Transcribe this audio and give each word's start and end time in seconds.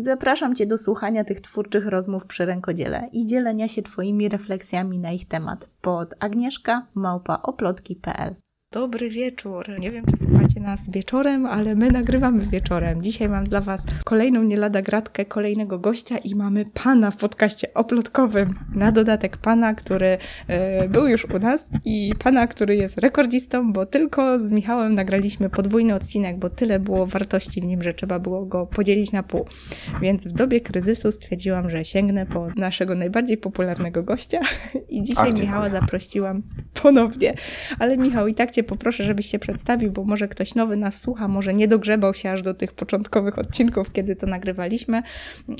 Zapraszam 0.00 0.54
Cię 0.54 0.66
do 0.66 0.78
słuchania 0.78 1.24
tych 1.24 1.40
twórczych 1.40 1.86
rozmów 1.86 2.26
przy 2.26 2.46
rękodziele 2.46 3.08
i 3.12 3.26
dzielenia 3.26 3.68
się 3.68 3.82
Twoimi 3.82 4.28
refleksjami 4.28 4.98
na 4.98 5.12
ich 5.12 5.28
temat. 5.28 5.68
Pod 5.80 6.14
agnieszka 6.20 6.86
małpaoplotki.pl 6.94 8.34
Dobry 8.72 9.10
wieczór. 9.10 9.66
Nie 9.78 9.90
wiem, 9.90 10.04
czy 10.06 10.16
słuchacie 10.16 10.60
nas 10.60 10.90
wieczorem, 10.90 11.46
ale 11.46 11.74
my 11.74 11.90
nagrywamy 11.90 12.46
wieczorem. 12.46 13.02
Dzisiaj 13.02 13.28
mam 13.28 13.48
dla 13.48 13.60
Was 13.60 13.86
kolejną 14.04 14.42
nie 14.42 14.56
lada 14.56 14.82
gratkę, 14.82 15.24
kolejnego 15.24 15.78
gościa 15.78 16.18
i 16.18 16.34
mamy 16.34 16.64
pana 16.74 17.10
w 17.10 17.16
podcaście 17.16 17.74
oplotkowym. 17.74 18.54
Na 18.74 18.92
dodatek 18.92 19.36
pana, 19.36 19.74
który 19.74 20.18
e, 20.48 20.88
był 20.88 21.06
już 21.06 21.24
u 21.24 21.38
nas 21.38 21.70
i 21.84 22.12
pana, 22.24 22.46
który 22.46 22.76
jest 22.76 22.98
rekordzistą, 22.98 23.72
bo 23.72 23.86
tylko 23.86 24.38
z 24.38 24.50
Michałem 24.50 24.94
nagraliśmy 24.94 25.50
podwójny 25.50 25.94
odcinek, 25.94 26.38
bo 26.38 26.50
tyle 26.50 26.78
było 26.78 27.06
wartości 27.06 27.60
w 27.60 27.64
nim, 27.64 27.82
że 27.82 27.94
trzeba 27.94 28.18
było 28.18 28.46
go 28.46 28.66
podzielić 28.66 29.12
na 29.12 29.22
pół. 29.22 29.46
Więc 30.00 30.24
w 30.24 30.32
dobie 30.32 30.60
kryzysu 30.60 31.12
stwierdziłam, 31.12 31.70
że 31.70 31.84
sięgnę 31.84 32.26
po 32.26 32.48
naszego 32.56 32.94
najbardziej 32.94 33.36
popularnego 33.36 34.02
gościa 34.02 34.40
i 34.88 35.02
dzisiaj 35.02 35.30
Ach, 35.34 35.40
Michała 35.40 35.70
zaprosiłam 35.70 36.42
ponownie. 36.82 37.34
Ale 37.78 37.96
Michał, 37.96 38.26
i 38.26 38.34
tak 38.34 38.57
Cię 38.57 38.57
poproszę, 38.64 39.04
żebyś 39.04 39.26
się 39.26 39.38
przedstawił, 39.38 39.92
bo 39.92 40.04
może 40.04 40.28
ktoś 40.28 40.54
nowy 40.54 40.76
nas 40.76 41.00
słucha, 41.00 41.28
może 41.28 41.54
nie 41.54 41.68
dogrzebał 41.68 42.14
się 42.14 42.30
aż 42.30 42.42
do 42.42 42.54
tych 42.54 42.72
początkowych 42.72 43.38
odcinków, 43.38 43.92
kiedy 43.92 44.16
to 44.16 44.26
nagrywaliśmy. 44.26 45.02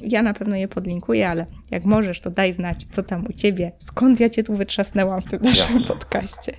Ja 0.03 0.23
na 0.23 0.35
pewno 0.35 0.57
je 0.57 0.69
podlinkuję, 0.69 1.29
ale 1.29 1.47
jak 1.71 1.85
możesz, 1.85 2.21
to 2.21 2.31
daj 2.31 2.53
znać, 2.53 2.87
co 2.93 3.03
tam 3.03 3.27
u 3.27 3.33
Ciebie, 3.33 3.73
skąd 3.79 4.21
ja 4.21 4.31
Cię 4.31 4.45
tu 4.45 4.57
wytrzasnęłam 4.57 5.21
w 5.21 5.25
tym 5.25 5.43
naszym 5.43 5.77
Jasne. 5.77 5.95
podcaście. 5.95 6.53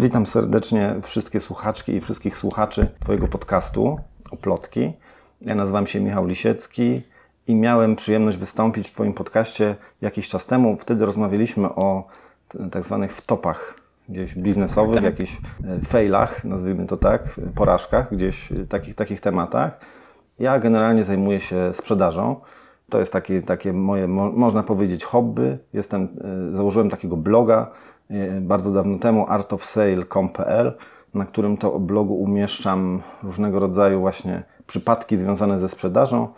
Witam 0.00 0.26
serdecznie 0.26 0.94
wszystkie 1.02 1.40
słuchaczki 1.40 1.92
i 1.92 2.00
wszystkich 2.00 2.36
słuchaczy 2.36 2.86
Twojego 3.00 3.28
podcastu 3.28 3.98
Oplotki. 4.30 4.92
Ja 5.40 5.54
nazywam 5.54 5.86
się 5.86 6.00
Michał 6.00 6.26
Lisiecki 6.26 7.02
i 7.46 7.54
miałem 7.54 7.96
przyjemność 7.96 8.38
wystąpić 8.38 8.88
w 8.88 8.92
Twoim 8.92 9.12
podcaście 9.12 9.76
jakiś 10.00 10.28
czas 10.28 10.46
temu. 10.46 10.76
Wtedy 10.76 11.06
rozmawialiśmy 11.06 11.68
o 11.68 12.06
tak 12.70 12.84
zwanych 12.84 13.12
wtopach 13.12 13.79
gdzieś 14.10 14.34
biznesowych, 14.34 14.94
tak. 14.94 15.04
jakichś 15.04 15.38
e, 15.64 15.80
failach, 15.80 16.44
nazwijmy 16.44 16.86
to 16.86 16.96
tak, 16.96 17.40
porażkach, 17.54 18.14
gdzieś 18.14 18.52
e, 18.52 18.54
takich, 18.54 18.94
takich 18.94 19.20
tematach. 19.20 19.80
Ja 20.38 20.58
generalnie 20.58 21.04
zajmuję 21.04 21.40
się 21.40 21.74
sprzedażą. 21.74 22.36
To 22.88 22.98
jest 22.98 23.12
takie, 23.12 23.42
takie 23.42 23.72
moje, 23.72 24.08
mo, 24.08 24.32
można 24.32 24.62
powiedzieć, 24.62 25.04
hobby. 25.04 25.58
Jestem, 25.72 26.08
e, 26.50 26.56
założyłem 26.56 26.90
takiego 26.90 27.16
bloga 27.16 27.70
bardzo 28.40 28.72
dawno 28.72 28.98
temu, 28.98 29.26
artofsale.com.pl, 29.28 30.72
na 31.14 31.24
którym 31.24 31.56
to 31.56 31.78
blogu 31.78 32.14
umieszczam 32.14 33.02
różnego 33.22 33.58
rodzaju 33.58 34.00
właśnie 34.00 34.42
przypadki 34.66 35.16
związane 35.16 35.58
ze 35.58 35.68
sprzedażą. 35.68 36.28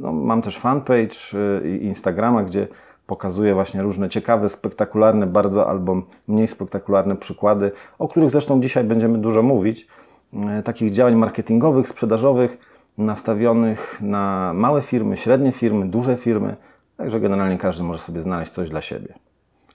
No, 0.00 0.12
mam 0.12 0.42
też 0.42 0.58
fanpage 0.58 1.16
i 1.64 1.84
Instagrama, 1.84 2.42
gdzie 2.42 2.68
pokazuje 3.08 3.54
właśnie 3.54 3.82
różne 3.82 4.08
ciekawe, 4.08 4.48
spektakularne 4.48 5.26
bardzo 5.26 5.68
albo 5.68 6.02
mniej 6.28 6.48
spektakularne 6.48 7.16
przykłady, 7.16 7.72
o 7.98 8.08
których 8.08 8.30
zresztą 8.30 8.60
dzisiaj 8.60 8.84
będziemy 8.84 9.18
dużo 9.18 9.42
mówić, 9.42 9.86
e, 10.32 10.62
takich 10.62 10.90
działań 10.90 11.14
marketingowych, 11.14 11.88
sprzedażowych, 11.88 12.58
nastawionych 12.98 13.98
na 14.00 14.52
małe 14.54 14.82
firmy, 14.82 15.16
średnie 15.16 15.52
firmy, 15.52 15.86
duże 15.86 16.16
firmy, 16.16 16.56
także 16.96 17.20
generalnie 17.20 17.58
każdy 17.58 17.84
może 17.84 17.98
sobie 17.98 18.22
znaleźć 18.22 18.52
coś 18.52 18.70
dla 18.70 18.80
siebie. 18.80 19.14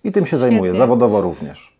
I 0.03 0.11
tym 0.11 0.23
się 0.25 0.27
Świetnie. 0.27 0.37
zajmuję, 0.37 0.73
zawodowo 0.73 1.21
również. 1.21 1.77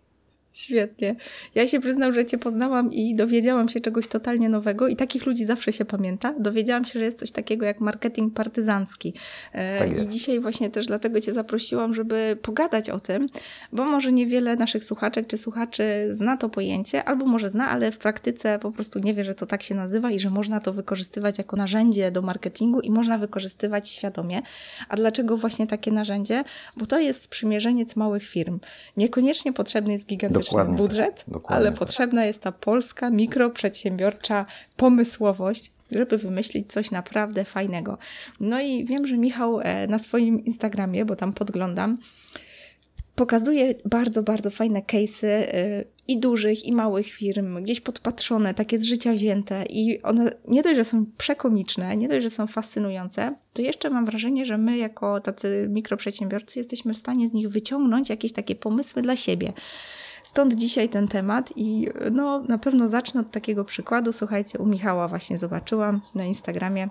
Świetnie. 0.53 1.15
Ja 1.55 1.67
się 1.67 1.79
przyznam, 1.79 2.13
że 2.13 2.25
Cię 2.25 2.37
poznałam 2.37 2.93
i 2.93 3.15
dowiedziałam 3.15 3.69
się 3.69 3.81
czegoś 3.81 4.07
totalnie 4.07 4.49
nowego 4.49 4.87
i 4.87 4.95
takich 4.95 5.25
ludzi 5.25 5.45
zawsze 5.45 5.73
się 5.73 5.85
pamięta. 5.85 6.33
Dowiedziałam 6.39 6.85
się, 6.85 6.99
że 6.99 7.05
jest 7.05 7.19
coś 7.19 7.31
takiego 7.31 7.65
jak 7.65 7.79
marketing 7.81 8.33
partyzancki. 8.33 9.13
E, 9.53 9.77
tak 9.77 10.03
I 10.03 10.07
dzisiaj 10.07 10.39
właśnie 10.39 10.69
też 10.69 10.85
dlatego 10.85 11.21
Cię 11.21 11.33
zaprosiłam, 11.33 11.95
żeby 11.95 12.37
pogadać 12.41 12.89
o 12.89 12.99
tym, 12.99 13.27
bo 13.71 13.85
może 13.85 14.11
niewiele 14.11 14.55
naszych 14.55 14.83
słuchaczek 14.83 15.27
czy 15.27 15.37
słuchaczy 15.37 15.83
zna 16.11 16.37
to 16.37 16.49
pojęcie, 16.49 17.03
albo 17.03 17.25
może 17.25 17.49
zna, 17.49 17.69
ale 17.69 17.91
w 17.91 17.97
praktyce 17.97 18.59
po 18.59 18.71
prostu 18.71 18.99
nie 18.99 19.13
wie, 19.13 19.23
że 19.23 19.35
to 19.35 19.45
tak 19.45 19.63
się 19.63 19.75
nazywa 19.75 20.11
i 20.11 20.19
że 20.19 20.29
można 20.29 20.59
to 20.59 20.73
wykorzystywać 20.73 21.37
jako 21.37 21.57
narzędzie 21.57 22.11
do 22.11 22.21
marketingu 22.21 22.79
i 22.79 22.91
można 22.91 23.17
wykorzystywać 23.17 23.89
świadomie. 23.89 24.41
A 24.89 24.95
dlaczego 24.95 25.37
właśnie 25.37 25.67
takie 25.67 25.91
narzędzie? 25.91 26.43
Bo 26.77 26.85
to 26.85 26.99
jest 26.99 27.23
sprzymierzeniec 27.23 27.95
małych 27.95 28.23
firm. 28.23 28.59
Niekoniecznie 28.97 29.53
potrzebny 29.53 29.93
jest 29.93 30.05
gigantyczny 30.05 30.42
Dokładnie 30.45 30.77
budżet, 30.77 31.25
tak. 31.33 31.41
Ale 31.47 31.69
tak. 31.69 31.79
potrzebna 31.79 32.25
jest 32.25 32.41
ta 32.41 32.51
polska 32.51 33.09
mikroprzedsiębiorcza 33.09 34.45
pomysłowość, 34.77 35.71
żeby 35.91 36.17
wymyślić 36.17 36.71
coś 36.71 36.91
naprawdę 36.91 37.45
fajnego. 37.45 37.97
No 38.39 38.61
i 38.61 38.85
wiem, 38.85 39.07
że 39.07 39.17
Michał 39.17 39.59
e, 39.59 39.87
na 39.87 39.99
swoim 39.99 40.45
Instagramie, 40.45 41.05
bo 41.05 41.15
tam 41.15 41.33
podglądam, 41.33 41.97
pokazuje 43.15 43.75
bardzo, 43.85 44.23
bardzo 44.23 44.49
fajne 44.49 44.81
case'y 44.81 45.27
e, 45.27 45.83
i 46.07 46.19
dużych, 46.19 46.65
i 46.65 46.71
małych 46.71 47.07
firm, 47.07 47.63
gdzieś 47.63 47.81
podpatrzone, 47.81 48.53
takie 48.53 48.77
z 48.77 48.83
życia 48.83 49.13
wzięte 49.13 49.65
i 49.69 50.01
one 50.01 50.31
nie 50.47 50.63
dość, 50.63 50.75
że 50.75 50.85
są 50.85 51.05
przekomiczne, 51.17 51.97
nie 51.97 52.07
dość, 52.07 52.23
że 52.23 52.29
są 52.29 52.47
fascynujące, 52.47 53.35
to 53.53 53.61
jeszcze 53.61 53.89
mam 53.89 54.05
wrażenie, 54.05 54.45
że 54.45 54.57
my 54.57 54.77
jako 54.77 55.19
tacy 55.21 55.67
mikroprzedsiębiorcy 55.69 56.59
jesteśmy 56.59 56.93
w 56.93 56.97
stanie 56.97 57.27
z 57.27 57.33
nich 57.33 57.49
wyciągnąć 57.49 58.09
jakieś 58.09 58.33
takie 58.33 58.55
pomysły 58.55 59.01
dla 59.01 59.15
siebie. 59.15 59.53
Stąd 60.23 60.53
dzisiaj 60.53 60.89
ten 60.89 61.07
temat 61.07 61.53
i 61.55 61.89
no, 62.11 62.39
na 62.39 62.57
pewno 62.57 62.87
zacznę 62.87 63.21
od 63.21 63.31
takiego 63.31 63.65
przykładu. 63.65 64.13
Słuchajcie, 64.13 64.59
u 64.59 64.65
Michała 64.65 65.07
właśnie 65.07 65.37
zobaczyłam 65.37 66.01
na 66.15 66.23
Instagramie 66.23 66.89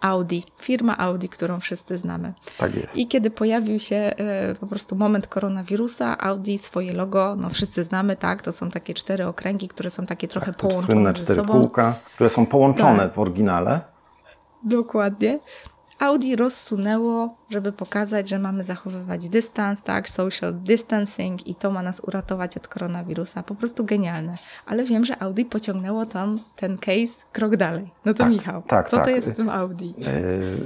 Audi, 0.00 0.40
firma 0.58 0.98
Audi, 0.98 1.28
którą 1.28 1.60
wszyscy 1.60 1.98
znamy. 1.98 2.32
Tak 2.58 2.74
jest. 2.74 2.96
I 2.96 3.06
kiedy 3.06 3.30
pojawił 3.30 3.80
się 3.80 3.96
e, 3.96 4.54
po 4.54 4.66
prostu 4.66 4.96
moment 4.96 5.26
koronawirusa, 5.26 6.18
Audi 6.18 6.58
swoje 6.58 6.92
logo, 6.92 7.36
no 7.36 7.50
wszyscy 7.50 7.84
znamy, 7.84 8.16
tak, 8.16 8.42
to 8.42 8.52
są 8.52 8.70
takie 8.70 8.94
cztery 8.94 9.26
okręgi, 9.26 9.68
które 9.68 9.90
są 9.90 10.06
takie 10.06 10.28
trochę 10.28 10.46
tak, 10.46 10.56
połączone 10.56 10.86
słynne 10.86 11.14
cztery 11.14 11.42
kółka, 11.42 11.94
które 12.14 12.30
są 12.30 12.46
połączone 12.46 13.02
tak. 13.02 13.12
w 13.12 13.18
oryginale. 13.18 13.80
Dokładnie. 14.62 15.38
Audi 16.00 16.36
rozsunęło, 16.36 17.34
żeby 17.50 17.72
pokazać, 17.72 18.28
że 18.28 18.38
mamy 18.38 18.64
zachowywać 18.64 19.28
dystans, 19.28 19.82
tak, 19.82 20.10
social 20.10 20.54
distancing 20.54 21.46
i 21.46 21.54
to 21.54 21.70
ma 21.70 21.82
nas 21.82 22.00
uratować 22.00 22.56
od 22.56 22.68
koronawirusa. 22.68 23.42
Po 23.42 23.54
prostu 23.54 23.84
genialne. 23.84 24.34
Ale 24.66 24.84
wiem, 24.84 25.04
że 25.04 25.22
Audi 25.22 25.44
pociągnęło 25.44 26.06
tam 26.06 26.40
ten 26.56 26.78
case 26.78 27.24
krok 27.32 27.56
dalej. 27.56 27.90
No 28.04 28.14
to 28.14 28.18
tak, 28.18 28.32
Michał, 28.32 28.62
tak, 28.62 28.90
co 28.90 28.96
tak. 28.96 29.04
to 29.04 29.10
jest 29.10 29.32
z 29.32 29.36
tym 29.36 29.48
Audi? 29.48 29.94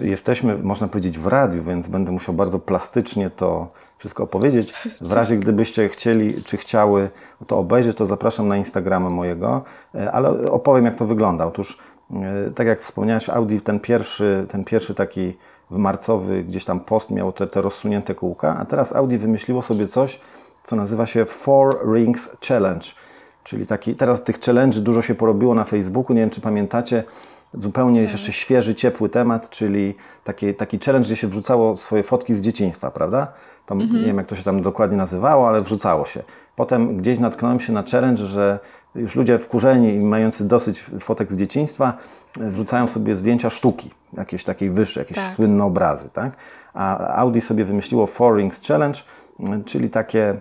Yy, 0.01 0.09
jesteśmy, 0.09 0.59
można 0.59 0.89
powiedzieć, 0.89 1.19
w 1.19 1.27
radiu, 1.27 1.63
więc 1.63 1.89
będę 1.89 2.13
musiał 2.13 2.35
bardzo 2.35 2.59
plastycznie 2.59 3.31
to 3.31 3.73
wszystko 3.99 4.25
opowiedzieć. 4.25 4.75
W 5.01 5.13
razie 5.13 5.37
gdybyście 5.37 5.89
chcieli, 5.89 6.43
czy 6.43 6.57
chciały 6.57 7.11
to 7.47 7.59
obejrzeć, 7.59 7.97
to 7.97 8.07
zapraszam 8.07 8.49
na 8.49 8.57
Instagrama 8.57 9.11
mojego, 9.11 9.63
yy, 9.95 10.13
ale 10.13 10.51
opowiem 10.51 10.85
jak 10.85 10.97
to 10.97 11.05
wygląda. 11.05 11.47
Otóż 11.47 11.79
E, 11.79 11.94
tak 12.55 12.67
jak 12.67 12.83
wspomniałeś, 12.83 13.29
Audi 13.29 13.59
ten 13.59 13.81
pierwszy, 13.81 14.47
ten 14.49 14.65
pierwszy 14.65 14.95
taki 14.95 15.37
w 15.71 15.77
marcowy 15.77 16.45
gdzieś 16.45 16.65
tam 16.65 16.81
post 16.81 17.11
miał 17.11 17.33
te, 17.33 17.47
te 17.47 17.63
rozsunięte 17.63 18.15
kółka, 18.15 18.57
a 18.59 18.65
teraz 18.65 18.93
Audi 18.93 19.17
wymyśliło 19.17 19.63
sobie 19.63 19.89
coś, 19.89 20.21
co 20.65 20.77
nazywa 20.77 21.07
się 21.07 21.25
Four 21.25 21.93
Rings 21.95 22.31
Challenge. 22.49 22.87
Czyli 23.45 23.67
taki, 23.67 23.95
teraz 23.95 24.23
tych 24.23 24.41
challenge 24.41 24.81
dużo 24.81 25.03
się 25.03 25.15
porobiło 25.15 25.55
na 25.55 25.65
Facebooku, 25.65 26.15
nie 26.15 26.21
wiem 26.21 26.31
czy 26.31 26.41
pamiętacie, 26.41 27.05
zupełnie 27.59 28.01
jest 28.01 28.13
jeszcze 28.13 28.33
świeży, 28.33 28.75
ciepły 28.75 29.09
temat, 29.09 29.51
czyli 29.51 29.95
taki, 30.25 30.55
taki 30.55 30.79
challenge, 30.79 31.07
gdzie 31.07 31.17
się 31.17 31.29
wrzucało 31.29 31.77
swoje 31.77 32.03
fotki 32.03 32.35
z 32.35 32.41
dzieciństwa, 32.41 32.91
prawda? 32.91 33.33
Tam, 33.67 33.81
mhm. 33.81 34.01
Nie 34.01 34.07
wiem, 34.07 34.17
jak 34.17 34.27
to 34.27 34.37
się 34.37 34.43
tam 34.43 34.63
dokładnie 34.63 34.97
nazywało, 34.97 35.49
ale 35.49 35.63
wrzucało 35.63 36.05
się. 36.05 36.23
Potem 36.57 36.97
gdzieś 36.97 37.19
natknąłem 37.19 37.61
się 37.61 37.73
na 37.73 37.83
challenge, 37.93 38.23
że 38.23 38.59
już 38.95 39.15
ludzie 39.15 39.39
wkurzeni 39.39 39.95
i 39.95 40.01
mający 40.01 40.45
dosyć 40.45 40.81
fotek 41.01 41.33
z 41.33 41.37
dzieciństwa 41.37 41.99
e, 42.41 42.51
wrzucają 42.51 42.87
sobie 42.87 43.17
zdjęcia 43.17 43.51
sztuki, 43.51 43.91
jakieś 44.13 44.45
takiej 44.45 44.71
wyższe, 44.71 45.01
jakieś 45.01 45.17
tak. 45.17 45.35
słynne 45.35 45.65
obrazy, 45.65 46.09
tak? 46.13 46.37
A 46.75 47.15
Audi 47.15 47.41
sobie 47.41 47.65
wymyśliło 47.65 48.07
Four 48.07 48.37
Rings 48.37 48.67
Challenge, 48.67 49.01
czyli 49.65 49.91
takie 49.91 50.41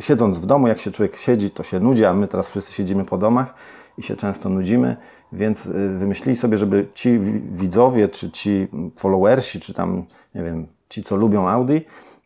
siedząc 0.00 0.38
w 0.38 0.46
domu, 0.46 0.68
jak 0.68 0.80
się 0.80 0.90
człowiek 0.90 1.16
siedzi, 1.16 1.50
to 1.50 1.62
się 1.62 1.80
nudzi, 1.80 2.04
a 2.04 2.14
my 2.14 2.28
teraz 2.28 2.48
wszyscy 2.48 2.72
siedzimy 2.72 3.04
po 3.04 3.18
domach 3.18 3.54
i 3.98 4.02
się 4.02 4.16
często 4.16 4.48
nudzimy, 4.48 4.96
więc 5.32 5.66
y, 5.66 5.88
wymyślili 5.88 6.36
sobie, 6.36 6.58
żeby 6.58 6.86
ci 6.94 7.18
widzowie, 7.50 8.08
czy 8.08 8.30
ci 8.30 8.68
followersi, 8.96 9.60
czy 9.60 9.74
tam, 9.74 10.04
nie 10.34 10.42
wiem, 10.42 10.66
ci, 10.88 11.02
co 11.02 11.16
lubią 11.16 11.48
Audi, 11.48 11.78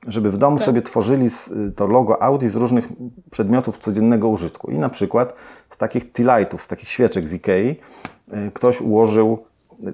żeby 0.06 0.30
w 0.30 0.36
domu 0.36 0.56
tak. 0.56 0.66
sobie 0.66 0.82
tworzyli 0.82 1.26
y, 1.26 1.72
to 1.72 1.86
logo 1.86 2.22
Audi 2.22 2.46
z 2.48 2.54
różnych 2.54 2.88
przedmiotów 3.30 3.78
codziennego 3.78 4.28
użytku. 4.28 4.70
I 4.70 4.78
na 4.78 4.88
przykład 4.88 5.34
z 5.70 5.76
takich 5.76 6.12
T-lightów, 6.12 6.62
z 6.62 6.68
takich 6.68 6.88
świeczek 6.88 7.28
z 7.28 7.34
Ikei, 7.34 7.68
y, 7.68 8.50
ktoś 8.54 8.80
ułożył 8.80 9.44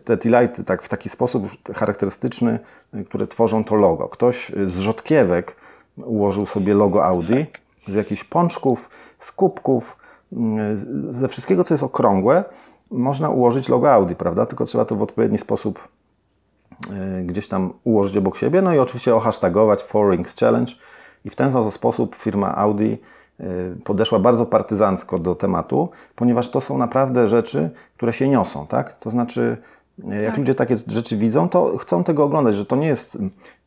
te 0.05 0.17
T-lighty 0.17 0.65
tak, 0.65 0.83
w 0.83 0.89
taki 0.89 1.09
sposób 1.09 1.47
charakterystyczny, 1.75 2.59
które 3.07 3.27
tworzą 3.27 3.65
to 3.65 3.75
logo. 3.75 4.09
Ktoś 4.09 4.53
z 4.67 4.79
rzodkiewek 4.79 5.57
ułożył 5.97 6.47
sobie 6.47 6.75
logo 6.75 7.05
Audi, 7.05 7.47
z 7.89 7.95
jakichś 7.95 8.25
pączków, 8.25 8.91
z 9.19 9.33
kubków, 9.33 9.97
ze 11.11 11.29
wszystkiego, 11.29 11.65
co 11.65 11.75
jest 11.75 11.85
okrągłe, 11.85 12.45
można 12.91 13.29
ułożyć 13.29 13.69
logo 13.69 13.93
Audi, 13.93 14.15
prawda? 14.15 14.47
Tylko 14.47 14.65
trzeba 14.65 14.85
to 14.85 14.97
w 14.97 15.03
odpowiedni 15.03 15.39
sposób 15.39 15.89
e, 16.91 17.23
gdzieś 17.23 17.49
tam 17.49 17.73
ułożyć 17.85 18.17
obok 18.17 18.37
siebie. 18.37 18.63
No 18.63 18.75
i 18.75 18.79
oczywiście 18.79 19.15
ohasztagować 19.15 19.83
Four 19.83 20.11
Rings 20.11 20.37
Challenge. 20.37 20.73
I 21.25 21.31
w 21.31 21.37
ten 21.37 21.71
sposób 21.71 22.15
firma 22.15 22.57
Audi 22.57 22.93
e, 23.41 23.47
podeszła 23.85 24.19
bardzo 24.19 24.47
partyzancko 24.47 25.19
do 25.19 25.35
tematu, 25.35 25.89
ponieważ 26.17 26.51
to 26.51 26.61
są 26.61 26.79
naprawdę 26.79 27.29
rzeczy, 27.29 27.71
które 27.97 28.13
się 28.13 28.29
niosą, 28.29 28.67
tak? 28.67 28.99
To 28.99 29.11
znaczy 29.11 29.57
jak 29.99 30.27
tak. 30.27 30.39
ludzie 30.39 30.55
takie 30.55 30.77
rzeczy 30.87 31.17
widzą, 31.17 31.49
to 31.49 31.79
chcą 31.79 32.05
tego 32.05 32.25
oglądać, 32.25 32.57
że 32.57 32.67
to 32.67 32.77
nie 32.77 32.87
jest, 32.87 33.19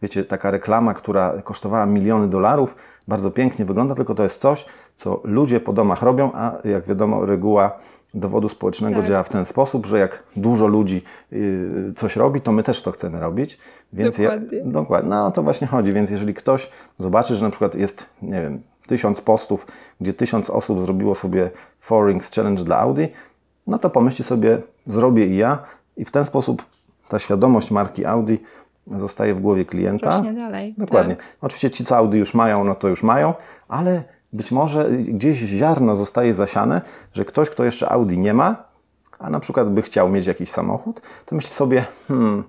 wiecie, 0.02 0.24
taka 0.24 0.52
reklama, 0.52 0.94
która 0.94 1.42
kosztowała 1.44 1.86
miliony 1.86 2.28
dolarów, 2.28 2.76
bardzo 3.08 3.32
pięknie 3.32 3.66
wygląda, 3.66 3.96
tylko 3.96 4.16
to 4.16 4.24
jest 4.24 4.42
coś, 4.42 4.66
co 4.96 5.22
ludzie 5.24 5.60
po 5.60 5.74
domach 5.74 6.02
robią, 6.02 6.32
a 6.34 6.58
jak 6.64 6.86
wiadomo, 6.86 7.26
reguła 7.26 7.80
dowodu 8.14 8.50
społecznego 8.50 8.96
tak. 8.96 9.08
działa 9.08 9.24
w 9.24 9.30
ten 9.30 9.46
sposób, 9.46 9.86
że 9.86 10.00
jak 10.00 10.24
dużo 10.36 10.68
ludzi 10.68 11.02
y, 11.34 11.94
coś 11.96 12.16
robi, 12.16 12.42
to 12.42 12.52
my 12.52 12.64
też 12.64 12.82
to 12.82 12.92
chcemy 12.92 13.20
robić. 13.20 13.58
Więc 13.94 14.18
dokładnie. 14.18 14.58
Ja, 14.58 14.66
dokładnie. 14.66 15.10
No 15.10 15.32
to 15.32 15.44
właśnie 15.44 15.68
chodzi. 15.68 15.94
Więc 15.94 16.10
jeżeli 16.10 16.34
ktoś 16.34 16.70
zobaczy, 16.98 17.36
że 17.36 17.46
na 17.46 17.50
przykład 17.50 17.76
jest, 17.76 18.06
nie 18.22 18.42
wiem, 18.42 18.62
tysiąc 18.88 19.22
postów, 19.22 19.68
gdzie 20.02 20.14
tysiąc 20.14 20.50
osób 20.50 20.82
zrobiło 20.82 21.16
sobie 21.16 21.50
Four 21.80 22.08
Rings 22.08 22.32
Challenge 22.32 22.64
dla 22.64 22.78
Audi, 22.78 23.04
no 23.68 23.80
to 23.80 23.90
pomyślcie 23.90 24.24
sobie, 24.24 24.62
zrobię 24.86 25.26
i 25.26 25.38
ja, 25.38 25.64
i 25.98 26.06
w 26.06 26.12
ten 26.12 26.26
sposób 26.26 26.66
ta 27.10 27.20
świadomość 27.20 27.72
marki 27.72 28.06
Audi 28.06 28.36
zostaje 28.88 29.36
w 29.36 29.40
głowie 29.40 29.66
klienta. 29.66 30.18
Rośnie 30.18 30.34
dalej. 30.34 30.76
Dokładnie. 30.78 31.16
Tak. 31.16 31.26
Oczywiście 31.42 31.72
ci, 31.72 31.86
co 31.86 31.98
Audi 31.98 32.18
już 32.18 32.34
mają, 32.34 32.64
no 32.64 32.76
to 32.76 32.88
już 32.88 33.04
mają, 33.04 33.34
ale 33.68 34.04
być 34.34 34.52
może 34.52 34.90
gdzieś 34.90 35.38
ziarno 35.38 35.96
zostaje 35.96 36.34
zasiane, 36.34 36.82
że 37.14 37.26
ktoś, 37.26 37.50
kto 37.50 37.64
jeszcze 37.64 37.90
Audi 37.90 38.18
nie 38.18 38.34
ma, 38.34 38.64
a 39.20 39.30
na 39.30 39.40
przykład 39.40 39.70
by 39.70 39.82
chciał 39.82 40.10
mieć 40.10 40.28
jakiś 40.28 40.52
samochód, 40.52 41.02
to 41.26 41.36
myśli 41.36 41.52
sobie, 41.52 41.86
hmm, 42.08 42.44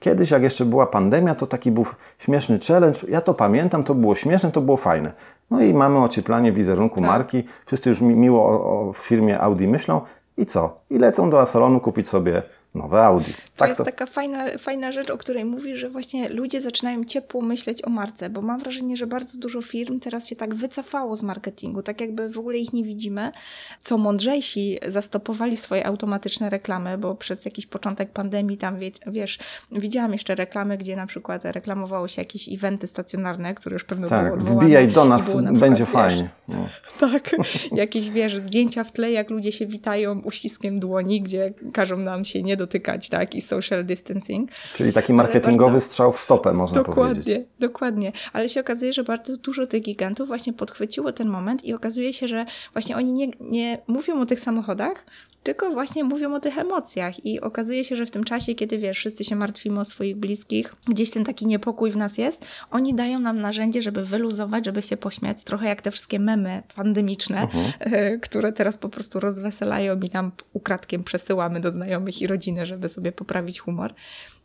kiedyś 0.00 0.30
jak 0.30 0.42
jeszcze 0.42 0.64
była 0.64 0.86
pandemia, 0.86 1.34
to 1.34 1.46
taki 1.46 1.70
był 1.70 1.86
śmieszny 2.18 2.58
challenge, 2.68 2.98
ja 3.08 3.20
to 3.20 3.34
pamiętam, 3.34 3.84
to 3.84 3.94
było 3.94 4.14
śmieszne, 4.14 4.52
to 4.52 4.60
było 4.60 4.76
fajne. 4.76 5.12
No 5.50 5.62
i 5.62 5.74
mamy 5.74 5.98
ocieplanie 5.98 6.52
wizerunku 6.52 7.00
tak. 7.00 7.08
marki, 7.08 7.44
wszyscy 7.66 7.88
już 7.88 8.00
miło 8.00 8.44
o, 8.48 8.88
o 8.88 8.92
firmie 8.92 9.40
Audi 9.40 9.68
myślą 9.68 10.00
i 10.36 10.46
co? 10.46 10.80
I 10.90 10.98
lecą 10.98 11.30
do 11.30 11.46
salonu 11.46 11.80
kupić 11.80 12.08
sobie 12.08 12.42
nowe 12.76 13.02
Audi. 13.02 13.32
To 13.32 13.40
tak 13.56 13.68
jest 13.68 13.78
to... 13.78 13.84
taka 13.84 14.06
fajna, 14.06 14.58
fajna 14.58 14.92
rzecz, 14.92 15.10
o 15.10 15.18
której 15.18 15.44
mówisz, 15.44 15.78
że 15.78 15.90
właśnie 15.90 16.28
ludzie 16.28 16.60
zaczynają 16.60 17.04
ciepło 17.04 17.42
myśleć 17.42 17.84
o 17.84 17.90
marce, 17.90 18.30
bo 18.30 18.42
mam 18.42 18.60
wrażenie, 18.60 18.96
że 18.96 19.06
bardzo 19.06 19.38
dużo 19.38 19.62
firm 19.62 20.00
teraz 20.00 20.28
się 20.28 20.36
tak 20.36 20.54
wycofało 20.54 21.16
z 21.16 21.22
marketingu, 21.22 21.82
tak 21.82 22.00
jakby 22.00 22.30
w 22.30 22.38
ogóle 22.38 22.58
ich 22.58 22.72
nie 22.72 22.84
widzimy. 22.84 23.32
Co 23.82 23.98
mądrzejsi 23.98 24.78
zastopowali 24.86 25.56
swoje 25.56 25.86
automatyczne 25.86 26.50
reklamy, 26.50 26.98
bo 26.98 27.14
przez 27.14 27.44
jakiś 27.44 27.66
początek 27.66 28.10
pandemii 28.10 28.58
tam, 28.58 28.78
wie, 28.78 28.90
wiesz, 29.06 29.38
widziałam 29.72 30.12
jeszcze 30.12 30.34
reklamy, 30.34 30.78
gdzie 30.78 30.96
na 30.96 31.06
przykład 31.06 31.44
reklamowało 31.44 32.08
się 32.08 32.22
jakieś 32.22 32.48
eventy 32.48 32.86
stacjonarne, 32.86 33.54
które 33.54 33.74
już 33.74 33.84
pewno 33.84 34.08
tak, 34.08 34.38
były 34.38 34.56
wbijaj 34.56 34.88
do 34.88 35.04
nas, 35.04 35.22
przykład, 35.22 35.58
będzie 35.58 35.84
wiesz, 35.84 35.92
fajnie. 35.92 36.28
No. 36.48 36.68
Tak, 37.00 37.36
jakieś, 37.72 38.10
wiesz, 38.10 38.36
zdjęcia 38.36 38.84
w 38.84 38.92
tle, 38.92 39.12
jak 39.12 39.30
ludzie 39.30 39.52
się 39.52 39.66
witają 39.66 40.20
uściskiem 40.20 40.80
dłoni, 40.80 41.22
gdzie 41.22 41.54
każą 41.72 41.96
nam 41.96 42.24
się 42.24 42.42
nie 42.42 42.56
do 42.56 42.65
dotykać, 42.66 43.08
tak, 43.08 43.34
i 43.34 43.40
social 43.40 43.84
distancing. 43.84 44.50
Czyli 44.74 44.92
taki 44.92 45.12
marketingowy 45.12 45.72
bardzo... 45.72 45.86
strzał 45.86 46.12
w 46.12 46.18
stopę, 46.18 46.52
można 46.52 46.82
dokładnie, 46.82 47.02
powiedzieć. 47.02 47.24
Dokładnie, 47.24 47.46
dokładnie. 47.58 48.12
Ale 48.32 48.48
się 48.48 48.60
okazuje, 48.60 48.92
że 48.92 49.04
bardzo 49.04 49.36
dużo 49.36 49.66
tych 49.66 49.82
gigantów 49.82 50.28
właśnie 50.28 50.52
podchwyciło 50.52 51.12
ten 51.12 51.28
moment 51.28 51.64
i 51.64 51.74
okazuje 51.74 52.12
się, 52.12 52.28
że 52.28 52.46
właśnie 52.72 52.96
oni 52.96 53.12
nie, 53.12 53.28
nie 53.40 53.78
mówią 53.86 54.20
o 54.20 54.26
tych 54.26 54.40
samochodach, 54.40 55.06
tylko 55.46 55.70
właśnie 55.70 56.04
mówią 56.04 56.34
o 56.34 56.40
tych 56.40 56.58
emocjach 56.58 57.26
i 57.26 57.40
okazuje 57.40 57.84
się, 57.84 57.96
że 57.96 58.06
w 58.06 58.10
tym 58.10 58.24
czasie, 58.24 58.54
kiedy 58.54 58.78
wiesz, 58.78 58.98
wszyscy 58.98 59.24
się 59.24 59.36
martwimy 59.36 59.80
o 59.80 59.84
swoich 59.84 60.16
bliskich, 60.16 60.74
gdzieś 60.88 61.10
ten 61.10 61.24
taki 61.24 61.46
niepokój 61.46 61.90
w 61.90 61.96
nas 61.96 62.18
jest, 62.18 62.46
oni 62.70 62.94
dają 62.94 63.18
nam 63.18 63.40
narzędzie, 63.40 63.82
żeby 63.82 64.04
wyluzować, 64.04 64.64
żeby 64.64 64.82
się 64.82 64.96
pośmiać, 64.96 65.42
trochę 65.42 65.68
jak 65.68 65.82
te 65.82 65.90
wszystkie 65.90 66.18
memy 66.18 66.62
pandemiczne, 66.76 67.44
uh 67.44 67.50
-huh. 67.54 68.20
które 68.20 68.52
teraz 68.52 68.76
po 68.76 68.88
prostu 68.88 69.20
rozweselają 69.20 70.00
i 70.00 70.10
nam 70.12 70.32
ukradkiem 70.52 71.04
przesyłamy 71.04 71.60
do 71.60 71.72
znajomych 71.72 72.22
i 72.22 72.26
rodziny, 72.26 72.66
żeby 72.66 72.88
sobie 72.88 73.12
poprawić 73.12 73.60
humor. 73.60 73.94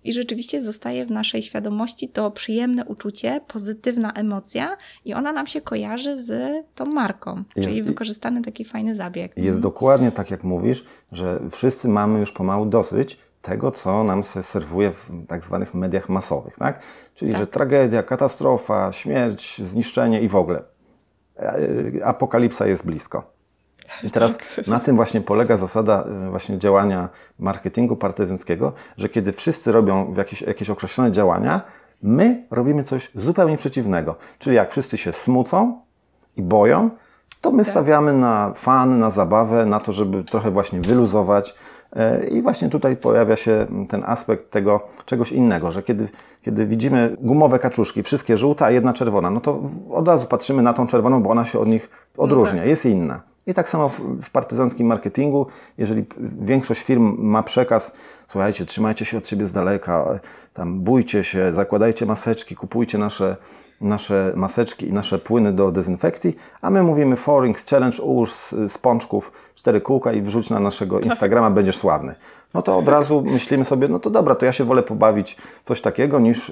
I 0.03 0.13
rzeczywiście 0.13 0.61
zostaje 0.61 1.05
w 1.05 1.11
naszej 1.11 1.43
świadomości 1.43 2.09
to 2.09 2.31
przyjemne 2.31 2.85
uczucie, 2.85 3.41
pozytywna 3.47 4.13
emocja, 4.13 4.77
i 5.05 5.13
ona 5.13 5.31
nam 5.31 5.47
się 5.47 5.61
kojarzy 5.61 6.23
z 6.23 6.53
tą 6.75 6.85
marką, 6.85 7.43
jest, 7.55 7.69
czyli 7.69 7.83
wykorzystany 7.83 8.41
taki 8.41 8.65
fajny 8.65 8.95
zabieg. 8.95 9.31
Jest 9.37 9.47
mhm. 9.47 9.61
dokładnie 9.61 10.11
tak, 10.11 10.31
jak 10.31 10.43
mówisz, 10.43 10.85
że 11.11 11.39
wszyscy 11.51 11.87
mamy 11.87 12.19
już 12.19 12.31
pomału 12.31 12.65
dosyć 12.65 13.17
tego, 13.41 13.71
co 13.71 14.03
nam 14.03 14.23
się 14.23 14.43
serwuje 14.43 14.91
w 14.91 15.09
tak 15.27 15.45
zwanych 15.45 15.73
mediach 15.73 16.09
masowych, 16.09 16.57
tak? 16.57 16.81
Czyli, 17.15 17.31
tak. 17.31 17.41
że 17.41 17.47
tragedia, 17.47 18.03
katastrofa, 18.03 18.91
śmierć, 18.91 19.61
zniszczenie 19.61 20.21
i 20.21 20.27
w 20.27 20.35
ogóle. 20.35 20.63
E, 21.39 22.05
apokalipsa 22.05 22.67
jest 22.67 22.85
blisko. 22.85 23.40
I 24.03 24.11
teraz 24.11 24.37
na 24.67 24.79
tym 24.79 24.95
właśnie 24.95 25.21
polega 25.21 25.57
zasada 25.57 26.03
e, 26.03 26.29
właśnie 26.29 26.57
działania 26.57 27.09
marketingu 27.39 27.95
partyzanckiego, 27.95 28.73
że 28.97 29.09
kiedy 29.09 29.31
wszyscy 29.31 29.71
robią 29.71 30.13
jakieś, 30.17 30.41
jakieś 30.41 30.69
określone 30.69 31.11
działania, 31.11 31.61
my 32.03 32.43
robimy 32.51 32.83
coś 32.83 33.11
zupełnie 33.15 33.57
przeciwnego. 33.57 34.15
Czyli 34.39 34.55
jak 34.55 34.71
wszyscy 34.71 34.97
się 34.97 35.13
smucą 35.13 35.81
i 36.37 36.41
boją, 36.41 36.89
to 37.41 37.51
my 37.51 37.63
tak. 37.63 37.67
stawiamy 37.67 38.13
na 38.13 38.53
fan, 38.55 38.99
na 38.99 39.11
zabawę, 39.11 39.65
na 39.65 39.79
to, 39.79 39.91
żeby 39.91 40.23
trochę 40.23 40.51
właśnie 40.51 40.81
wyluzować. 40.81 41.55
E, 41.95 42.27
I 42.27 42.41
właśnie 42.41 42.69
tutaj 42.69 42.97
pojawia 42.97 43.35
się 43.35 43.67
ten 43.89 44.03
aspekt 44.05 44.51
tego 44.51 44.87
czegoś 45.05 45.31
innego, 45.31 45.71
że 45.71 45.83
kiedy, 45.83 46.09
kiedy 46.41 46.65
widzimy 46.65 47.15
gumowe 47.19 47.59
kaczuszki, 47.59 48.03
wszystkie 48.03 48.37
żółte, 48.37 48.65
a 48.65 48.71
jedna 48.71 48.93
czerwona, 48.93 49.29
no 49.29 49.39
to 49.39 49.61
od 49.91 50.07
razu 50.07 50.27
patrzymy 50.27 50.61
na 50.61 50.73
tą 50.73 50.87
czerwoną, 50.87 51.23
bo 51.23 51.29
ona 51.29 51.45
się 51.45 51.59
od 51.59 51.67
nich 51.67 51.89
odróżnia, 52.17 52.55
no 52.55 52.61
tak. 52.61 52.69
jest 52.69 52.85
inna. 52.85 53.30
I 53.47 53.53
tak 53.53 53.69
samo 53.69 53.89
w, 53.89 53.99
w 54.21 54.29
partyzanckim 54.29 54.87
marketingu, 54.87 55.47
jeżeli 55.77 56.05
większość 56.41 56.83
firm 56.83 57.15
ma 57.17 57.43
przekaz, 57.43 57.91
słuchajcie, 58.27 58.65
trzymajcie 58.65 59.05
się 59.05 59.17
od 59.17 59.27
siebie 59.27 59.47
z 59.47 59.51
daleka, 59.51 60.19
tam 60.53 60.79
bójcie 60.79 61.23
się, 61.23 61.53
zakładajcie 61.53 62.05
maseczki, 62.05 62.55
kupujcie 62.55 62.97
nasze, 62.97 63.37
nasze 63.81 64.33
maseczki 64.35 64.87
i 64.87 64.93
nasze 64.93 65.19
płyny 65.19 65.53
do 65.53 65.71
dezynfekcji, 65.71 66.35
a 66.61 66.69
my 66.69 66.83
mówimy 66.83 67.15
Forings 67.15 67.65
Challenge, 67.65 68.03
ułóż 68.03 68.31
z, 68.31 68.77
pączków 68.77 69.31
cztery 69.55 69.81
kółka 69.81 70.13
i 70.13 70.21
wrzuć 70.21 70.49
na 70.49 70.59
naszego 70.59 70.97
tak. 70.97 71.05
Instagrama, 71.05 71.51
będziesz 71.51 71.77
sławny. 71.77 72.15
No 72.53 72.61
to 72.61 72.77
od 72.77 72.87
razu 72.87 73.21
myślimy 73.21 73.65
sobie, 73.65 73.87
no 73.87 73.99
to 73.99 74.09
dobra, 74.09 74.35
to 74.35 74.45
ja 74.45 74.53
się 74.53 74.63
wolę 74.63 74.83
pobawić 74.83 75.37
coś 75.63 75.81
takiego 75.81 76.19
niż... 76.19 76.51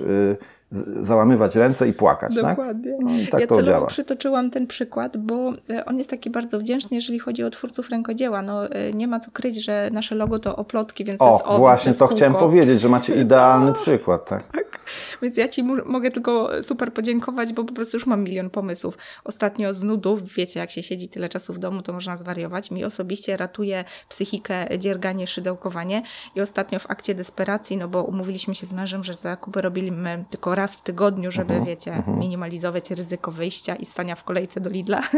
Załamywać 1.01 1.55
ręce 1.55 1.87
i 1.87 1.93
płakać. 1.93 2.35
Tak? 2.35 2.57
Dokładnie. 2.57 2.91
Tak? 2.91 3.01
No 3.05 3.11
i 3.11 3.27
tak 3.27 3.41
ja 3.41 3.47
to 3.47 3.55
celowo 3.55 3.71
działa. 3.71 3.87
przytoczyłam 3.87 4.51
ten 4.51 4.67
przykład, 4.67 5.17
bo 5.17 5.53
e, 5.69 5.85
on 5.85 5.97
jest 5.97 6.09
taki 6.09 6.29
bardzo 6.29 6.59
wdzięczny, 6.59 6.95
jeżeli 6.95 7.19
chodzi 7.19 7.43
o 7.43 7.49
twórców 7.49 7.89
rękodzieła. 7.89 8.41
No, 8.41 8.69
e, 8.69 8.93
nie 8.93 9.07
ma 9.07 9.19
co 9.19 9.31
kryć, 9.31 9.65
że 9.65 9.89
nasze 9.93 10.15
logo 10.15 10.39
to 10.39 10.55
oplotki, 10.55 11.05
więc 11.05 11.21
o, 11.21 11.41
to 11.45 11.57
właśnie 11.57 11.93
to 11.93 12.07
chciałem 12.07 12.33
powiedzieć, 12.33 12.81
że 12.81 12.89
macie 12.89 13.15
idealny 13.23 13.73
przykład. 13.73 14.29
Tak? 14.29 14.47
tak. 14.47 14.79
Więc 15.21 15.37
ja 15.37 15.49
Ci 15.49 15.63
mogę 15.63 16.11
tylko 16.11 16.63
super 16.63 16.93
podziękować, 16.93 17.53
bo 17.53 17.63
po 17.63 17.73
prostu 17.73 17.97
już 17.97 18.05
mam 18.05 18.23
milion 18.23 18.49
pomysłów. 18.49 18.97
Ostatnio 19.23 19.73
z 19.73 19.83
nudów, 19.83 20.33
wiecie, 20.33 20.59
jak 20.59 20.71
się 20.71 20.83
siedzi 20.83 21.09
tyle 21.09 21.29
czasu 21.29 21.53
w 21.53 21.59
domu, 21.59 21.81
to 21.81 21.93
można 21.93 22.17
zwariować. 22.17 22.71
Mi 22.71 22.85
osobiście 22.85 23.37
ratuje 23.37 23.85
psychikę 24.09 24.67
dzierganie, 24.77 25.27
szydełkowanie 25.27 26.03
i 26.35 26.41
ostatnio 26.41 26.79
w 26.79 26.91
akcie 26.91 27.15
desperacji, 27.15 27.77
no 27.77 27.87
bo 27.87 28.03
umówiliśmy 28.03 28.55
się 28.55 28.67
z 28.67 28.73
mężem, 28.73 29.03
że 29.03 29.15
zakupy 29.15 29.61
robiliśmy 29.61 30.25
tylko 30.29 30.55
raz 30.59 30.75
w 30.75 30.81
tygodniu, 30.81 31.31
żeby, 31.31 31.53
uh 31.53 31.59
mhm, 31.59 31.63
-huh, 31.63 31.67
wiecie, 31.67 31.91
uh 31.91 31.97
mhm. 31.97 32.15
-huh. 32.15 32.19
minimalizować 32.19 32.91
ryzyko 32.91 33.31
wyjścia 33.31 33.75
i 33.75 33.85
stania 33.85 34.15
w 34.15 34.23
kolejce 34.23 34.61
do 34.61 34.69
Lidla. 34.69 35.01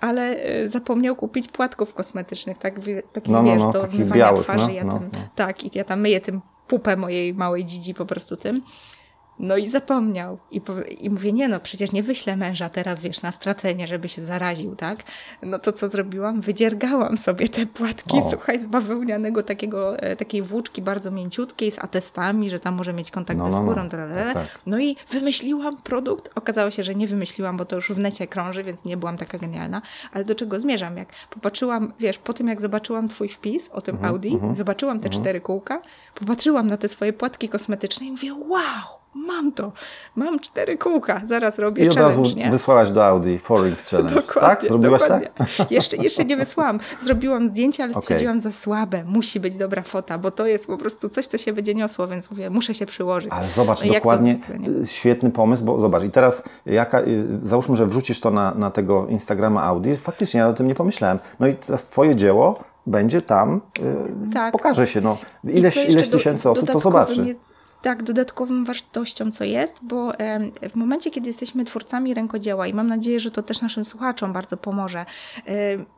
Ale 0.00 0.42
e, 0.42 0.68
zapomniał 0.68 1.16
kupić 1.16 1.48
płatków 1.48 1.94
kosmetycznych, 1.94 2.58
tak, 2.58 2.74
takich, 3.12 3.32
no, 3.32 3.42
no, 3.42 3.52
wiesz, 3.52 3.60
no, 3.60 3.72
do 3.72 3.86
zmywania 3.86 4.24
białych, 4.24 4.42
twarzy. 4.42 4.66
No, 4.66 4.70
ja 4.70 4.84
no, 4.84 4.98
tym, 4.98 5.10
no. 5.12 5.18
Tak, 5.34 5.64
i 5.64 5.70
ja 5.74 5.84
tam 5.84 6.00
myję 6.00 6.20
tym 6.20 6.40
pupę 6.68 6.96
mojej 6.96 7.34
małej 7.34 7.64
dzidzi 7.64 7.94
po 7.94 8.06
prostu 8.06 8.36
tym. 8.36 8.62
No 9.40 9.56
i 9.56 9.68
zapomniał. 9.68 10.38
I, 10.50 10.60
I 11.00 11.10
mówię, 11.10 11.32
nie 11.32 11.48
no, 11.48 11.60
przecież 11.60 11.92
nie 11.92 12.02
wyślę 12.02 12.36
męża 12.36 12.68
teraz, 12.68 13.02
wiesz, 13.02 13.22
na 13.22 13.32
stracenie, 13.32 13.86
żeby 13.86 14.08
się 14.08 14.22
zaraził, 14.22 14.76
tak? 14.76 14.98
No 15.42 15.58
to 15.58 15.72
co 15.72 15.88
zrobiłam? 15.88 16.40
Wydziergałam 16.40 17.18
sobie 17.18 17.48
te 17.48 17.66
płatki, 17.66 18.18
O. 18.18 18.30
słuchaj, 18.30 18.60
z 18.60 18.66
bawełnianego 18.66 19.42
takiego, 19.42 19.98
e, 19.98 20.16
takiej 20.16 20.42
włóczki 20.42 20.82
bardzo 20.82 21.10
mięciutkiej, 21.10 21.70
z 21.70 21.78
atestami, 21.78 22.50
że 22.50 22.60
tam 22.60 22.74
może 22.74 22.92
mieć 22.92 23.10
kontakt 23.10 23.38
No, 23.38 23.44
ze 23.44 23.50
no, 23.50 23.56
no. 23.58 23.72
skórą. 23.72 23.88
tralala. 23.88 24.24
Tak, 24.24 24.34
tak. 24.34 24.60
No 24.66 24.78
i 24.78 24.96
wymyśliłam 25.10 25.76
produkt. 25.76 26.30
Okazało 26.34 26.70
się, 26.70 26.84
że 26.84 26.94
nie 26.94 27.08
wymyśliłam, 27.08 27.56
bo 27.56 27.64
to 27.64 27.76
już 27.76 27.92
w 27.92 27.98
necie 27.98 28.26
krąży, 28.26 28.64
więc 28.64 28.84
nie 28.84 28.96
byłam 28.96 29.16
taka 29.16 29.38
genialna. 29.38 29.82
Ale 30.12 30.24
do 30.24 30.34
czego 30.34 30.60
zmierzam? 30.60 30.96
Jak 30.96 31.08
popatrzyłam, 31.30 31.92
wiesz, 32.00 32.18
po 32.18 32.32
tym 32.32 32.48
jak 32.48 32.60
zobaczyłam 32.60 33.08
twój 33.08 33.28
wpis 33.28 33.68
o 33.72 33.80
tym 33.80 33.94
Mhm, 33.94 34.14
Audi, 34.14 34.28
mhm, 34.34 34.54
zobaczyłam 34.54 35.00
te 35.00 35.06
mhm. 35.06 35.22
cztery 35.22 35.40
kółka, 35.40 35.82
popatrzyłam 36.14 36.66
na 36.66 36.76
te 36.76 36.88
swoje 36.88 37.12
płatki 37.12 37.48
kosmetyczne 37.48 38.06
i 38.06 38.10
mówię, 38.10 38.34
wow, 38.34 38.99
mam 39.14 39.52
to, 39.52 39.72
mam 40.16 40.40
cztery 40.40 40.78
kółka, 40.78 41.20
zaraz 41.24 41.58
robię 41.58 41.84
I 41.84 41.88
od 41.88 41.96
razu 41.96 42.22
nie? 42.22 42.50
wysłałaś 42.50 42.90
do 42.90 43.06
Audi 43.06 43.36
Forings 43.38 43.90
Challenge. 43.90 44.22
tak? 44.40 44.64
Zrobiłaś 44.64 45.00
dokładnie. 45.00 45.28
tak? 45.38 45.70
Jeszcze, 45.70 45.96
jeszcze 45.96 46.24
nie 46.24 46.36
wysłałam. 46.36 46.80
Zrobiłam 47.04 47.48
zdjęcie, 47.48 47.84
ale 47.84 47.94
stwierdziłam 47.94 48.40
za 48.40 48.52
słabe. 48.52 49.04
Musi 49.04 49.40
być 49.40 49.56
dobra 49.56 49.82
fota, 49.82 50.18
bo 50.18 50.30
to 50.30 50.46
jest 50.46 50.66
po 50.66 50.78
prostu 50.78 51.08
coś, 51.08 51.26
co 51.26 51.38
się 51.38 51.52
będzie 51.52 51.74
niosło, 51.74 52.08
więc 52.08 52.30
mówię, 52.30 52.50
muszę 52.50 52.74
się 52.74 52.86
przyłożyć. 52.86 53.30
Ale 53.32 53.48
zobacz, 53.48 53.84
No 53.84 53.92
dokładnie 53.94 54.38
świetny 54.84 55.30
pomysł, 55.30 55.64
bo 55.64 55.80
zobacz, 55.80 56.02
i 56.04 56.10
teraz 56.10 56.42
jaka, 56.66 57.00
y, 57.00 57.24
załóżmy, 57.42 57.76
że 57.76 57.86
wrzucisz 57.86 58.20
to 58.20 58.30
na, 58.30 58.54
na 58.54 58.70
tego 58.70 59.06
Instagrama 59.06 59.62
Audi, 59.62 59.94
faktycznie 59.96 60.40
ja 60.40 60.48
o 60.48 60.52
tym 60.52 60.66
nie 60.66 60.74
pomyślałem. 60.74 61.18
No 61.40 61.46
i 61.46 61.54
teraz 61.54 61.84
twoje 61.84 62.16
dzieło 62.16 62.58
będzie 62.86 63.22
tam, 63.22 63.60
y, 64.30 64.32
Tak. 64.34 64.52
pokaże 64.52 64.86
się, 64.86 65.00
no, 65.00 65.18
ileś, 65.44 65.76
ileś 65.88 66.08
do- 66.08 66.18
tysięcy 66.18 66.50
osób 66.50 66.70
to 66.72 66.80
zobaczy. 66.80 67.36
Tak, 67.82 68.02
dodatkową 68.02 68.64
wartością, 68.64 69.32
co 69.32 69.44
jest, 69.44 69.74
bo 69.82 70.12
w 70.70 70.76
momencie, 70.76 71.10
kiedy 71.10 71.26
jesteśmy 71.26 71.64
twórcami 71.64 72.14
rękodzieła 72.14 72.66
i 72.66 72.74
mam 72.74 72.86
nadzieję, 72.88 73.20
że 73.20 73.30
to 73.30 73.42
też 73.42 73.62
naszym 73.62 73.84
słuchaczom 73.84 74.32
bardzo 74.32 74.56
pomoże, 74.56 75.06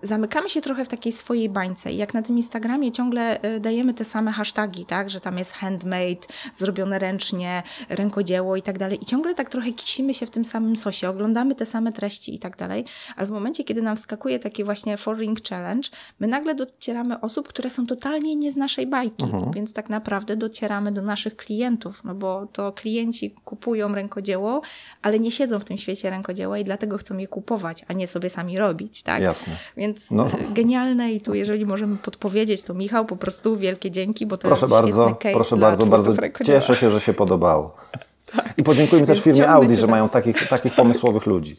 zamykamy 0.03 0.51
się 0.51 0.61
trochę 0.61 0.85
w 0.85 0.89
takiej 0.89 1.12
swojej 1.12 1.49
bańce. 1.49 1.93
Jak 1.93 2.15
na 2.15 2.23
tym 2.23 2.37
Instagramie 2.37 2.93
ciągle 2.93 3.41
e, 3.41 3.61
dajemy 3.61 3.95
te 3.95 4.05
same 4.05 4.33
hasztagi, 4.33 4.87
tak, 4.87 5.11
że 5.11 5.21
tam 5.21 5.39
jest 5.39 5.53
handmade, 5.53 6.27
zrobione 6.55 6.99
ręcznie, 6.99 7.62
rękodzieło 7.89 8.57
i 8.57 8.62
tak 8.62 8.79
dalej. 8.79 9.03
I 9.03 9.07
ciągle 9.07 9.35
tak 9.35 9.51
trochę 9.51 9.73
kisimy 9.73 10.15
się 10.15 10.27
w 10.27 10.31
tym 10.31 10.45
samym 10.45 10.77
sosie, 10.77 11.09
oglądamy 11.09 11.55
te 11.55 11.67
same 11.67 11.93
treści 11.93 12.35
i 12.35 12.39
tak 12.39 12.57
dalej, 12.57 12.85
ale 13.17 13.27
w 13.27 13.31
momencie, 13.31 13.65
kiedy 13.65 13.83
nam 13.83 13.97
wskakuje 13.97 14.39
taki 14.39 14.65
właśnie 14.65 14.97
Four 14.97 15.19
Ring 15.19 15.39
Challenge, 15.49 15.89
my 16.21 16.27
nagle 16.27 16.55
docieramy 16.55 17.21
osób, 17.21 17.49
które 17.49 17.71
są 17.71 17.87
totalnie 17.87 18.37
nie 18.37 18.53
z 18.53 18.57
naszej 18.57 18.87
bajki, 18.87 19.23
Mhm. 19.25 19.53
więc 19.53 19.73
tak 19.73 19.91
naprawdę 19.91 20.37
docieramy 20.37 20.93
do 20.93 21.03
naszych 21.03 21.37
klientów, 21.37 21.72
no 22.05 22.14
bo 22.14 22.47
to 22.52 22.73
klienci 22.73 23.35
kupują 23.45 23.95
rękodzieło, 23.95 24.62
ale 25.02 25.19
nie 25.21 25.31
siedzą 25.31 25.59
w 25.59 25.64
tym 25.64 25.76
świecie 25.79 26.11
rękodzieła 26.11 26.59
i 26.59 26.64
dlatego 26.64 26.99
chcą 26.99 27.17
je 27.19 27.29
kupować, 27.29 27.85
a 27.88 27.93
nie 27.93 28.07
sobie 28.07 28.31
sami 28.31 28.59
robić, 28.59 29.02
tak? 29.02 29.23
Jasne. 29.23 29.57
Więc 29.76 30.11
No. 30.11 30.26
genialne 30.55 31.12
i 31.12 31.21
tu 31.21 31.35
jeżeli 31.35 31.67
możemy 31.67 31.97
podpowiedzieć, 31.97 32.62
to 32.62 32.75
Michał, 32.75 33.07
po 33.07 33.17
prostu 33.17 33.57
wielkie 33.57 33.91
dzięki, 33.91 34.26
bo 34.26 34.37
to 34.37 34.43
Proszę 34.43 34.67
jest 34.67 34.75
bardzo, 34.75 35.07
świetny 35.07 35.23
case 35.23 35.35
proszę 35.35 35.57
bardzo, 35.57 35.87
bardzo 35.87 36.14
cieszę 36.45 36.76
się, 36.76 36.91
że 36.91 37.00
się 37.00 37.14
podobało. 37.14 37.76
I 38.59 38.62
podziękujmy 38.62 39.07
też 39.07 39.21
firmie 39.23 39.49
Audi, 39.49 39.75
że 39.75 39.81
tak- 39.81 39.91
mają 39.91 40.09
takich, 40.09 40.49
takich 40.49 40.75
pomysłowych 40.75 41.26
ludzi. 41.26 41.57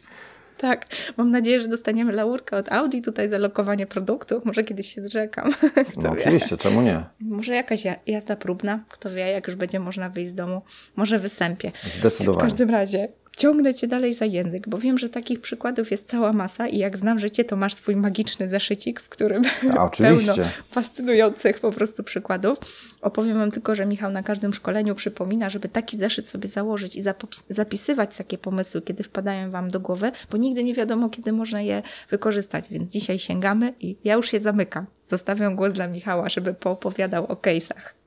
Tak, 0.64 0.86
mam 1.16 1.30
nadzieję, 1.30 1.60
że 1.60 1.68
dostaniemy 1.68 2.12
laurkę 2.12 2.56
od 2.56 2.72
Audi 2.72 3.00
tutaj 3.00 3.28
za 3.28 3.38
lokowanie 3.38 3.86
produktu. 3.86 4.42
Może 4.44 4.64
kiedyś 4.64 4.94
się 4.94 5.02
zrzekam. 5.02 5.50
No 6.02 6.10
oczywiście, 6.10 6.56
czemu 6.56 6.82
nie? 6.82 7.04
Może 7.20 7.54
jakaś 7.54 7.84
ja- 7.84 7.96
jazda 8.06 8.36
próbna, 8.36 8.84
kto 8.88 9.10
wie, 9.10 9.30
jak 9.30 9.46
już 9.46 9.56
będzie 9.56 9.80
można 9.80 10.08
wyjść 10.08 10.30
z 10.30 10.34
domu. 10.34 10.62
Może 10.96 11.18
wysępie. 11.18 11.72
W 11.84 11.88
Zdecydowanie. 11.98 12.48
każdym 12.48 12.70
razie 12.70 13.08
ciągnę 13.36 13.74
Cię 13.74 13.86
dalej 13.86 14.14
za 14.14 14.24
język, 14.24 14.68
bo 14.68 14.78
wiem, 14.78 14.98
że 14.98 15.08
takich 15.08 15.40
przykładów 15.40 15.90
jest 15.90 16.08
cała 16.08 16.32
masa 16.32 16.68
i 16.68 16.78
jak 16.78 16.96
znam 16.96 17.18
życie, 17.18 17.44
to 17.44 17.56
masz 17.56 17.74
swój 17.74 17.96
magiczny 17.96 18.48
zaszycik, 18.48 19.00
w 19.00 19.08
którym 19.08 19.42
A, 19.78 19.84
oczywiście. 19.84 20.34
pełno 20.34 20.50
fascynujących 20.70 21.60
po 21.60 21.72
prostu 21.72 22.02
przykładów. 22.02 22.58
Opowiem 23.00 23.38
Wam 23.38 23.50
tylko, 23.50 23.74
że 23.74 23.86
Michał 23.86 24.10
na 24.10 24.22
każdym 24.22 24.54
szkoleniu 24.54 24.94
przypomina, 24.94 25.50
żeby 25.50 25.68
taki 25.68 25.96
zeszyt 25.96 26.28
sobie 26.28 26.48
założyć 26.48 26.96
i 26.96 27.02
zapis- 27.02 27.42
zapisywać 27.50 28.16
takie 28.16 28.38
pomysły, 28.38 28.82
kiedy 28.82 29.02
wpadają 29.02 29.50
Wam 29.50 29.68
do 29.68 29.80
głowy, 29.80 30.12
bo 30.30 30.38
nigdy 30.38 30.64
nie 30.64 30.74
wiadomo, 30.74 31.08
kiedy 31.10 31.32
można 31.32 31.62
je 31.62 31.82
wykorzystać, 32.10 32.68
więc 32.70 32.90
dzisiaj 32.90 33.18
sięgamy 33.18 33.74
i 33.80 33.96
ja 34.04 34.14
już 34.14 34.30
się 34.30 34.38
zamykam. 34.40 34.86
Zostawiam 35.06 35.56
głos 35.56 35.72
dla 35.72 35.88
Michała, 35.88 36.28
żeby 36.28 36.54
poopowiadał 36.54 37.26
o 37.26 37.34
case'ach. 37.34 38.03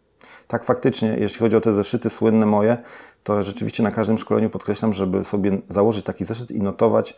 Tak, 0.48 0.64
faktycznie, 0.64 1.18
jeśli 1.20 1.40
chodzi 1.40 1.56
o 1.56 1.62
te 1.62 1.74
zeszyty 1.74 2.10
słynne 2.10 2.46
moje, 2.46 2.78
to 3.24 3.44
rzeczywiście 3.44 3.84
na 3.84 3.92
każdym 3.92 4.18
szkoleniu 4.18 4.50
podkreślam, 4.50 4.94
żeby 4.94 5.24
sobie 5.24 5.58
założyć 5.70 6.06
taki 6.06 6.26
zeszyt 6.26 6.52
i 6.52 6.60
notować 6.62 7.16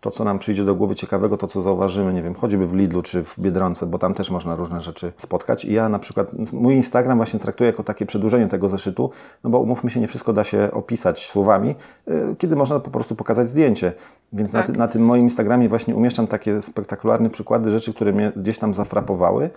to, 0.00 0.10
co 0.10 0.24
nam 0.24 0.38
przyjdzie 0.38 0.64
do 0.64 0.74
głowy 0.74 0.94
ciekawego, 0.94 1.36
to, 1.36 1.46
co 1.46 1.60
zauważymy, 1.62 2.12
nie 2.12 2.22
wiem, 2.22 2.34
choćby 2.34 2.66
w 2.66 2.74
Lidlu 2.74 3.02
czy 3.02 3.22
w 3.22 3.38
Biedronce, 3.38 3.86
bo 3.86 3.98
tam 3.98 4.14
też 4.14 4.30
można 4.30 4.56
różne 4.56 4.80
rzeczy 4.80 5.12
spotkać. 5.16 5.64
I 5.64 5.72
ja 5.72 5.88
na 5.88 5.98
przykład, 5.98 6.52
mój 6.52 6.74
Instagram 6.74 7.18
właśnie 7.18 7.40
traktuję 7.40 7.70
jako 7.70 7.84
takie 7.84 8.06
przedłużenie 8.06 8.46
tego 8.46 8.68
zeszytu, 8.68 9.10
no 9.44 9.50
bo 9.50 9.58
umówmy 9.58 9.90
się, 9.90 10.00
nie 10.00 10.08
wszystko 10.08 10.32
da 10.32 10.44
się 10.44 10.70
opisać 10.72 11.26
słowami, 11.26 11.74
y, 12.08 12.36
kiedy 12.38 12.56
można 12.56 12.80
po 12.80 12.90
prostu 12.90 13.14
pokazać 13.14 13.48
zdjęcie. 13.48 13.92
Więc 14.32 14.52
na, 14.52 14.58
Tak. 14.62 14.66
ty, 14.66 14.78
na 14.78 14.88
tym 14.88 15.04
moim 15.04 15.22
Instagramie 15.22 15.68
właśnie 15.68 15.96
umieszczam 15.96 16.26
takie 16.26 16.62
spektakularne 16.62 17.30
przykłady 17.30 17.70
rzeczy, 17.70 17.94
które 17.94 18.12
mnie 18.12 18.32
gdzieś 18.36 18.58
tam 18.58 18.74
zafrapowały. 18.74 19.50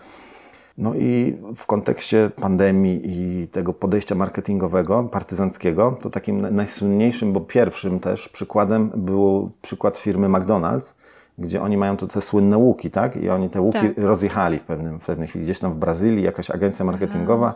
No 0.77 0.93
i 0.95 1.37
w 1.55 1.65
kontekście 1.65 2.31
pandemii 2.41 3.01
i 3.03 3.47
tego 3.47 3.73
podejścia 3.73 4.15
marketingowego, 4.15 5.03
partyzanckiego, 5.03 5.97
to 6.01 6.09
takim 6.09 6.41
na- 6.41 6.51
najsłynniejszym, 6.51 7.33
bo 7.33 7.41
pierwszym 7.41 7.99
też 7.99 8.29
przykładem 8.29 8.91
był 8.95 9.51
przykład 9.61 9.97
firmy 9.97 10.27
McDonald's, 10.27 10.93
gdzie 11.37 11.61
oni 11.61 11.77
mają 11.77 11.97
to 11.97 12.07
te 12.07 12.21
słynne 12.21 12.57
łuki, 12.57 12.91
tak? 12.91 13.15
I 13.17 13.29
oni 13.29 13.49
te 13.49 13.61
łuki 13.61 13.79
Tak. 13.79 13.97
rozjechali 13.97 14.59
w, 14.59 14.63
pewnym, 14.63 14.99
w 14.99 15.05
pewnej 15.05 15.27
chwili. 15.27 15.45
Gdzieś 15.45 15.59
tam 15.59 15.71
w 15.73 15.77
Brazylii 15.77 16.23
jakaś 16.23 16.51
agencja 16.51 16.85
marketingowa 16.85 17.53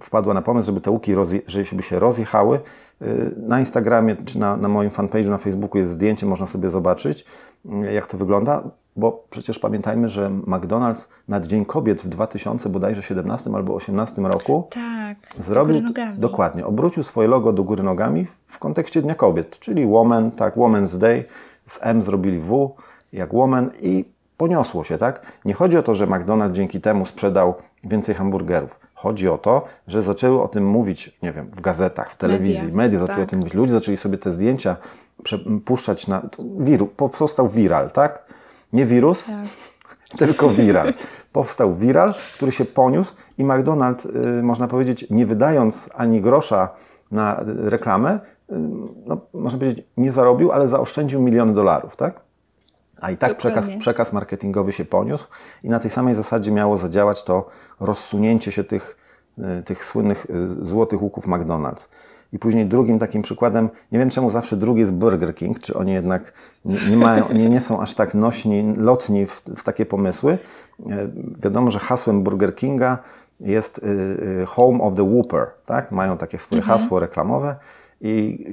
wpadła 0.00 0.34
na 0.34 0.42
pomysł, 0.42 0.66
żeby 0.66 0.80
te 0.80 0.90
łuki, 0.90 1.12
żeby 1.46 1.82
się 1.82 1.98
rozjechały. 1.98 2.60
Yy, 3.00 3.34
Na 3.36 3.60
Instagramie 3.60 4.16
czy 4.24 4.38
na, 4.38 4.56
na 4.56 4.68
moim 4.68 4.90
fanpage'u 4.90 5.28
na 5.30 5.38
Facebooku 5.38 5.78
jest 5.78 5.90
zdjęcie, 5.92 6.26
można 6.26 6.46
sobie 6.46 6.70
zobaczyć, 6.70 7.24
yy, 7.64 7.92
jak 7.92 8.06
to 8.06 8.16
wygląda, 8.16 8.62
bo 8.96 9.24
przecież 9.30 9.58
pamiętajmy, 9.58 10.08
że 10.08 10.30
McDonald's 10.46 11.08
na 11.28 11.40
Dzień 11.40 11.64
Kobiet 11.64 12.02
w 12.02 12.08
2000 12.08 12.68
bodajże 12.68 13.02
17 13.02 13.50
albo 13.54 13.74
18 13.74 14.22
roku 14.22 14.68
Tak, 14.70 15.16
zrobił, 15.38 15.82
dokładnie, 16.16 16.66
obrócił 16.66 17.02
swoje 17.02 17.28
logo 17.28 17.52
do 17.52 17.64
góry 17.64 17.82
nogami 17.82 18.26
w 18.46 18.58
kontekście 18.58 19.02
Dnia 19.02 19.14
Kobiet, 19.14 19.58
czyli 19.58 19.86
Woman, 19.86 20.30
tak, 20.30 20.56
Woman's 20.56 20.98
Day, 20.98 21.24
z 21.66 21.78
M 21.82 22.02
zrobili 22.02 22.40
W, 22.40 22.74
jak 23.12 23.34
Woman 23.34 23.70
i 23.80 24.04
poniosło 24.36 24.84
się, 24.84 24.98
tak? 24.98 25.32
Nie 25.44 25.54
chodzi 25.54 25.76
o 25.76 25.82
to, 25.82 25.94
że 25.94 26.06
McDonald's 26.06 26.52
dzięki 26.52 26.80
temu 26.80 27.06
sprzedał 27.06 27.54
więcej 27.84 28.14
hamburgerów. 28.14 28.80
Chodzi 28.94 29.28
o 29.28 29.38
to, 29.38 29.64
że 29.88 30.02
zaczęły 30.02 30.42
o 30.42 30.48
tym 30.48 30.66
mówić, 30.66 31.18
nie 31.22 31.32
wiem, 31.32 31.50
w 31.52 31.60
gazetach, 31.60 32.10
w 32.10 32.16
telewizji, 32.16 32.62
media, 32.62 32.76
Media, 32.76 33.00
zaczęły 33.00 33.18
tak. 33.18 33.26
o 33.26 33.30
tym 33.30 33.38
mówić, 33.38 33.54
ludzie 33.54 33.72
zaczęli 33.72 33.96
sobie 33.96 34.18
te 34.18 34.32
zdjęcia 34.32 34.76
puszczać 35.64 36.08
na... 36.08 36.22
Wiru, 36.58 36.86
powstał 36.86 37.48
viral, 37.48 37.90
tak? 37.90 38.24
Nie 38.72 38.86
wirus, 38.86 39.26
Tak. 39.26 40.18
tylko 40.18 40.48
viral. 40.48 40.94
Powstał 41.32 41.74
viral, 41.74 42.14
który 42.34 42.52
się 42.52 42.64
poniósł 42.64 43.14
i 43.38 43.44
McDonald's, 43.44 44.16
y, 44.38 44.42
można 44.42 44.68
powiedzieć, 44.68 45.06
nie 45.10 45.26
wydając 45.26 45.90
ani 45.94 46.20
grosza 46.20 46.68
na 47.10 47.44
reklamę, 47.46 48.14
y, 48.14 48.54
no, 49.06 49.20
można 49.34 49.58
powiedzieć, 49.58 49.86
nie 49.96 50.12
zarobił, 50.12 50.52
ale 50.52 50.68
zaoszczędził 50.68 51.22
miliony 51.22 51.52
dolarów, 51.52 51.96
tak? 51.96 52.20
A 53.00 53.10
i 53.10 53.16
tak 53.16 53.36
przekaz, 53.36 53.68
przekaz 53.78 54.12
marketingowy 54.12 54.72
się 54.72 54.84
poniósł 54.84 55.26
i 55.62 55.68
na 55.68 55.78
tej 55.78 55.90
samej 55.90 56.14
zasadzie 56.14 56.52
miało 56.52 56.76
zadziałać 56.76 57.24
to 57.24 57.48
rozsunięcie 57.80 58.52
się 58.52 58.64
tych, 58.64 58.96
y, 59.38 59.62
tych 59.62 59.84
słynnych 59.84 60.26
złotych 60.62 61.02
łuków 61.02 61.26
McDonald's. 61.26 61.88
I 62.32 62.38
później 62.38 62.66
drugim 62.66 62.98
takim 62.98 63.22
przykładem, 63.22 63.68
nie 63.92 63.98
wiem 63.98 64.10
czemu 64.10 64.30
zawsze 64.30 64.56
drugi 64.56 64.80
jest 64.80 64.92
Burger 64.92 65.34
King, 65.34 65.60
czy 65.60 65.74
oni 65.74 65.92
jednak 65.92 66.32
nie, 66.64 66.90
nie 66.90 66.96
mają, 66.96 67.32
nie, 67.32 67.50
nie 67.50 67.60
są 67.60 67.80
aż 67.80 67.94
tak 67.94 68.14
nośni, 68.14 68.74
lotni 68.76 69.26
w, 69.26 69.42
w 69.56 69.62
takie 69.62 69.86
pomysły. 69.86 70.38
E, 70.90 71.08
Wiadomo, 71.44 71.70
że 71.70 71.78
hasłem 71.78 72.22
Burger 72.22 72.54
Kinga 72.54 72.98
jest 73.40 73.78
y, 73.78 73.82
y, 74.42 74.46
Home 74.46 74.80
of 74.80 74.94
the 74.94 75.02
Whopper, 75.02 75.46
tak? 75.66 75.92
Mają 75.92 76.16
takie 76.16 76.38
swoje 76.38 76.62
hasło 76.62 77.00
reklamowe 77.00 77.56
i, 78.00 78.46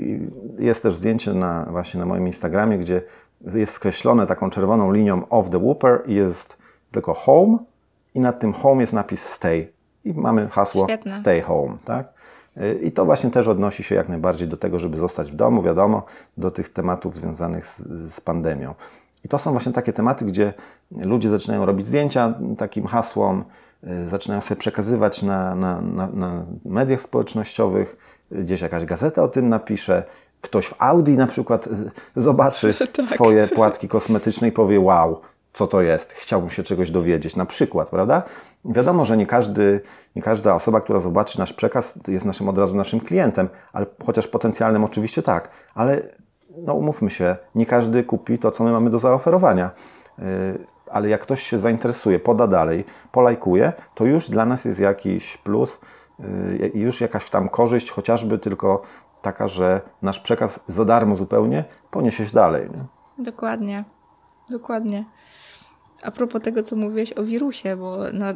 jest 0.60 0.84
też 0.84 0.96
zdjęcie 0.96 1.34
na, 1.34 1.66
właśnie 1.72 2.00
na 2.00 2.06
moim 2.06 2.28
Instagramie, 2.28 2.78
gdzie 2.78 3.02
jest 3.54 3.74
skreślone 3.74 4.28
taką 4.28 4.50
czerwoną 4.50 4.92
linią 4.92 5.30
of 5.30 5.50
the 5.50 5.60
Whopper 5.60 6.04
i 6.06 6.16
jest 6.16 6.58
tylko 6.92 7.14
home 7.14 7.58
i 8.16 8.20
nad 8.20 8.40
tym 8.40 8.54
home 8.54 8.82
jest 8.82 8.94
napis 8.94 9.26
stay 9.26 9.68
i 10.06 10.14
mamy 10.14 10.48
hasło 10.48 10.86
Świetne. 10.86 11.12
stay 11.12 11.42
home, 11.42 11.78
tak? 11.86 12.19
Y, 12.58 12.80
I 12.84 12.92
to 12.92 13.06
właśnie 13.06 13.32
też 13.32 13.48
odnosi 13.48 13.84
się 13.84 13.96
jak 13.96 14.10
najbardziej 14.10 14.48
do 14.48 14.58
tego, 14.58 14.80
żeby 14.80 14.98
zostać 14.98 15.32
w 15.32 15.36
domu, 15.36 15.62
wiadomo, 15.62 16.04
do 16.38 16.52
tych 16.52 16.70
tematów 16.70 17.16
związanych 17.16 17.66
z, 17.66 17.82
z 18.14 18.22
pandemią. 18.22 18.76
I 19.26 19.28
to 19.28 19.40
są 19.40 19.52
właśnie 19.52 19.74
takie 19.74 19.94
tematy, 19.94 20.26
gdzie 20.26 20.54
ludzie 20.92 21.30
zaczynają 21.30 21.66
robić 21.66 21.88
zdjęcia 21.88 22.34
takim 22.58 22.86
hasłom, 22.86 23.44
y, 23.84 24.10
zaczynają 24.10 24.42
sobie 24.42 24.60
przekazywać 24.60 25.24
na, 25.24 25.56
na, 25.56 25.82
na, 25.82 26.08
na 26.08 26.46
mediach 26.66 27.02
społecznościowych, 27.02 27.98
gdzieś 28.32 28.62
jakaś 28.62 28.86
gazeta 28.86 29.24
o 29.24 29.28
tym 29.28 29.50
napisze, 29.50 30.04
ktoś 30.42 30.68
w 30.68 30.76
Audi 30.80 31.12
na 31.12 31.28
przykład 31.28 31.68
y, 31.68 31.72
zobaczy 32.16 32.74
Tak. 32.96 33.10
Twoje 33.10 33.48
płatki 33.48 33.88
kosmetyczne 33.88 34.48
i 34.48 34.52
powie 34.52 34.80
wow, 34.80 35.22
co 35.60 35.68
to 35.68 35.82
jest, 35.82 36.14
chciałbym 36.14 36.50
się 36.50 36.64
czegoś 36.64 36.92
dowiedzieć, 36.92 37.36
na 37.36 37.46
przykład, 37.46 37.90
prawda? 37.90 38.24
Wiadomo, 38.66 39.06
że 39.06 39.18
nie, 39.18 39.26
każdy, 39.26 39.82
nie 40.16 40.22
każda 40.22 40.56
osoba, 40.56 40.82
która 40.82 41.00
zobaczy 41.00 41.40
nasz 41.40 41.54
przekaz, 41.54 42.00
jest 42.08 42.26
naszym 42.26 42.50
od 42.50 42.58
razu 42.58 42.76
naszym 42.76 43.00
klientem, 43.00 43.50
ale 43.74 43.86
chociaż 44.06 44.28
potencjalnym 44.28 44.84
oczywiście 44.84 45.24
tak, 45.24 45.50
ale 45.76 46.02
no 46.58 46.74
umówmy 46.74 47.10
się, 47.10 47.36
nie 47.56 47.66
każdy 47.66 48.04
kupi 48.04 48.40
to, 48.40 48.52
co 48.52 48.64
my 48.64 48.72
mamy 48.72 48.90
do 48.90 49.00
zaoferowania. 49.00 49.72
Yy, 50.18 50.26
Ale 50.92 51.10
jak 51.10 51.22
ktoś 51.22 51.44
się 51.44 51.60
zainteresuje, 51.60 52.20
poda 52.20 52.48
dalej, 52.48 52.86
polajkuje, 53.12 53.74
to 53.96 54.06
już 54.06 54.30
dla 54.30 54.46
nas 54.46 54.66
jest 54.66 54.80
jakiś 54.80 55.38
plus, 55.38 55.80
yy, 56.20 56.72
już 56.74 57.02
jakaś 57.02 57.30
tam 57.30 57.50
korzyść, 57.50 57.92
chociażby 57.92 58.38
tylko 58.38 58.82
taka, 59.22 59.48
że 59.48 59.82
nasz 60.02 60.20
przekaz 60.20 60.60
za 60.68 60.86
darmo 60.86 61.16
zupełnie 61.16 61.64
poniesie 61.92 62.26
się 62.26 62.34
dalej. 62.34 62.70
Nie? 62.70 62.84
Dokładnie, 63.26 63.84
dokładnie. 64.50 65.06
A 66.02 66.12
propos 66.12 66.42
tego, 66.42 66.64
co 66.64 66.76
mówiłeś 66.76 67.14
o 67.18 67.24
wirusie, 67.24 67.76
bo 67.76 67.98
na, 68.14 68.34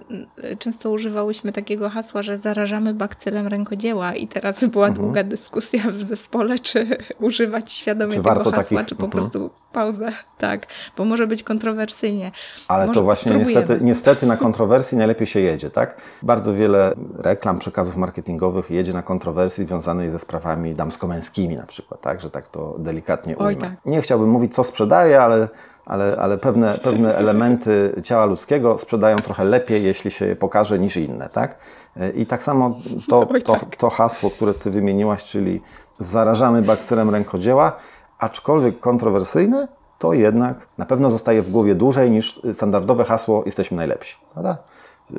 często 0.60 0.92
używałyśmy 0.92 1.52
takiego 1.54 1.90
hasła, 1.90 2.22
że 2.24 2.38
zarażamy 2.38 2.94
bakcylem 2.94 3.48
rękodzieła 3.48 4.16
i 4.16 4.28
teraz 4.28 4.64
była 4.64 4.88
Mhm. 4.88 5.06
długa 5.06 5.24
dyskusja 5.24 5.84
w 5.92 6.04
zespole, 6.04 6.60
czy 6.60 6.88
używać 7.20 7.74
świadomie 7.74 8.12
Czy 8.12 8.18
tego 8.24 8.36
hasła, 8.52 8.52
takich- 8.52 8.86
czy 8.86 8.96
po 8.96 9.06
mhm. 9.06 9.12
prostu 9.12 9.50
pauzę. 9.72 10.12
Tak, 10.38 10.68
bo 10.98 11.06
może 11.06 11.28
być 11.28 11.44
kontrowersyjnie. 11.44 12.32
Ale 12.68 12.88
Może 12.88 13.00
to 13.00 13.04
właśnie 13.04 13.32
spróbujemy. 13.32 13.62
niestety, 13.62 13.84
niestety 13.86 14.26
na 14.26 14.38
kontrowersji 14.38 14.98
najlepiej 14.98 15.28
się 15.28 15.40
jedzie, 15.40 15.70
tak? 15.70 16.02
Bardzo 16.24 16.54
wiele 16.54 16.94
reklam, 17.18 17.60
przekazów 17.60 17.98
marketingowych 17.98 18.72
jedzie 18.72 18.94
na 18.94 19.02
kontrowersji 19.04 19.66
związanej 19.66 20.10
ze 20.12 20.20
sprawami 20.20 20.76
damsko-męskimi 20.76 21.56
na 21.56 21.66
przykład, 21.66 22.02
tak? 22.02 22.22
Że 22.22 22.30
tak 22.30 22.48
to 22.48 22.76
delikatnie 22.80 23.38
Oj, 23.38 23.48
ujmę. 23.56 23.62
tak. 23.62 23.86
Nie 23.86 24.02
chciałbym 24.02 24.30
mówić, 24.30 24.56
co 24.56 24.64
sprzedaje, 24.64 25.22
ale, 25.22 25.48
ale, 25.86 26.18
ale 26.20 26.38
pewne, 26.38 26.78
pewne 26.78 27.16
elementy 27.16 28.02
ciała 28.04 28.26
ludzkiego 28.26 28.78
sprzedają 28.78 29.18
trochę 29.18 29.44
lepiej, 29.44 29.84
jeśli 29.84 30.12
się 30.12 30.26
je 30.26 30.36
pokaże, 30.36 30.80
niż 30.80 30.98
inne, 30.98 31.30
tak? 31.30 31.58
I 32.16 32.26
tak 32.26 32.44
samo 32.44 32.80
to, 33.10 33.26
to, 33.26 33.54
tak. 33.54 33.76
to 33.76 33.90
hasło, 33.90 34.30
które 34.32 34.54
Ty 34.54 34.72
wymieniłaś, 34.72 35.24
czyli 35.24 35.62
zarażamy 35.98 36.62
bakcylem 36.62 37.10
rękodzieła, 37.10 37.72
aczkolwiek 38.20 38.80
kontrowersyjne, 38.80 39.68
to 40.00 40.14
jednak 40.14 40.68
na 40.78 40.86
pewno 40.86 41.10
zostaje 41.10 41.42
w 41.42 41.52
głowie 41.52 41.76
dłużej 41.76 42.12
niż 42.12 42.42
standardowe 42.54 43.04
hasło 43.04 43.44
jesteśmy 43.46 43.78
najlepsi, 43.78 44.18
prawda? 44.34 44.58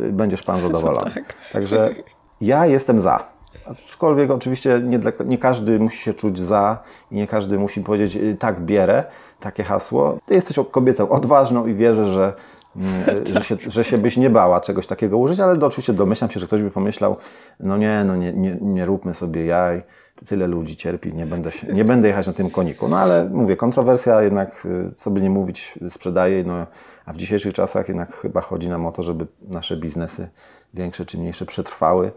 Y, 0.00 0.12
Będziesz 0.12 0.42
Pan 0.42 0.60
zadowolony. 0.66 1.10
tak. 1.14 1.34
Także 1.52 1.94
ja 2.40 2.66
jestem 2.66 3.00
za. 3.00 3.24
Aczkolwiek 3.66 4.30
oczywiście 4.30 4.80
nie, 4.84 4.98
dla, 4.98 5.12
nie 5.24 5.38
każdy 5.38 5.78
musi 5.78 5.98
się 5.98 6.14
czuć 6.14 6.38
za 6.38 6.82
i 7.10 7.14
nie 7.14 7.26
każdy 7.26 7.58
musi 7.58 7.80
powiedzieć 7.80 8.16
y, 8.16 8.36
tak, 8.38 8.60
bierę 8.60 9.04
takie 9.40 9.64
hasło. 9.64 10.18
Ty 10.26 10.34
jesteś 10.34 10.58
kobietą 10.70 11.08
odważną 11.08 11.66
i 11.66 11.74
wierzę, 11.74 12.06
że, 12.06 12.32
mm, 12.76 13.26
że, 13.34 13.42
się, 13.42 13.56
że 13.66 13.84
się 13.84 13.98
byś 13.98 14.16
nie 14.16 14.30
bała 14.30 14.60
czegoś 14.60 14.86
takiego 14.86 15.18
użyć, 15.18 15.40
ale 15.40 15.56
do, 15.56 15.66
oczywiście 15.66 15.92
domyślam 15.92 16.30
się, 16.30 16.40
że 16.40 16.46
ktoś 16.46 16.62
by 16.62 16.70
pomyślał, 16.70 17.16
no 17.60 17.76
nie, 17.76 18.04
no 18.06 18.16
nie, 18.16 18.32
nie, 18.32 18.56
nie 18.60 18.84
róbmy 18.84 19.14
sobie 19.14 19.46
jaj, 19.46 19.82
tyle 20.26 20.46
ludzi 20.46 20.76
cierpi, 20.76 21.14
nie 21.14 21.26
będę, 21.26 21.52
się, 21.52 21.66
nie 21.66 21.84
będę 21.84 22.08
jechać 22.08 22.26
na 22.26 22.32
tym 22.32 22.50
koniku. 22.50 22.88
No 22.88 22.98
ale 22.98 23.28
mówię, 23.32 23.56
kontrowersja 23.56 24.22
jednak, 24.22 24.66
y, 24.66 24.94
co 24.96 25.10
by 25.10 25.20
nie 25.20 25.30
mówić, 25.30 25.78
sprzedaje, 25.90 26.44
no, 26.44 26.66
a 27.06 27.12
w 27.12 27.16
dzisiejszych 27.16 27.54
czasach 27.54 27.88
jednak 27.88 28.16
chyba 28.16 28.40
chodzi 28.40 28.68
nam 28.68 28.86
o 28.86 28.92
to, 28.92 29.02
żeby 29.02 29.26
nasze 29.48 29.76
biznesy 29.76 30.28
większe 30.74 31.04
czy 31.04 31.18
mniejsze 31.18 31.46
przetrwały 31.46 32.12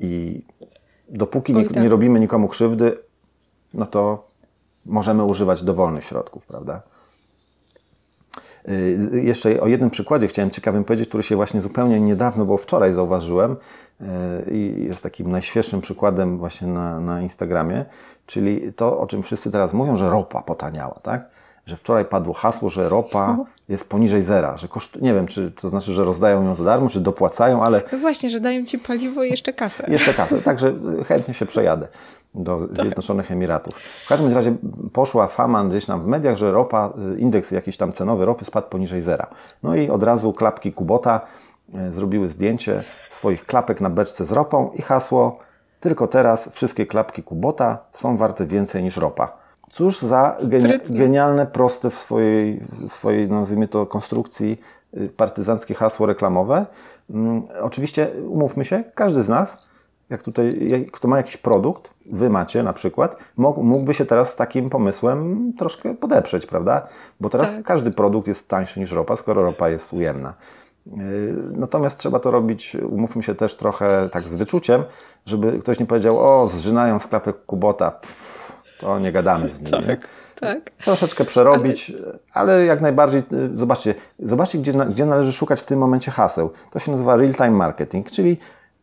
i 0.00 0.42
dopóki 1.08 1.54
nie, 1.54 1.64
tak. 1.64 1.76
nie 1.82 1.88
robimy 1.88 2.20
nikomu 2.20 2.48
krzywdy, 2.48 2.98
no 3.74 3.86
to 3.86 4.26
możemy 4.86 5.24
używać 5.24 5.62
dowolnych 5.62 6.04
środków, 6.04 6.46
prawda? 6.46 6.82
Y, 8.68 9.22
Jeszcze 9.24 9.60
o 9.60 9.66
jednym 9.68 9.90
przykładzie 9.90 10.28
chciałem 10.28 10.50
ciekawym 10.50 10.84
powiedzieć, 10.84 11.08
który 11.08 11.22
się 11.22 11.36
właśnie 11.36 11.62
zupełnie 11.62 12.00
niedawno, 12.00 12.44
bo 12.44 12.56
wczoraj 12.56 12.92
zauważyłem 12.92 13.56
y, 14.00 14.04
i 14.50 14.84
jest 14.84 15.02
takim 15.02 15.30
najświeższym 15.30 15.80
przykładem 15.80 16.38
właśnie 16.38 16.68
na, 16.68 17.00
na 17.00 17.20
Instagramie, 17.20 17.84
czyli 18.26 18.72
to, 18.72 19.00
o 19.00 19.06
czym 19.06 19.22
wszyscy 19.22 19.50
teraz 19.50 19.72
mówią, 19.72 19.96
że 19.96 20.10
ropa 20.10 20.42
potaniała, 20.42 20.98
tak? 21.02 21.28
Że 21.66 21.76
wczoraj 21.76 22.04
padło 22.04 22.34
hasło, 22.34 22.70
że 22.70 22.88
ropa 22.88 23.36
jest 23.68 23.88
poniżej 23.88 24.22
zera, 24.22 24.56
że 24.56 24.68
koszt... 24.68 25.02
nie 25.02 25.14
wiem, 25.14 25.26
czy 25.26 25.50
to 25.50 25.68
znaczy, 25.68 25.92
że 25.92 26.04
rozdają 26.04 26.44
ją 26.44 26.54
za 26.54 26.64
darmo, 26.64 26.88
czy 26.88 27.00
dopłacają, 27.00 27.62
ale 27.62 27.82
No 27.92 27.98
właśnie, 27.98 28.30
że 28.30 28.40
dają 28.40 28.64
ci 28.64 28.78
paliwo 28.78 29.24
i 29.24 29.30
jeszcze 29.30 29.52
kasę. 29.52 29.84
jeszcze 29.92 30.14
kasę, 30.14 30.42
także 30.42 30.74
chętnie 31.06 31.34
się 31.34 31.46
przejadę 31.46 31.88
do 32.34 32.58
Zjednoczonych 32.58 33.32
Emiratów. 33.32 33.74
W 34.04 34.08
każdym 34.08 34.34
razie 34.34 34.56
poszła 34.92 35.26
fama 35.26 35.64
gdzieś 35.64 35.86
tam 35.86 36.02
w 36.02 36.06
mediach, 36.06 36.36
że 36.36 36.52
ropa, 36.52 36.92
y, 37.16 37.20
indeks 37.20 37.50
jakiś 37.50 37.76
tam 37.76 37.92
cenowy 37.92 38.24
ropy 38.24 38.44
spadł 38.44 38.68
poniżej 38.68 39.02
zera. 39.02 39.26
No 39.62 39.76
i 39.76 39.90
od 39.90 40.02
razu 40.02 40.32
klapki 40.32 40.72
Kubota 40.72 41.20
y, 41.88 41.92
zrobiły 41.92 42.28
zdjęcie 42.28 42.84
swoich 43.10 43.46
klapek 43.46 43.80
na 43.80 43.90
beczce 43.90 44.24
z 44.24 44.32
ropą 44.32 44.70
i 44.74 44.82
hasło 44.82 45.38
tylko 45.80 46.06
teraz 46.06 46.48
wszystkie 46.52 46.86
klapki 46.86 47.22
Kubota 47.22 47.78
są 47.92 48.16
warte 48.16 48.46
więcej 48.46 48.82
niż 48.82 48.96
ropa. 48.96 49.43
Cóż 49.74 49.98
za 49.98 50.36
Sprytne. 50.46 50.96
genialne, 50.98 51.46
proste 51.46 51.90
w 51.90 51.94
swojej, 51.98 52.60
w 52.88 52.92
swojej 52.92 53.28
nazwijmy 53.28 53.68
to, 53.68 53.86
konstrukcji 53.86 54.60
y, 54.96 55.08
partyzanckie 55.08 55.74
hasło 55.74 56.06
reklamowe. 56.06 56.66
Mm, 57.10 57.42
oczywiście, 57.62 58.08
umówmy 58.26 58.64
się, 58.64 58.84
każdy 58.94 59.22
z 59.22 59.28
nas, 59.28 59.58
jak 60.10 60.22
tutaj, 60.22 60.68
jak- 60.68 60.90
kto 60.90 61.08
ma 61.08 61.16
jakiś 61.16 61.36
produkt, 61.36 61.90
wy 62.06 62.30
macie 62.30 62.62
na 62.62 62.72
przykład, 62.72 63.16
mógł- 63.36 63.62
mógłby 63.62 63.94
się 63.94 64.06
teraz 64.06 64.30
z 64.32 64.36
takim 64.36 64.70
pomysłem 64.70 65.52
troszkę 65.58 65.94
podeprzeć, 65.94 66.46
prawda? 66.46 66.86
Bo 67.20 67.30
teraz 67.30 67.52
Tak. 67.52 67.62
każdy 67.62 67.90
produkt 67.90 68.28
jest 68.28 68.48
tańszy 68.48 68.80
niż 68.80 68.92
ropa, 68.92 69.16
skoro 69.16 69.42
ropa 69.44 69.68
jest 69.68 69.92
ujemna. 69.92 70.34
Yy, 70.86 70.94
Natomiast 71.56 71.98
trzeba 71.98 72.18
to 72.20 72.30
robić, 72.30 72.76
umówmy 72.90 73.22
się 73.22 73.34
też 73.34 73.56
trochę 73.56 74.08
tak 74.12 74.22
z 74.24 74.34
wyczuciem, 74.34 74.84
żeby 75.26 75.58
ktoś 75.58 75.80
nie 75.80 75.86
powiedział, 75.86 76.18
o, 76.18 76.46
zżynają 76.46 76.98
sklepek 76.98 77.44
Kubota, 77.46 77.90
Pff, 77.90 78.43
to 78.80 78.98
nie 78.98 79.12
gadamy 79.12 79.54
z 79.54 79.62
nimi. 79.62 79.86
nie? 79.86 79.96
Tak. 80.40 80.70
troszeczkę 80.84 81.24
przerobić, 81.24 81.92
ale, 82.32 82.64
jak 82.64 82.80
najbardziej, 82.80 83.22
y, 83.32 83.56
zobaczcie, 83.56 83.94
zobaczcie 84.18 84.58
gdzie, 84.58 84.72
gdzie 84.72 85.06
należy 85.06 85.32
szukać 85.32 85.60
w 85.60 85.66
tym 85.66 85.78
momencie 85.78 86.10
haseł. 86.10 86.50
To 86.70 86.78
się 86.78 86.90
nazywa 86.90 87.16
real-time 87.16 87.50
marketing, 87.50 88.10
czyli 88.10 88.38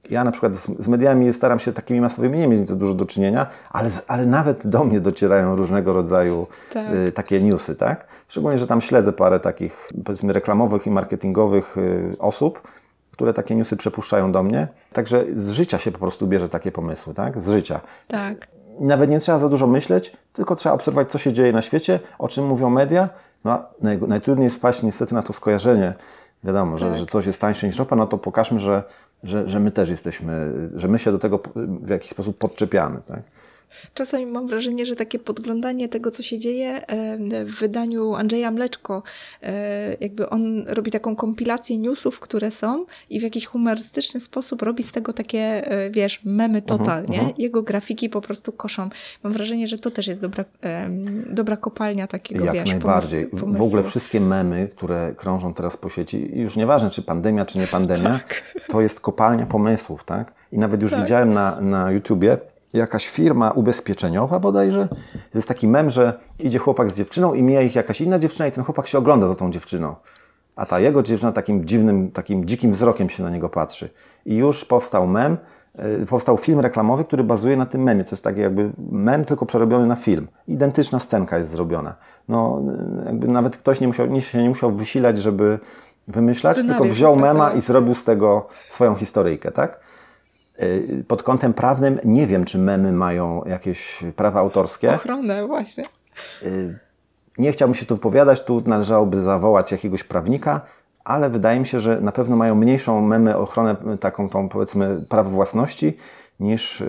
ja 0.10 0.24
na 0.24 0.32
przykład 0.32 0.56
z, 0.56 0.88
mediami 0.88 1.34
staram 1.34 1.60
się 1.60 1.74
takimi 1.74 2.02
masowymi 2.02 2.38
nie 2.38 2.48
mieć 2.48 2.68
za 2.68 2.76
dużo 2.76 2.94
do 2.94 3.06
czynienia, 3.06 3.48
ale, 3.70 3.90
ale 4.08 4.26
nawet 4.26 4.68
do 4.68 4.84
mnie 4.84 5.00
docierają 5.00 5.56
różnego 5.56 5.94
rodzaju 5.94 6.48
Tak. 6.74 6.94
y, 6.94 7.12
takie 7.12 7.42
newsy, 7.42 7.76
tak? 7.76 8.08
Szczególnie, 8.28 8.58
że 8.58 8.68
tam 8.68 8.82
śledzę 8.82 9.14
parę 9.14 9.40
takich, 9.40 9.90
powiedzmy, 10.06 10.34
reklamowych 10.34 10.88
i 10.88 10.92
marketingowych 10.92 11.78
y, 11.78 12.16
osób, 12.20 12.62
które 13.12 13.34
takie 13.34 13.56
newsy 13.56 13.78
przepuszczają 13.78 14.32
do 14.32 14.44
mnie. 14.44 14.68
Także 14.94 15.26
z 15.36 15.52
życia 15.52 15.78
się 15.78 15.92
po 15.92 16.00
prostu 16.00 16.28
bierze 16.28 16.50
takie 16.50 16.72
pomysły, 16.72 17.14
tak? 17.14 17.42
Z 17.42 17.50
życia. 17.50 17.80
Tak. 18.08 18.48
Nawet 18.80 19.10
nie 19.10 19.20
trzeba 19.20 19.40
za 19.40 19.50
dużo 19.50 19.68
myśleć, 19.68 20.14
tylko 20.34 20.56
trzeba 20.56 20.76
obserwować, 20.76 21.12
co 21.12 21.18
się 21.18 21.34
dzieje 21.34 21.52
na 21.54 21.62
świecie, 21.62 22.00
o 22.20 22.28
czym 22.28 22.48
mówią 22.48 22.70
media. 22.70 23.10
No, 23.44 23.60
najtrudniej 24.08 24.44
jest 24.44 24.56
wpaść 24.56 24.84
niestety 24.84 25.14
na 25.14 25.24
to 25.24 25.34
skojarzenie. 25.34 25.94
Wiadomo, 26.44 26.78
że, 26.78 26.90
Tak. 26.90 26.96
że 27.00 27.06
coś 27.06 27.26
jest 27.26 27.42
tańsze 27.42 27.68
niż 27.68 27.80
ropa, 27.80 27.96
no 27.96 28.08
to 28.08 28.18
pokażmy, 28.18 28.60
że, 28.60 28.84
że, 29.24 29.48
że 29.48 29.60
my 29.60 29.72
też 29.72 29.90
jesteśmy, 29.90 30.54
że 30.76 30.88
my 30.88 31.00
się 31.00 31.12
do 31.12 31.20
tego 31.20 31.40
w 31.58 31.90
jakiś 31.90 32.10
sposób 32.10 32.38
podczepiamy. 32.38 33.00
Tak? 33.06 33.20
Czasami 33.94 34.26
mam 34.26 34.48
wrażenie, 34.48 34.86
że 34.86 34.96
takie 34.96 35.20
podglądanie 35.20 35.90
tego, 35.90 36.12
co 36.12 36.24
się 36.24 36.40
dzieje 36.40 36.82
w 37.46 37.60
wydaniu 37.60 38.16
Andrzeja 38.16 38.52
Mleczko, 38.52 39.04
e, 39.44 39.98
jakby 40.00 40.30
on 40.30 40.64
robi 40.68 40.92
taką 40.92 41.16
kompilację 41.16 41.78
newsów, 41.78 42.20
które 42.20 42.52
są 42.52 42.86
i 43.10 43.20
w 43.20 43.24
jakiś 43.24 43.46
humorystyczny 43.46 44.20
sposób 44.20 44.62
robi 44.62 44.84
z 44.84 44.92
tego 44.92 45.14
takie, 45.14 45.40
e, 45.72 45.90
wiesz, 45.90 46.22
memy 46.26 46.62
mhm. 47.16 47.34
Jego 47.38 47.64
grafiki 47.64 48.10
po 48.10 48.22
prostu 48.22 48.52
koszą. 48.52 48.90
Mam 49.24 49.34
wrażenie, 49.34 49.68
że 49.68 49.78
to 49.78 49.92
też 49.92 50.08
jest 50.08 50.22
dobra, 50.22 50.46
dobra 51.30 51.58
kopalnia 51.58 52.08
takiego, 52.08 52.46
Jak 52.46 52.54
wiesz, 52.54 52.66
najbardziej. 52.66 53.28
pomysłu- 53.28 53.54
W- 53.54 53.58
W 53.58 53.62
ogóle 53.62 53.84
wszystkie 53.84 54.22
memy, 54.22 54.68
które 54.68 55.14
krążą 55.18 55.54
teraz 55.54 55.78
po 55.78 55.90
sieci, 55.90 56.30
już 56.34 56.56
nieważne, 56.56 56.90
czy 56.90 57.02
pandemia, 57.02 57.46
czy 57.46 57.58
nie 57.60 57.68
pandemia, 57.68 58.10
Tak. 58.28 58.44
to 58.68 58.82
jest 58.82 59.00
kopalnia 59.02 59.46
pomysłów, 59.46 60.04
tak? 60.04 60.34
I 60.52 60.58
nawet 60.58 60.82
już 60.82 60.92
Tak. 60.92 61.00
widziałem 61.02 61.34
na, 61.34 61.62
na 61.62 61.92
YouTubie, 61.92 62.38
jakaś 62.74 63.10
firma 63.10 63.52
ubezpieczeniowa 63.52 64.40
bodajże, 64.40 64.88
jest 65.36 65.48
taki 65.48 65.68
mem, 65.68 65.90
że 65.90 66.20
idzie 66.40 66.60
chłopak 66.60 66.92
z 66.92 66.98
dziewczyną 66.98 67.34
i 67.34 67.44
mija 67.44 67.62
ich 67.62 67.76
jakaś 67.76 68.02
inna 68.02 68.20
dziewczyna 68.20 68.48
i 68.48 68.52
ten 68.52 68.64
chłopak 68.64 68.88
się 68.88 68.98
ogląda 68.98 69.28
za 69.28 69.36
tą 69.36 69.52
dziewczyną. 69.52 69.96
A 70.56 70.66
ta 70.66 70.80
jego 70.80 71.04
dziewczyna 71.04 71.32
takim 71.32 71.66
dziwnym, 71.66 72.12
takim 72.12 72.46
dzikim 72.46 72.72
wzrokiem 72.72 73.10
się 73.10 73.24
na 73.24 73.30
niego 73.30 73.50
patrzy. 73.50 73.90
I 74.26 74.36
już 74.36 74.66
powstał 74.66 75.08
mem, 75.08 75.38
y, 76.02 76.06
powstał 76.06 76.38
film 76.38 76.60
reklamowy, 76.60 77.04
który 77.04 77.24
bazuje 77.24 77.58
na 77.58 77.66
tym 77.66 77.84
memie. 77.84 78.04
To 78.04 78.12
jest 78.12 78.24
taki 78.24 78.40
jakby 78.40 78.72
mem, 78.92 79.26
tylko 79.26 79.46
przerobiony 79.46 79.88
na 79.88 79.96
film. 79.96 80.28
Identyczna 80.48 81.00
scenka 81.00 81.38
jest 81.38 81.52
zrobiona. 81.52 81.96
No, 82.30 82.62
y, 83.02 83.06
jakby 83.06 83.28
nawet 83.28 83.58
ktoś 83.58 83.82
nie 83.82 83.88
musiał, 83.88 84.08
nie, 84.08 84.22
się 84.22 84.44
nie 84.44 84.50
musiał 84.50 84.72
wysilać, 84.72 85.18
żeby, 85.18 85.60
wymyślać, 86.08 86.58
tylko 86.58 86.74
Scenariusz 86.74 86.96
wziął 86.98 87.16
mema 87.16 87.52
i 87.52 87.62
zrobił 87.62 87.96
z 87.96 88.04
tego 88.04 88.48
swoją 88.70 88.96
historyjkę, 88.96 89.52
tak? 89.52 89.80
Y, 90.64 91.04
Pod 91.08 91.24
kątem 91.24 91.54
prawnym 91.54 92.00
nie 92.04 92.28
wiem, 92.28 92.46
czy 92.46 92.58
memy 92.58 92.92
mają 92.92 93.44
jakieś 93.46 94.04
prawa 94.16 94.40
autorskie. 94.40 94.96
Ochronę, 94.96 95.48
właśnie. 95.48 95.84
Y, 96.44 96.80
Nie 97.38 97.52
chciałbym 97.52 97.76
się 97.76 97.86
tu 97.86 97.96
wypowiadać, 97.96 98.44
tu 98.44 98.64
należałoby 98.66 99.22
zawołać 99.22 99.72
jakiegoś 99.72 100.04
prawnika, 100.04 100.62
ale 101.04 101.30
wydaje 101.30 101.60
mi 101.60 101.66
się, 101.66 101.80
że 101.80 102.02
na 102.02 102.12
pewno 102.12 102.36
mają 102.36 102.56
mniejszą 102.56 103.02
memy 103.02 103.38
ochronę 103.38 103.76
y, 103.94 103.98
taką 103.98 104.30
tą 104.30 104.50
powiedzmy 104.50 105.02
praw 105.10 105.30
własności 105.30 105.98
niż, 106.40 106.84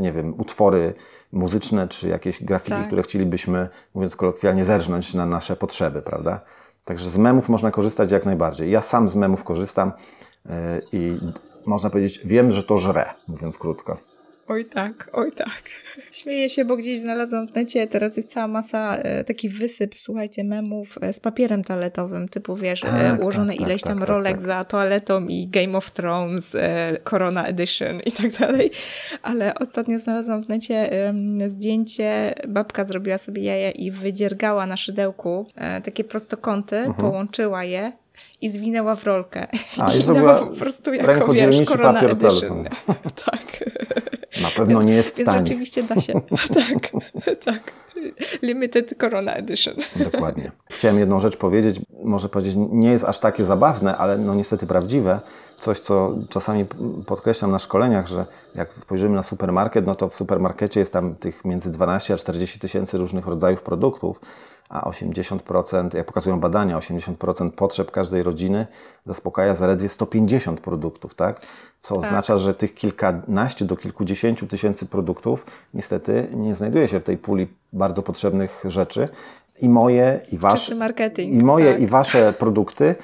nie 0.00 0.12
wiem, 0.12 0.34
utwory 0.38 0.94
muzyczne 1.32 1.88
czy 1.88 2.08
jakieś 2.08 2.44
grafiki, 2.44 2.76
Tak. 2.78 2.86
które 2.86 3.02
chcielibyśmy, 3.02 3.68
mówiąc 3.94 4.16
kolokwialnie, 4.16 4.64
zerżnąć 4.64 5.14
na 5.14 5.26
nasze 5.26 5.56
potrzeby, 5.56 6.02
prawda? 6.02 6.40
Także 6.84 7.10
z 7.10 7.16
memów 7.18 7.48
można 7.48 7.70
korzystać 7.70 8.10
jak 8.10 8.26
najbardziej. 8.26 8.70
Ja 8.70 8.82
sam 8.82 9.08
z 9.08 9.14
memów 9.14 9.44
korzystam 9.44 9.92
i 10.92 11.18
można 11.66 11.90
powiedzieć, 11.90 12.20
wiem, 12.24 12.50
że 12.50 12.62
to 12.62 12.78
żre, 12.78 13.04
mówiąc 13.28 13.58
krótko. 13.58 13.98
Oj 14.48 14.64
tak, 14.64 15.10
oj 15.12 15.32
tak. 15.32 15.62
Śmieję 16.12 16.48
się, 16.48 16.64
bo 16.64 16.76
gdzieś 16.76 17.00
znalazłam 17.00 17.48
w 17.48 17.54
necie, 17.54 17.86
teraz 17.86 18.16
jest 18.16 18.32
cała 18.32 18.48
masa, 18.48 18.96
e, 18.96 19.24
taki 19.24 19.48
wysyp, 19.48 19.94
słuchajcie, 19.96 20.44
memów 20.44 20.98
e, 21.00 21.12
z 21.12 21.20
papierem 21.20 21.64
toaletowym, 21.64 22.28
typu 22.28 22.56
wiesz, 22.56 22.80
Tak, 22.80 22.90
e, 22.94 23.10
tak, 23.10 23.22
ułożone 23.22 23.52
tak, 23.52 23.60
ileś 23.66 23.82
tak, 23.82 23.92
tam 23.92 24.02
rolek 24.02 24.32
tak. 24.32 24.40
za 24.40 24.64
toaletą 24.64 25.26
i 25.26 25.48
Game 25.48 25.78
of 25.78 25.90
Thrones, 25.90 26.54
e, 26.54 26.96
Corona 27.10 27.44
Edition 27.46 28.00
i 28.00 28.12
tak 28.12 28.30
dalej. 28.38 28.70
Ale 29.22 29.54
ostatnio 29.54 29.98
znalazłam 29.98 30.42
w 30.44 30.48
necie 30.48 30.90
zdjęcie, 31.46 32.34
babka 32.48 32.84
zrobiła 32.84 33.18
sobie 33.18 33.42
jaja 33.42 33.70
i 33.70 33.90
wydziergała 33.90 34.66
na 34.66 34.76
szydełku 34.76 35.46
e, 35.54 35.80
takie 35.80 36.04
prostokąty, 36.04 36.76
Mhm. 36.76 36.94
połączyła 36.94 37.64
je 37.64 37.92
i 38.40 38.50
zwinęła 38.50 38.96
w 38.96 39.04
rolkę. 39.04 39.46
A, 39.78 39.94
i 39.94 39.98
I 39.98 40.02
zrobiła 40.02 40.34
po 40.34 40.46
prostu 40.46 40.94
jako, 40.94 41.32
wiesz, 41.32 41.66
papier 41.82 42.10
Edition. 42.10 42.64
tak. 43.26 43.64
Na 44.42 44.50
pewno 44.50 44.82
nie 44.82 44.94
jest 44.94 45.18
Więc 45.18 45.30
tani. 45.30 45.44
oczywiście 45.44 45.82
da 45.82 46.00
się. 46.00 46.12
tak, 46.54 46.90
tak. 47.44 47.72
Limited 48.42 48.94
Corona 49.00 49.34
Edition. 49.34 49.74
Dokładnie. 50.12 50.52
Chciałem 50.70 50.98
jedną 50.98 51.20
rzecz 51.20 51.36
powiedzieć, 51.36 51.80
może 52.04 52.28
powiedzieć, 52.28 52.54
nie 52.70 52.90
jest 52.90 53.04
aż 53.04 53.18
takie 53.18 53.44
zabawne, 53.44 53.96
ale 53.96 54.18
no 54.18 54.34
niestety 54.34 54.66
prawdziwe. 54.66 55.20
Coś, 55.58 55.80
co 55.80 56.14
czasami 56.28 56.64
podkreślam 57.06 57.50
na 57.50 57.58
szkoleniach, 57.58 58.06
że 58.06 58.26
jak 58.54 58.74
spojrzymy 58.82 59.14
na 59.16 59.22
supermarket, 59.22 59.86
no 59.86 59.94
to 59.94 60.08
w 60.08 60.14
supermarkecie 60.14 60.80
jest 60.80 60.92
tam 60.92 61.14
tych 61.14 61.44
między 61.44 61.70
12 61.70 62.14
a 62.14 62.16
40 62.16 62.58
tysięcy 62.58 62.98
różnych 62.98 63.26
rodzajów 63.26 63.62
produktów, 63.62 64.20
a 64.68 64.90
80%, 64.90 65.96
jak 65.96 66.06
pokazują 66.06 66.40
badania, 66.40 66.78
80% 66.78 67.50
potrzeb 67.50 67.90
każdej 67.90 68.22
rodziny 68.22 68.66
zaspokaja 69.06 69.54
zaledwie 69.54 69.88
150 69.88 70.60
produktów, 70.60 71.14
tak? 71.14 71.40
Co 71.80 71.94
Tak. 71.94 72.04
oznacza, 72.04 72.36
że 72.36 72.54
tych 72.54 72.74
kilkanaście 72.74 73.64
do 73.64 73.76
kilkudziesięciu 73.76 74.46
tysięcy 74.46 74.86
produktów 74.86 75.46
niestety 75.74 76.28
nie 76.34 76.54
znajduje 76.54 76.88
się 76.88 77.00
w 77.00 77.04
tej 77.04 77.18
puli 77.18 77.48
bardzo 77.84 78.02
potrzebnych 78.02 78.64
rzeczy. 78.64 79.08
I 79.60 79.68
moje, 79.68 80.20
i 80.32 80.38
wasze, 80.38 80.74
marketing. 80.74 81.34
i 81.34 81.44
moje, 81.44 81.72
tak. 81.72 81.82
i 81.82 81.86
wasze 81.86 82.32
produkty, 82.32 82.94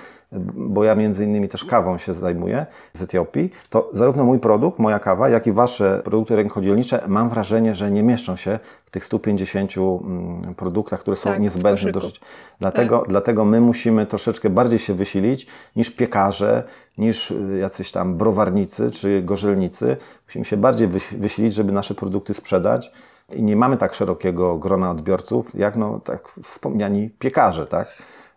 bo 0.72 0.84
ja 0.84 0.94
między 0.94 1.24
innymi 1.24 1.48
też 1.48 1.64
kawą 1.64 1.98
się 1.98 2.14
zajmuję 2.14 2.66
z 2.92 3.02
Etiopii, 3.02 3.50
to 3.70 3.90
zarówno 3.92 4.24
mój 4.24 4.38
produkt, 4.38 4.78
moja 4.78 4.98
kawa, 4.98 5.28
jak 5.28 5.46
i 5.46 5.52
wasze 5.52 6.00
produkty 6.04 6.36
rękodzielnicze, 6.36 7.02
mam 7.08 7.28
wrażenie, 7.28 7.74
że 7.74 7.90
nie 7.90 8.02
mieszczą 8.02 8.36
się 8.36 8.58
w 8.84 8.90
tych 8.90 9.04
150 9.04 9.74
mm, 9.78 10.54
produktach, 10.54 11.00
które 11.00 11.16
są 11.16 11.30
Tak, 11.30 11.40
niezbędne 11.40 11.92
do 11.92 12.00
życia. 12.00 12.20
Dlatego, 12.60 13.04
dlatego 13.08 13.44
my 13.44 13.60
musimy 13.60 14.06
troszeczkę 14.06 14.50
bardziej 14.50 14.78
się 14.78 14.94
wysilić 14.94 15.46
niż 15.76 15.90
piekarze, 15.90 16.64
niż 16.98 17.30
y, 17.30 17.58
jacyś 17.60 17.90
tam 17.90 18.16
browarnicy 18.16 18.90
czy 18.90 19.22
gorzelnicy. 19.22 19.96
Musimy 20.26 20.44
się 20.44 20.56
bardziej 20.56 20.88
wysilić, 21.12 21.54
żeby 21.54 21.72
nasze 21.72 21.94
produkty 21.94 22.34
sprzedać. 22.34 22.92
I 23.32 23.42
nie 23.42 23.56
mamy 23.56 23.76
tak 23.76 23.94
szerokiego 23.94 24.56
grona 24.56 24.90
odbiorców, 24.90 25.54
jak 25.54 25.76
no, 25.76 26.00
tak 26.00 26.28
wspomniani 26.42 27.10
piekarze, 27.10 27.66
tak? 27.66 27.88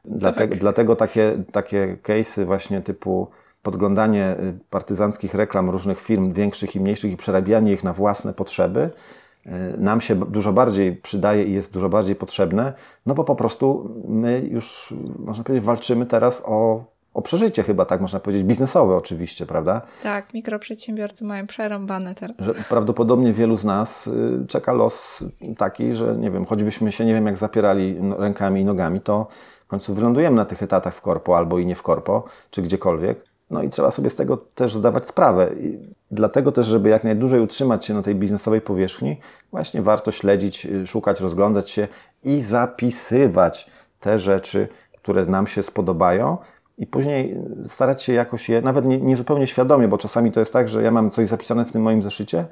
Dlatego, 0.06 0.56
dlatego 0.56 0.95
takie, 0.95 1.38
takie 1.51 1.97
case'y 2.04 2.45
właśnie 2.45 2.82
typu 2.82 3.27
podglądanie 3.63 4.36
y, 4.39 4.60
partyzanckich 4.69 5.34
reklam 5.34 5.69
różnych 5.69 6.01
firm, 6.01 6.34
większych 6.34 6.75
i 6.75 6.80
mniejszych 6.80 7.12
i 7.12 7.17
przerabianie 7.17 7.73
ich 7.73 7.84
na 7.84 7.93
własne 7.93 8.34
potrzeby, 8.34 8.89
y, 9.45 9.49
nam 9.77 10.01
się 10.01 10.15
dużo 10.15 10.54
bardziej 10.54 10.95
przydaje 10.95 11.43
i 11.43 11.54
jest 11.54 11.73
dużo 11.73 11.89
bardziej 11.89 12.15
potrzebne, 12.15 12.73
no 13.06 13.13
bo 13.13 13.23
po 13.23 13.36
prostu 13.36 13.89
my 14.08 14.41
już, 14.51 14.93
można 15.19 15.43
powiedzieć, 15.43 15.65
walczymy 15.65 16.06
teraz 16.06 16.43
o, 16.45 16.84
o 17.13 17.21
przeżycie 17.21 17.63
chyba, 17.63 17.86
tak 17.86 18.02
można 18.02 18.19
powiedzieć, 18.19 18.43
biznesowe 18.43 18.95
oczywiście, 18.95 19.45
prawda? 19.45 19.82
Tak, 20.04 20.34
mikroprzedsiębiorcy 20.34 21.24
mają 21.24 21.47
przerąbane 21.47 22.15
teraz. 22.15 22.38
że 22.39 22.54
prawdopodobnie 22.54 23.34
wielu 23.34 23.58
z 23.58 23.63
nas 23.65 24.08
y, 24.08 24.45
czeka 24.47 24.74
los 24.74 25.24
taki, 25.58 25.93
że 25.93 26.15
nie 26.15 26.32
wiem, 26.32 26.45
choćbyśmy 26.45 26.91
się 26.91 27.06
nie 27.06 27.13
wiem 27.13 27.26
jak 27.26 27.38
zapierali 27.38 27.95
no, 28.02 28.17
rękami 28.17 28.62
i 28.62 28.65
nogami, 28.65 29.02
to 29.02 29.28
w 29.65 29.67
końcu 29.67 29.93
wylądujemy 29.93 30.36
na 30.36 30.45
tych 30.45 30.63
etatach 30.63 30.95
w 30.95 31.02
korpo 31.02 31.38
albo 31.38 31.60
i 31.60 31.65
nie 31.65 31.76
w 31.76 31.84
korpo, 31.84 32.24
czy 32.52 32.62
gdziekolwiek. 32.62 33.32
No 33.50 33.63
i 33.63 33.69
trzeba 33.69 33.91
sobie 33.91 34.10
z 34.10 34.15
tego 34.15 34.38
też 34.38 34.76
zdawać 34.76 35.08
sprawę. 35.08 35.50
I 35.60 35.78
dlatego 36.12 36.52
też, 36.52 36.65
żeby 36.65 36.89
jak 36.89 37.04
najdłużej 37.04 37.41
utrzymać 37.41 37.86
się 37.86 37.93
na 37.93 38.02
tej 38.02 38.15
biznesowej 38.15 38.62
powierzchni, 38.62 39.19
właśnie 39.52 39.82
warto 39.82 40.12
śledzić, 40.12 40.65
y, 40.65 40.88
szukać, 40.88 41.21
rozglądać 41.21 41.69
się 41.69 41.88
i 42.24 42.41
zapisywać 42.41 43.69
te 44.00 44.19
rzeczy, 44.19 44.67
które 45.02 45.26
nam 45.26 45.47
się 45.47 45.63
spodobają, 45.63 46.38
i 46.82 46.88
później 46.88 47.38
starać 47.67 48.04
się 48.04 48.13
jakoś 48.13 48.50
je, 48.50 48.62
nawet 48.62 48.86
nie, 48.86 48.98
nie 48.98 49.15
zupełnie 49.15 49.48
świadomie, 49.48 49.88
bo 49.88 49.98
czasami 49.98 50.32
to 50.32 50.39
jest 50.39 50.54
tak, 50.54 50.70
że 50.70 50.84
ja 50.84 50.91
mam 50.91 51.10
coś 51.10 51.28
zapisane 51.28 51.65
w 51.65 51.72
tym 51.72 51.82
moim 51.82 52.02
zeszycie 52.02 52.46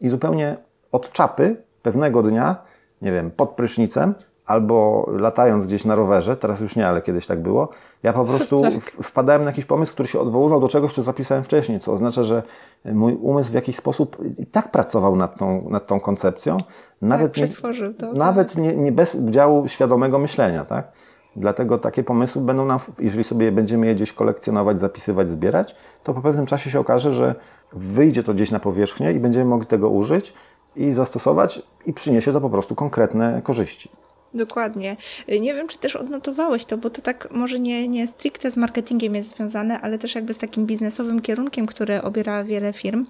i 0.00 0.08
zupełnie 0.08 0.56
od 0.92 1.12
czapy 1.12 1.56
pewnego 1.82 2.22
dnia, 2.22 2.56
nie 3.02 3.12
wiem, 3.12 3.30
pod 3.30 3.50
prysznicem 3.50 4.14
albo 4.46 5.06
latając 5.12 5.66
gdzieś 5.66 5.84
na 5.84 5.94
rowerze, 5.94 6.36
teraz 6.36 6.60
już 6.60 6.76
nie, 6.76 6.86
ale 6.88 7.02
kiedyś 7.02 7.26
tak 7.26 7.42
było, 7.42 7.68
ja 8.02 8.12
po 8.12 8.24
prostu 8.24 8.62
Tak. 8.62 8.74
w- 8.80 9.06
wpadałem 9.08 9.44
na 9.44 9.50
jakiś 9.50 9.64
pomysł, 9.64 9.92
który 9.92 10.08
się 10.08 10.20
odwoływał 10.20 10.60
do 10.60 10.68
czegoś, 10.68 10.92
co 10.92 11.02
zapisałem 11.02 11.44
wcześniej, 11.44 11.80
co 11.80 11.92
oznacza, 11.92 12.22
że 12.22 12.42
mój 12.84 13.14
umysł 13.14 13.50
w 13.50 13.54
jakiś 13.54 13.76
sposób 13.76 14.16
i 14.38 14.46
tak 14.46 14.70
pracował 14.70 15.16
nad 15.16 15.38
tą, 15.38 15.70
nad 15.70 15.86
tą 15.86 16.00
koncepcją, 16.00 16.56
nawet, 17.02 17.36
nie, 17.36 17.46
przetworzył 17.46 17.94
to, 17.94 18.12
nawet 18.12 18.56
nie, 18.56 18.76
nie 18.76 18.92
bez 18.92 19.14
udziału 19.14 19.68
świadomego 19.68 20.18
myślenia, 20.18 20.64
tak? 20.64 20.92
Dlatego 21.36 21.78
takie 21.78 22.02
pomysły 22.04 22.42
będą 22.42 22.66
nam, 22.66 22.78
jeżeli 22.98 23.24
sobie 23.24 23.52
będziemy 23.52 23.86
je 23.86 23.94
gdzieś 23.94 24.12
kolekcjonować, 24.12 24.78
zapisywać, 24.78 25.28
zbierać, 25.28 25.74
to 26.02 26.14
po 26.14 26.20
pewnym 26.20 26.46
czasie 26.46 26.70
się 26.70 26.80
okaże, 26.80 27.12
że 27.12 27.34
wyjdzie 27.72 28.22
to 28.22 28.34
gdzieś 28.34 28.50
na 28.50 28.60
powierzchnię 28.60 29.12
i 29.12 29.20
będziemy 29.20 29.44
mogli 29.44 29.66
tego 29.66 29.90
użyć 29.90 30.32
i 30.76 30.92
zastosować 30.92 31.62
i 31.86 31.92
przyniesie 31.92 32.32
to 32.32 32.40
po 32.40 32.50
prostu 32.50 32.74
konkretne 32.74 33.42
korzyści. 33.44 33.90
Dokładnie. 34.34 34.96
Y, 35.32 35.40
Nie 35.40 35.54
wiem, 35.54 35.68
czy 35.68 35.78
też 35.78 35.96
odnotowałeś 35.96 36.64
to, 36.64 36.78
bo 36.78 36.90
to 36.90 37.02
tak 37.02 37.28
może 37.30 37.60
nie, 37.60 37.88
nie 37.88 38.06
stricte 38.06 38.50
z 38.50 38.56
marketingiem 38.56 39.14
jest 39.14 39.36
związane, 39.36 39.80
ale 39.80 39.98
też 39.98 40.14
jakby 40.14 40.34
z 40.34 40.38
takim 40.38 40.66
biznesowym 40.66 41.20
kierunkiem, 41.20 41.66
który 41.66 42.02
obiera 42.02 42.44
wiele 42.44 42.72
firm. 42.72 43.06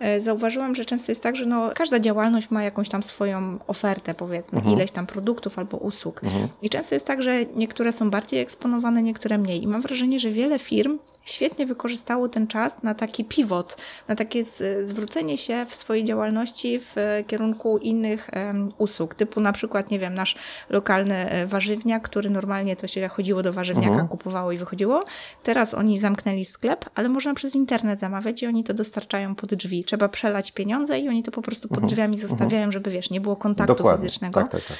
E, 0.00 0.20
Zauważyłam, 0.20 0.74
że 0.74 0.84
często 0.84 1.12
jest 1.12 1.22
tak, 1.22 1.36
że 1.36 1.46
no, 1.46 1.70
każda 1.74 2.00
działalność 2.00 2.50
ma 2.50 2.62
jakąś 2.64 2.88
tam 2.88 3.02
swoją 3.02 3.58
ofertę, 3.66 4.14
powiedzmy, 4.14 4.58
Mhm. 4.58 4.76
ileś 4.76 4.90
tam 4.90 5.06
produktów 5.06 5.58
albo 5.58 5.76
usług. 5.76 6.20
I 6.62 6.70
często 6.70 6.94
jest 6.94 7.06
tak, 7.06 7.22
że 7.22 7.44
niektóre 7.56 7.92
są 7.92 8.10
bardziej 8.10 8.40
eksponowane, 8.40 9.02
niektóre 9.02 9.38
mniej. 9.38 9.62
I 9.62 9.66
mam 9.66 9.82
wrażenie, 9.82 10.20
że 10.20 10.30
wiele 10.30 10.58
firm 10.58 10.98
świetnie 11.24 11.66
wykorzystało 11.66 12.28
ten 12.28 12.46
czas 12.46 12.82
na 12.82 12.94
taki 12.94 13.24
pivot, 13.24 13.76
na 14.08 14.14
takie 14.16 14.44
zwrócenie 14.82 15.38
się 15.38 15.66
w 15.68 15.74
swojej 15.74 16.04
działalności 16.04 16.80
w 16.80 16.98
e, 16.98 17.24
kierunku 17.26 17.78
innych 17.78 18.30
usług, 18.78 19.14
typu 19.14 19.40
na 19.40 19.52
przykład, 19.52 19.90
nie 19.90 19.98
wiem, 19.98 20.14
nasz 20.14 20.34
lokalny 20.70 21.14
e, 21.30 21.46
warzywniak, 21.46 22.02
który 22.02 22.30
normalnie 22.30 22.76
to 22.76 22.86
się 22.86 23.08
chodziło 23.08 23.42
do 23.42 23.52
warzywniaka, 23.52 23.88
Mhm. 23.90 24.08
kupowało 24.08 24.52
i 24.52 24.58
wychodziło. 24.58 25.04
Teraz 25.42 25.74
oni 25.74 25.98
zamknęli 25.98 26.44
sklep, 26.44 26.90
ale 26.94 27.08
można 27.08 27.34
przez 27.34 27.54
internet 27.54 28.00
zamawiać 28.00 28.42
i 28.42 28.46
oni 28.46 28.64
to 28.64 28.74
dostarczają 28.74 29.34
pod 29.34 29.54
drzwi. 29.54 29.84
Trzeba 29.84 30.08
przelać 30.08 30.52
pieniądze 30.52 30.98
i 30.98 31.08
oni 31.08 31.22
to 31.22 31.30
po 31.30 31.42
prostu 31.42 31.68
pod 31.68 31.86
drzwiami 31.86 32.18
zostawiają, 32.18 32.72
żeby 32.72 32.90
wiesz, 32.90 33.10
nie 33.10 33.20
było 33.20 33.36
kontaktu 33.36 33.72
Mhm. 33.72 33.78
Dokładnie. 33.78 34.08
fizycznego. 34.08 34.40
Tak, 34.40 34.50
tak, 34.52 34.64
tak. 34.64 34.76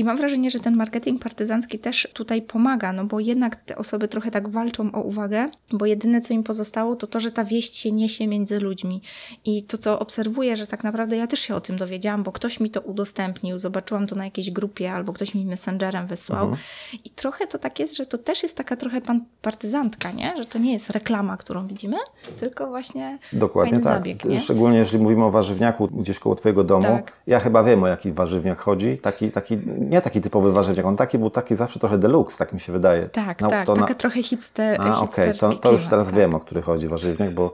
I 0.00 0.04
mam 0.04 0.16
wrażenie, 0.16 0.50
że 0.50 0.60
ten 0.60 0.76
marketing 0.76 1.22
partyzancki 1.22 1.78
też 1.78 2.08
tutaj 2.12 2.42
pomaga, 2.42 2.92
no 2.92 3.04
bo 3.04 3.20
jednak 3.20 3.56
te 3.56 3.76
osoby 3.76 4.08
trochę 4.08 4.30
tak 4.30 4.48
walczą 4.48 4.92
o 4.92 5.00
uwagę, 5.00 5.48
bo 5.72 5.86
jedyne 5.86 6.20
co 6.20 6.34
im 6.34 6.42
pozostało 6.42 6.96
to 6.96 7.06
to, 7.06 7.20
że 7.20 7.30
ta 7.30 7.44
wieść 7.44 7.76
się 7.76 7.92
niesie 7.92 8.26
między 8.26 8.60
ludźmi. 8.60 9.02
I 9.44 9.62
to 9.62 9.78
co 9.78 9.98
obserwuję, 9.98 10.56
że 10.56 10.66
tak 10.66 10.84
naprawdę 10.84 11.16
ja 11.16 11.26
też 11.26 11.40
się 11.40 11.54
o 11.54 11.60
tym 11.60 11.76
dowiedziałam, 11.76 12.22
bo 12.22 12.32
ktoś 12.32 12.60
mi 12.60 12.70
to 12.70 12.80
udostępnił, 12.80 13.58
zobaczyłam 13.58 14.06
to 14.06 14.16
na 14.16 14.24
jakiejś 14.24 14.50
grupie 14.50 14.92
albo 14.92 15.12
ktoś 15.12 15.34
mi 15.34 15.46
messengerem 15.46 16.06
wysłał. 16.06 16.44
Mhm. 16.44 16.62
I 17.04 17.10
trochę 17.10 17.46
to 17.46 17.58
tak 17.58 17.78
jest, 17.78 17.96
że 17.96 18.06
to 18.06 18.18
też 18.18 18.42
jest 18.42 18.56
taka 18.56 18.76
trochę 18.76 19.00
pan 19.00 19.24
partyzantka, 19.42 20.12
nie? 20.12 20.34
Że 20.36 20.44
to 20.44 20.58
nie 20.58 20.72
jest 20.72 20.90
reklama, 20.90 21.36
którą 21.36 21.66
widzimy, 21.66 21.96
tylko 22.40 22.66
właśnie 22.66 23.18
Dokładnie 23.32 23.72
tak. 23.80 23.82
zabieg, 23.82 24.24
nie? 24.24 24.40
Szczególnie 24.40 24.78
jeżeli 24.78 25.02
mówimy 25.02 25.24
o 25.24 25.30
warzywniaku 25.30 25.88
gdzieś 25.88 26.18
koło 26.18 26.34
Twojego 26.34 26.64
domu. 26.64 26.86
Tak. 26.86 27.12
Ja 27.26 27.40
chyba 27.40 27.62
wiem, 27.62 27.82
o 27.82 27.86
jaki 27.86 28.12
warzywniak 28.12 28.58
chodzi. 28.58 28.98
Taki, 28.98 29.30
taki 29.30 29.58
nie 29.90 30.00
taki 30.00 30.20
typowy 30.20 30.52
warzywniak, 30.52 30.86
on 30.86 30.96
taki 30.96 31.18
był 31.18 31.30
taki 31.30 31.56
zawsze 31.56 31.80
trochę 31.80 31.98
deluxe, 31.98 32.38
tak 32.38 32.52
mi 32.52 32.60
się 32.60 32.72
wydaje. 32.72 33.08
Tak, 33.08 33.40
No, 33.40 33.50
tak, 33.50 33.66
to 33.66 33.74
na- 33.74 33.80
taka 33.82 33.94
trochę 33.94 34.22
hipster, 34.22 34.80
A, 34.82 35.00
okej, 35.00 35.38
to, 35.38 35.52
to 35.54 35.72
już 35.72 35.88
teraz 35.88 36.06
tak. 36.06 36.16
wiem, 36.16 36.34
o 36.34 36.40
który 36.40 36.62
chodzi 36.62 36.88
warzywniak, 36.88 37.34
bo 37.34 37.52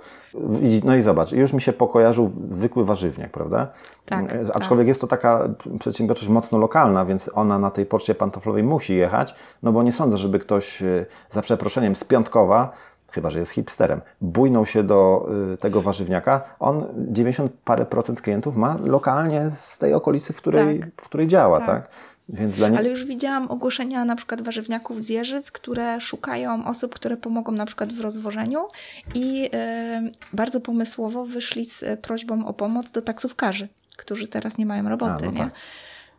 no 0.85 0.96
i 0.96 1.01
zobacz, 1.03 1.33
już 1.33 1.53
mi 1.53 1.62
się 1.62 1.72
pokojarzył 1.72 2.33
zwykły 2.51 2.85
warzywniak, 2.85 3.31
prawda? 3.31 3.68
Tak, 4.07 4.25
E, 4.33 4.44
tak. 4.44 4.57
Aczkolwiek 4.57 4.87
jest 4.88 5.01
to 5.01 5.07
taka 5.07 5.49
przedsiębiorczość 5.81 6.29
mocno 6.29 6.59
lokalna, 6.59 7.05
więc 7.05 7.31
ona 7.35 7.59
na 7.59 7.70
tej 7.70 7.87
poczcie 7.87 8.14
pantoflowej 8.14 8.62
musi 8.62 8.96
jechać, 8.96 9.35
no 9.62 9.72
bo 9.72 9.83
nie 9.83 9.92
sądzę, 9.92 10.18
żeby 10.18 10.38
ktoś 10.38 10.83
e, 10.83 11.07
za 11.31 11.42
przeproszeniem 11.42 11.96
z 11.96 12.05
Piątkowa, 12.05 12.72
chyba 13.11 13.31
że 13.31 13.38
jest 13.38 13.53
hipsterem, 13.53 14.01
bujnął 14.20 14.66
się 14.66 14.83
do 14.83 15.29
y, 15.55 15.57
tego 15.57 15.83
warzywniaka. 15.83 16.40
On 16.61 16.87
90 16.96 17.53
parę 17.64 17.87
procent 17.87 18.20
klientów 18.20 18.57
ma 18.57 18.77
lokalnie 18.85 19.51
z 19.51 19.79
tej 19.79 19.94
okolicy, 19.94 20.33
w 20.33 20.37
której, 20.37 20.81
Tak. 20.81 20.88
w 21.01 21.05
której 21.05 21.27
działa, 21.27 21.59
Tak. 21.61 21.66
tak? 21.66 21.88
Nie... 22.28 22.78
Ale 22.78 22.88
już 22.88 23.04
widziałam 23.04 23.50
ogłoszenia 23.50 24.04
na 24.04 24.16
przykład 24.16 24.42
warzywniaków 24.42 25.02
z 25.02 25.08
Jeżyc, 25.08 25.50
które 25.50 26.00
szukają 26.00 26.66
osób, 26.66 26.94
które 26.94 27.16
pomogą 27.16 27.52
na 27.52 27.66
przykład 27.66 27.92
w 27.92 28.00
rozwożeniu 28.00 28.68
i 29.14 29.50
e, 29.52 30.10
bardzo 30.32 30.60
pomysłowo 30.60 31.24
wyszli 31.24 31.64
z 31.64 32.00
prośbą 32.00 32.46
o 32.46 32.52
pomoc 32.52 32.90
do 32.90 33.02
taksówkarzy, 33.02 33.68
którzy 33.96 34.28
teraz 34.28 34.58
nie 34.58 34.66
mają 34.66 34.88
roboty, 34.88 35.12
A, 35.12 35.26
no 35.26 35.30
nie? 35.30 35.38
tak. 35.38 35.50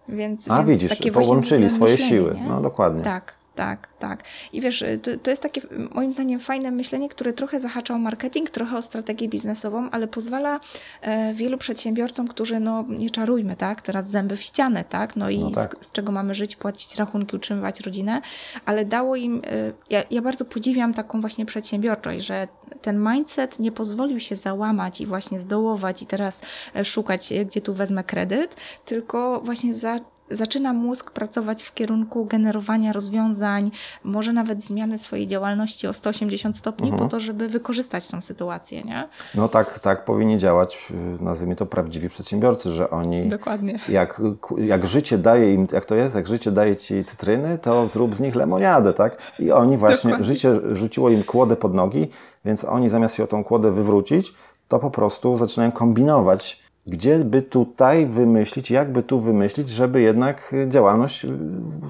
Więc, 0.09 0.51
A 0.51 0.63
więc 0.63 0.83
widzisz, 0.83 1.11
połączyli 1.13 1.69
swoje 1.69 1.97
siły. 1.97 2.35
nie? 2.35 2.47
No 2.47 2.61
dokładnie. 2.61 3.03
Tak, 3.03 3.33
tak, 3.57 3.87
tak. 3.99 4.23
I 4.53 4.61
wiesz, 4.61 4.83
to, 5.03 5.11
to 5.17 5.29
jest 5.29 5.41
takie 5.41 5.61
moim 5.91 6.13
zdaniem 6.13 6.39
fajne 6.39 6.71
myślenie, 6.71 7.09
które 7.09 7.33
trochę 7.33 7.59
zahacza 7.59 7.93
o 7.93 7.97
marketing, 7.97 8.49
trochę 8.49 8.77
o 8.77 8.81
strategię 8.81 9.29
biznesową, 9.29 9.89
ale 9.89 10.07
pozwala 10.07 10.59
e, 11.01 11.33
wielu 11.33 11.57
przedsiębiorcom, 11.57 12.27
którzy 12.27 12.59
no 12.59 12.85
nie 12.89 13.09
czarujmy, 13.09 13.55
tak, 13.55 13.81
teraz 13.81 14.09
zęby 14.09 14.35
w 14.35 14.41
ścianę, 14.41 14.83
tak, 14.83 15.15
no 15.15 15.29
i 15.29 15.39
No 15.39 15.51
tak. 15.51 15.75
Z, 15.81 15.87
z 15.87 15.91
czego 15.91 16.11
mamy 16.11 16.35
żyć, 16.35 16.55
płacić 16.55 16.95
rachunki, 16.95 17.35
utrzymywać 17.35 17.79
rodzinę, 17.79 18.21
ale 18.65 18.85
dało 18.85 19.15
im, 19.15 19.41
e, 19.45 19.73
ja, 19.89 20.03
ja 20.11 20.21
bardzo 20.21 20.45
podziwiam 20.45 20.93
taką 20.93 21.21
właśnie 21.21 21.45
przedsiębiorczość, 21.45 22.25
że 22.25 22.47
ten 22.81 23.03
mindset 23.11 23.59
nie 23.59 23.71
pozwolił 23.71 24.19
się 24.19 24.35
załamać 24.35 25.01
i 25.01 25.05
właśnie 25.05 25.39
zdołować 25.39 26.01
i 26.01 26.05
teraz 26.05 26.41
e, 26.75 26.85
szukać, 26.85 27.31
e, 27.31 27.45
gdzie 27.45 27.61
tu 27.61 27.73
wezmę 27.73 28.03
kredyt, 28.03 28.55
tylko 28.85 29.41
właśnie 29.43 29.73
za, 29.73 29.99
zaczyna 30.31 30.73
mózg 30.73 31.11
pracować 31.11 31.63
w 31.63 31.73
kierunku 31.73 32.25
generowania 32.25 32.93
rozwiązań, 32.93 33.71
może 34.03 34.33
nawet 34.33 34.63
zmiany 34.63 34.97
swojej 34.97 35.27
działalności 35.27 35.87
o 35.87 35.93
180 35.93 36.57
stopni 36.57 36.89
Mhm. 36.89 37.03
po 37.03 37.11
to, 37.11 37.19
żeby 37.19 37.47
wykorzystać 37.47 38.07
tą 38.07 38.21
sytuację, 38.21 38.81
nie? 38.83 39.07
No 39.35 39.47
tak, 39.49 39.79
tak 39.79 40.05
powinni 40.05 40.37
działać, 40.37 40.93
nazwijmy 41.19 41.55
to 41.55 41.65
prawdziwi 41.65 42.09
przedsiębiorcy, 42.09 42.71
że 42.71 42.89
oni 42.89 43.29
Dokładnie. 43.29 43.79
jak, 43.89 44.21
jak 44.57 44.85
życie 44.85 45.17
daje 45.17 45.53
im, 45.53 45.67
jak 45.71 45.85
to 45.85 45.95
jest, 45.95 46.15
jak 46.15 46.27
życie 46.27 46.51
daje 46.51 46.75
ci 46.75 47.03
cytryny, 47.03 47.57
to 47.57 47.87
zrób 47.87 48.15
z 48.15 48.19
nich 48.19 48.35
lemoniadę, 48.35 48.93
tak? 48.93 49.17
I 49.39 49.51
oni 49.51 49.77
właśnie, 49.77 50.09
Dokładnie. 50.09 50.33
życie 50.33 50.59
rzuciło 50.75 51.09
im 51.09 51.23
kłodę 51.23 51.55
pod 51.55 51.73
nogi, 51.73 52.07
więc 52.45 52.65
oni 52.65 52.89
zamiast 52.89 53.15
się 53.15 53.23
o 53.23 53.27
tą 53.27 53.43
kłodę 53.43 53.71
wywrócić, 53.71 54.33
to 54.67 54.79
po 54.79 54.91
prostu 54.91 55.37
zaczynają 55.37 55.71
kombinować, 55.71 56.66
gdzie 56.88 57.17
by 57.17 57.41
tutaj 57.41 58.06
wymyślić, 58.06 58.71
jak 58.71 58.91
by 58.91 59.04
tu 59.04 59.19
wymyślić, 59.19 59.69
żeby 59.69 60.02
jednak 60.02 60.54
y, 60.54 60.69
działalność 60.69 61.26
y, 61.26 61.30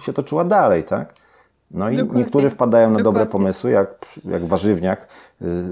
się 0.01 0.13
toczyła 0.13 0.43
dalej, 0.43 0.83
tak? 0.83 1.13
No 1.71 1.89
i 1.89 1.97
Dokładnie. 1.97 2.23
niektórzy 2.23 2.49
wpadają 2.49 2.89
na 2.89 2.95
dobre 2.95 3.03
Dokładnie. 3.03 3.31
pomysły, 3.31 3.71
jak, 3.71 4.05
jak 4.25 4.45
warzywniak 4.45 5.07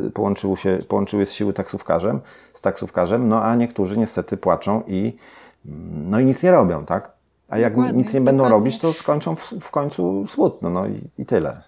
y, 0.05 0.11
połączył 0.11 0.57
się, 0.57 0.79
połączyły 0.87 1.25
z 1.25 1.31
siły 1.31 1.53
taksówkarzem, 1.53 2.19
z 2.53 2.61
taksówkarzem, 2.61 3.27
no 3.27 3.43
a 3.43 3.55
niektórzy 3.55 3.99
niestety 3.99 4.37
płaczą 4.37 4.83
i, 4.87 5.17
mm, 5.65 6.09
no 6.09 6.19
i 6.19 6.25
nic 6.25 6.43
nie 6.43 6.51
robią, 6.51 6.85
tak? 6.85 7.11
A 7.49 7.57
jak 7.57 7.73
Dokładnie, 7.73 7.97
nic 7.97 8.13
nie 8.13 8.21
będą 8.21 8.49
robić, 8.49 8.79
to 8.79 8.93
skończą 8.93 9.35
w, 9.35 9.53
w 9.61 9.71
końcu 9.71 10.27
smutno, 10.27 10.69
no 10.69 10.87
i, 10.87 11.01
i 11.17 11.25
tyle. 11.25 11.61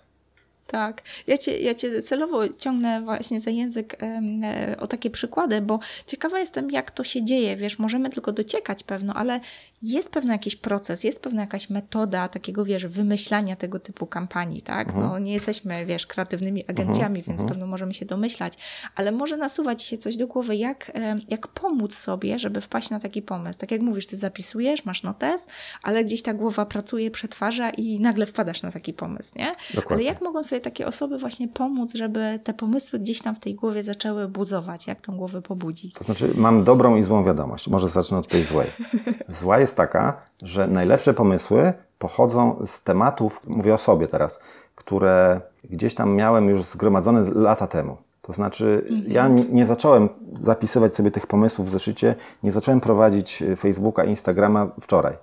Tak. 0.68 1.02
Ja 1.28 1.38
cię, 1.38 1.60
ja 1.60 1.76
cię 1.76 2.02
celowo 2.02 2.50
ciągnę 2.50 3.02
właśnie 3.02 3.42
za 3.42 3.52
język 3.52 3.98
e, 4.04 4.76
o 4.80 4.88
takie 4.88 5.10
przykłady, 5.10 5.62
bo 5.62 5.80
ciekawa 6.08 6.40
jestem, 6.40 6.72
jak 6.72 6.92
to 6.92 7.04
się 7.04 7.26
dzieje. 7.26 7.56
Wiesz, 7.56 7.80
możemy 7.80 8.10
tylko 8.10 8.32
dociekać 8.32 8.84
pewno, 8.84 9.14
ale 9.14 9.40
jest 9.82 10.12
pewien 10.12 10.32
jakiś 10.32 10.56
proces, 10.56 11.04
jest 11.04 11.22
pewna 11.22 11.42
jakaś 11.42 11.70
metoda 11.70 12.28
takiego, 12.28 12.66
wiesz, 12.66 12.86
wymyślania 12.86 13.56
tego 13.56 13.80
typu 13.80 14.08
kampanii, 14.08 14.62
tak? 14.62 14.88
Mhm. 14.88 15.06
No 15.06 15.20
nie 15.20 15.34
jesteśmy, 15.34 15.86
wiesz, 15.86 16.08
kreatywnymi 16.08 16.70
agencjami, 16.70 17.16
więc 17.16 17.28
mhm. 17.28 17.50
pewno 17.50 17.68
możemy 17.68 17.94
się 17.94 18.06
domyślać, 18.06 18.54
ale 18.96 19.12
może 19.12 19.38
nasuwać 19.38 19.84
się 19.84 19.98
coś 19.98 20.18
do 20.18 20.28
głowy, 20.28 20.56
jak, 20.56 20.92
jak 21.30 21.48
pomóc 21.48 21.96
sobie, 21.96 22.40
żeby 22.40 22.62
wpaść 22.62 22.90
na 22.90 23.00
taki 23.00 23.22
pomysł. 23.22 23.60
Tak 23.60 23.72
jak 23.72 23.82
mówisz, 23.82 24.08
ty 24.08 24.18
zapisujesz, 24.18 24.86
masz 24.86 25.04
notes, 25.04 25.48
ale 25.84 26.06
gdzieś 26.06 26.22
ta 26.22 26.34
głowa 26.34 26.66
pracuje, 26.66 27.12
przetwarza 27.12 27.70
i 27.70 28.00
nagle 28.00 28.26
wpadasz 28.26 28.62
na 28.62 28.72
taki 28.72 28.94
pomysł, 28.94 29.32
nie? 29.36 29.48
Ale 29.48 29.56
Dokładnie. 29.74 30.06
jak 30.06 30.22
mogą 30.22 30.44
sobie 30.44 30.62
takie 30.62 30.88
osoby 30.88 31.18
właśnie 31.18 31.48
pomóc, 31.48 31.94
żeby 31.96 32.40
te 32.44 32.54
pomysły 32.54 33.00
gdzieś 33.00 33.22
tam 33.22 33.36
w 33.36 33.40
tej 33.40 33.56
głowie 33.56 33.84
zaczęły 33.84 34.28
buzować? 34.28 34.88
Jak 34.88 35.02
tą 35.02 35.18
głowę 35.18 35.42
pobudzić? 35.42 35.94
To 35.94 36.04
znaczy, 36.04 36.34
mam 36.36 36.64
dobrą 36.64 36.96
i 36.96 37.04
złą 37.04 37.24
wiadomość. 37.24 37.68
Może 37.68 37.90
zacznę 37.90 38.18
od 38.18 38.28
tej 38.28 38.44
złej. 38.44 38.68
Zła 39.30 39.60
jest 39.60 39.67
taka, 39.76 40.14
że 40.42 40.68
najlepsze 40.68 41.14
pomysły 41.14 41.74
pochodzą 42.00 42.56
z 42.66 42.82
tematów, 42.84 43.42
mówię 43.48 43.74
o 43.74 43.78
sobie 43.78 44.08
teraz, 44.08 44.40
które 44.76 45.42
gdzieś 45.64 45.96
tam 45.96 46.16
miałem 46.16 46.50
już 46.50 46.64
zgromadzone 46.64 47.24
lata 47.36 47.68
temu. 47.68 47.98
To 48.22 48.34
znaczy, 48.34 48.88
ja 49.08 49.26
n- 49.26 49.46
nie 49.52 49.66
zacząłem 49.66 50.10
zapisywać 50.42 50.96
sobie 50.96 51.12
tych 51.12 51.28
pomysłów 51.28 51.68
w 51.68 51.70
zeszycie, 51.72 52.16
nie 52.44 52.52
zacząłem 52.52 52.82
prowadzić 52.82 53.42
y, 53.42 53.56
Facebooka, 53.56 54.04
Instagrama 54.04 54.68
wczoraj. 54.82 55.14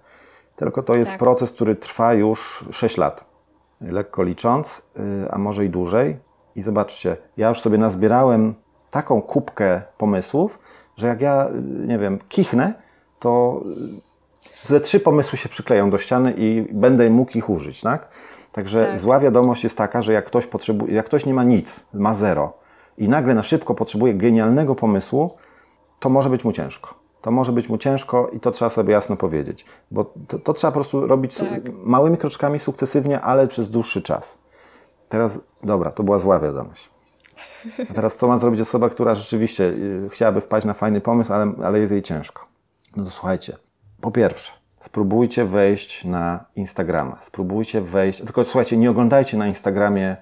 Tylko 0.56 0.82
to 0.82 0.94
jest 0.94 1.10
Tak. 1.10 1.18
proces, 1.18 1.52
który 1.52 1.76
trwa 1.76 2.14
już 2.14 2.64
6 2.70 2.96
lat. 2.96 3.24
Lekko 3.80 4.22
licząc, 4.22 4.82
y, 5.24 5.30
a 5.30 5.38
może 5.38 5.64
i 5.64 5.70
dłużej. 5.70 6.16
I 6.56 6.62
zobaczcie, 6.62 7.16
ja 7.36 7.48
już 7.48 7.60
sobie 7.60 7.78
nazbierałem 7.78 8.54
taką 8.90 9.22
kubkę 9.22 9.82
pomysłów, 9.98 10.58
że 10.96 11.06
jak 11.06 11.20
ja, 11.20 11.48
y, 11.48 11.86
nie 11.86 11.98
wiem, 11.98 12.18
kichnę, 12.28 12.74
to 13.18 13.62
ze 14.66 14.80
trzy 14.80 15.00
pomysły 15.00 15.38
się 15.38 15.48
przykleją 15.48 15.90
do 15.90 15.98
ściany 15.98 16.34
i 16.36 16.66
będę 16.72 17.10
mógł 17.10 17.38
ich 17.38 17.50
użyć, 17.50 17.80
tak? 17.80 18.08
Także 18.52 18.86
Tak. 18.86 18.98
zła 19.00 19.20
wiadomość 19.20 19.64
jest 19.64 19.78
taka, 19.78 20.02
że 20.02 20.12
jak 20.12 20.24
ktoś 20.24 20.46
potrzebuje, 20.46 20.94
jak 20.94 21.06
ktoś 21.06 21.26
nie 21.26 21.34
ma 21.34 21.44
nic, 21.44 21.80
ma 21.94 22.14
zero 22.14 22.52
i 22.98 23.08
nagle 23.08 23.34
na 23.34 23.42
szybko 23.42 23.74
potrzebuje 23.74 24.14
genialnego 24.14 24.74
pomysłu, 24.74 25.30
to 26.00 26.08
może 26.08 26.30
być 26.30 26.44
mu 26.44 26.52
ciężko. 26.52 26.94
To 27.22 27.30
może 27.30 27.52
być 27.52 27.68
mu 27.68 27.78
ciężko 27.78 28.28
i 28.32 28.40
to 28.40 28.50
trzeba 28.50 28.70
sobie 28.70 28.92
jasno 28.92 29.16
powiedzieć, 29.16 29.64
bo 29.90 30.12
to, 30.28 30.38
to 30.38 30.52
trzeba 30.52 30.70
po 30.70 30.74
prostu 30.74 31.06
robić 31.06 31.34
Tak. 31.36 31.48
małymi 31.84 32.16
kroczkami 32.16 32.58
sukcesywnie, 32.58 33.20
ale 33.20 33.46
przez 33.46 33.70
dłuższy 33.70 34.02
czas. 34.02 34.38
Teraz, 35.08 35.38
dobra, 35.62 35.90
to 35.90 36.02
była 36.02 36.18
zła 36.18 36.40
wiadomość. 36.40 36.90
A 37.90 37.94
teraz 37.94 38.16
co 38.16 38.28
ma 38.28 38.38
zrobić 38.38 38.60
osoba, 38.60 38.88
która 38.88 39.14
rzeczywiście 39.14 39.64
y, 39.64 40.08
chciałaby 40.10 40.40
wpaść 40.40 40.66
na 40.66 40.74
fajny 40.74 41.00
pomysł, 41.00 41.32
ale, 41.32 41.52
ale 41.64 41.78
jest 41.78 41.92
jej 41.92 42.02
ciężko? 42.02 42.46
No 42.96 43.04
to 43.04 43.10
słuchajcie, 43.10 43.56
po 44.04 44.10
pierwsze, 44.10 44.52
spróbujcie 44.80 45.44
wejść 45.44 46.04
na 46.04 46.44
Instagrama, 46.56 47.18
spróbujcie 47.22 47.80
wejść, 47.80 48.18
tylko 48.18 48.44
słuchajcie, 48.44 48.76
nie 48.76 48.90
oglądajcie 48.90 49.36
na 49.36 49.46
Instagramie 49.46 50.16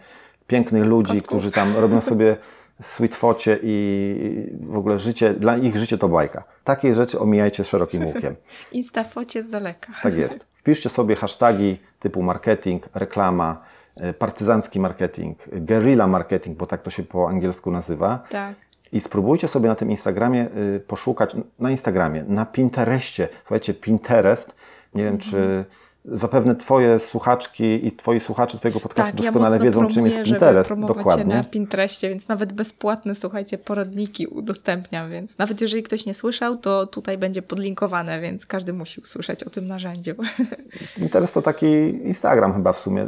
pięknych 0.47 0.85
ludzi, 0.85 1.23
którzy 1.23 1.51
tam 1.51 1.77
robią 1.77 2.01
sobie 2.01 2.37
sweet 2.83 3.17
focie 3.17 3.59
i 3.63 4.57
w 4.61 4.77
ogóle 4.77 4.99
życie, 4.99 5.35
dla 5.35 5.57
ich 5.57 5.77
życie 5.77 5.99
to 5.99 6.09
bajka. 6.09 6.45
Takie 6.65 6.95
rzeczy 6.95 7.19
omijajcie 7.19 7.65
szerokim 7.65 8.07
łukiem. 8.07 8.37
Instafocie 8.73 9.43
z 9.43 9.51
daleka. 9.51 9.93
Tak 10.03 10.17
jest. 10.17 10.47
Wpiszcie 10.53 10.89
sobie 10.89 11.17
hashtagi 11.17 11.79
typu 11.99 12.23
marketing, 12.23 12.89
reklama, 12.95 13.63
e, 14.01 14.13
partyzancki 14.13 14.81
marketing, 14.81 15.39
guerrilla 15.53 16.07
marketing, 16.07 16.59
bo 16.59 16.67
tak 16.67 16.83
to 16.83 16.91
się 16.91 17.03
po 17.03 17.29
angielsku 17.29 17.71
nazywa. 17.71 18.25
Tak. 18.31 18.55
I 18.93 19.01
spróbujcie 19.01 19.49
sobie 19.49 19.69
na 19.69 19.75
tym 19.75 19.91
Instagramie 19.91 20.49
y, 20.77 20.81
poszukać, 20.81 21.37
na 21.59 21.71
Instagramie, 21.71 22.25
na 22.29 22.47
Pinterestie. 22.47 23.29
Słuchajcie, 23.41 23.75
Pinterest, 23.75 24.55
nie 24.95 25.05
wiem 25.05 25.19
czy 25.19 25.65
zapewne 26.05 26.57
Twoje 26.57 26.99
słuchaczki 26.99 27.87
i 27.87 27.93
Twoi 27.93 28.21
słuchacze 28.21 28.59
Twojego 28.59 28.81
podcastu 28.81 29.17
doskonale 29.17 29.57
mocno 29.57 29.65
wiedzą, 29.65 29.87
czym 29.87 30.07
jest 30.07 30.23
Pinterest. 30.23 30.75
Dokładnie. 30.75 31.35
na 31.35 31.45
Pinterestie, 31.45 32.09
więc 32.09 32.29
nawet 32.29 32.53
bezpłatne, 32.53 33.15
słuchajcie, 33.15 33.59
poradniki 33.59 34.27
udostępniam, 34.27 35.11
więc 35.11 35.39
nawet 35.39 35.61
jeżeli 35.61 35.83
ktoś 35.83 36.07
nie 36.07 36.15
słyszał, 36.15 36.57
to 36.57 36.87
tutaj 36.87 37.19
będzie 37.19 37.43
podlinkowane, 37.43 38.21
więc 38.21 38.47
każdy 38.47 38.73
musi 38.73 39.01
usłyszeć 39.01 39.45
o 39.45 39.51
tym 39.51 39.67
narzędziu. 39.67 40.15
Pinterest 40.97 41.35
to 41.35 41.43
taki 41.43 41.67
Instagram 42.05 42.55
chyba 42.55 42.73
w 42.73 42.79
sumie. 42.79 43.07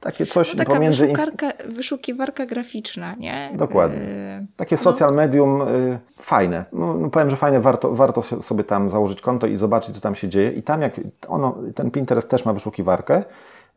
Takie 0.00 0.26
coś 0.26 0.54
No 0.54 0.58
taka 0.58 0.74
pomiędzy... 0.74 1.06
wyszukarka, 1.06 1.52
wyszukiwarka 1.68 2.46
graficzna, 2.46 3.14
nie? 3.14 3.52
Dokładnie. 3.54 3.98
Yy, 3.98 4.46
Takie 4.56 4.76
social 4.76 5.14
medium 5.14 5.62
y, 5.62 5.98
fajne. 6.20 6.64
No, 6.72 6.94
no 6.94 7.10
powiem, 7.10 7.30
że 7.30 7.36
fajne, 7.36 7.60
warto, 7.60 7.94
warto 7.94 8.22
sobie 8.22 8.64
tam 8.64 8.90
założyć 8.90 9.20
konto 9.20 9.46
i 9.46 9.56
zobaczyć, 9.56 9.94
co 9.94 10.00
tam 10.00 10.14
się 10.14 10.28
dzieje. 10.28 10.52
I 10.52 10.62
tam 10.62 10.82
jak 10.82 11.00
ono, 11.28 11.58
ten 11.74 11.90
Pinterest 11.90 12.28
też 12.28 12.44
ma 12.44 12.52
wyszukiwarkę, 12.52 13.24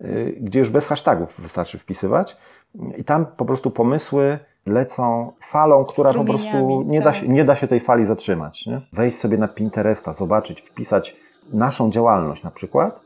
y, 0.01 0.37
gdzie 0.41 0.59
już 0.59 0.69
bez 0.69 0.87
hashtagów 0.87 1.41
wystarczy 1.41 1.77
wpisywać. 1.77 2.37
I 2.97 3.03
tam 3.03 3.25
po 3.25 3.45
prostu 3.45 3.71
pomysły 3.71 4.39
lecą 4.65 5.31
falą, 5.39 5.85
która 5.85 6.13
po 6.13 6.23
prostu 6.23 6.83
nie, 6.85 6.99
da 6.99 7.05
tak. 7.05 7.15
się, 7.15 7.27
nie 7.27 7.45
da 7.45 7.55
się 7.55 7.67
tej 7.67 7.79
fali 7.79 8.05
zatrzymać. 8.05 8.65
Nie? 8.65 8.81
Wejść 8.93 9.17
sobie 9.17 9.37
na 9.37 9.47
Pinteresta, 9.47 10.13
zobaczyć, 10.13 10.61
wpisać 10.61 11.15
naszą 11.53 11.91
działalność 11.91 12.43
na 12.43 12.51
przykład 12.51 13.01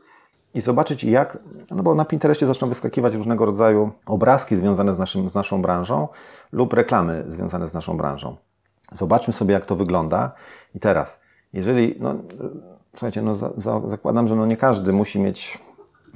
i 0.58 0.60
zobaczyć 0.60 1.04
jak, 1.04 1.38
no 1.70 1.82
bo 1.82 1.94
na 1.94 2.04
Pinterestie 2.04 2.46
zaczną 2.46 2.68
wyskakiwać 2.68 3.14
różnego 3.14 3.46
rodzaju 3.46 3.90
obrazki 4.06 4.56
związane 4.56 4.94
z, 4.94 4.98
naszym, 4.98 5.28
z 5.28 5.34
naszą 5.34 5.62
branżą 5.62 6.08
lub 6.52 6.72
reklamy 6.72 7.24
związane 7.28 7.68
z 7.68 7.74
naszą 7.74 7.96
branżą. 7.96 8.36
Zobaczmy 8.92 9.32
sobie, 9.32 9.54
jak 9.54 9.64
to 9.64 9.76
wygląda. 9.76 10.32
I 10.74 10.80
teraz, 10.80 11.20
jeżeli, 11.52 11.96
no, 12.00 12.14
słuchajcie, 12.92 13.22
no, 13.22 13.36
za, 13.36 13.50
za, 13.56 13.80
zakładam, 13.86 14.28
że 14.28 14.36
no 14.36 14.46
nie 14.46 14.56
każdy 14.56 14.92
musi 14.92 15.20
mieć 15.20 15.58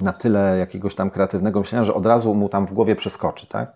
na 0.01 0.13
tyle 0.13 0.57
jakiegoś 0.57 0.95
tam 0.95 1.09
kreatywnego 1.09 1.59
myślenia, 1.59 1.83
że 1.83 1.93
od 1.93 2.05
razu 2.05 2.35
mu 2.35 2.49
tam 2.49 2.67
w 2.67 2.73
głowie 2.73 2.95
przeskoczy, 2.95 3.47
tak? 3.47 3.73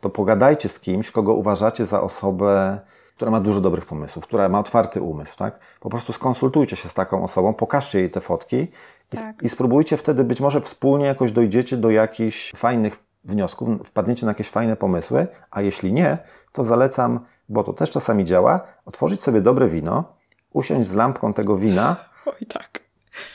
To 0.00 0.10
pogadajcie 0.10 0.68
z 0.68 0.80
kimś, 0.80 1.10
kogo 1.10 1.34
uważacie 1.34 1.86
za 1.86 2.02
osobę, 2.02 2.80
która 3.16 3.30
ma 3.30 3.40
dużo 3.40 3.60
dobrych 3.60 3.86
pomysłów, 3.86 4.24
która 4.24 4.48
ma 4.48 4.58
otwarty 4.58 5.02
umysł, 5.02 5.36
tak? 5.38 5.58
Po 5.80 5.90
prostu 5.90 6.12
skonsultujcie 6.12 6.76
się 6.76 6.88
z 6.88 6.94
taką 6.94 7.24
osobą, 7.24 7.54
pokażcie 7.54 7.98
jej 7.98 8.10
te 8.10 8.20
fotki 8.20 8.68
Tak. 9.10 9.42
i 9.42 9.48
spróbujcie 9.48 9.96
wtedy 9.96 10.24
być 10.24 10.40
może 10.40 10.60
wspólnie 10.60 11.06
jakoś 11.06 11.32
dojdziecie 11.32 11.76
do 11.76 11.90
jakichś 11.90 12.52
fajnych 12.56 13.04
wniosków, 13.24 13.68
wpadniecie 13.84 14.26
na 14.26 14.30
jakieś 14.30 14.50
fajne 14.50 14.76
pomysły, 14.76 15.26
a 15.50 15.62
jeśli 15.62 15.92
nie, 15.92 16.18
to 16.52 16.64
zalecam, 16.64 17.20
bo 17.48 17.64
to 17.64 17.72
też 17.72 17.90
czasami 17.90 18.24
działa, 18.24 18.60
otworzyć 18.86 19.22
sobie 19.22 19.40
dobre 19.40 19.68
wino, 19.68 20.04
usiąść 20.52 20.88
z 20.88 20.94
lampką 20.94 21.32
tego 21.32 21.56
wina, 21.56 21.96
Oj, 22.26 22.46
tak. 22.46 22.80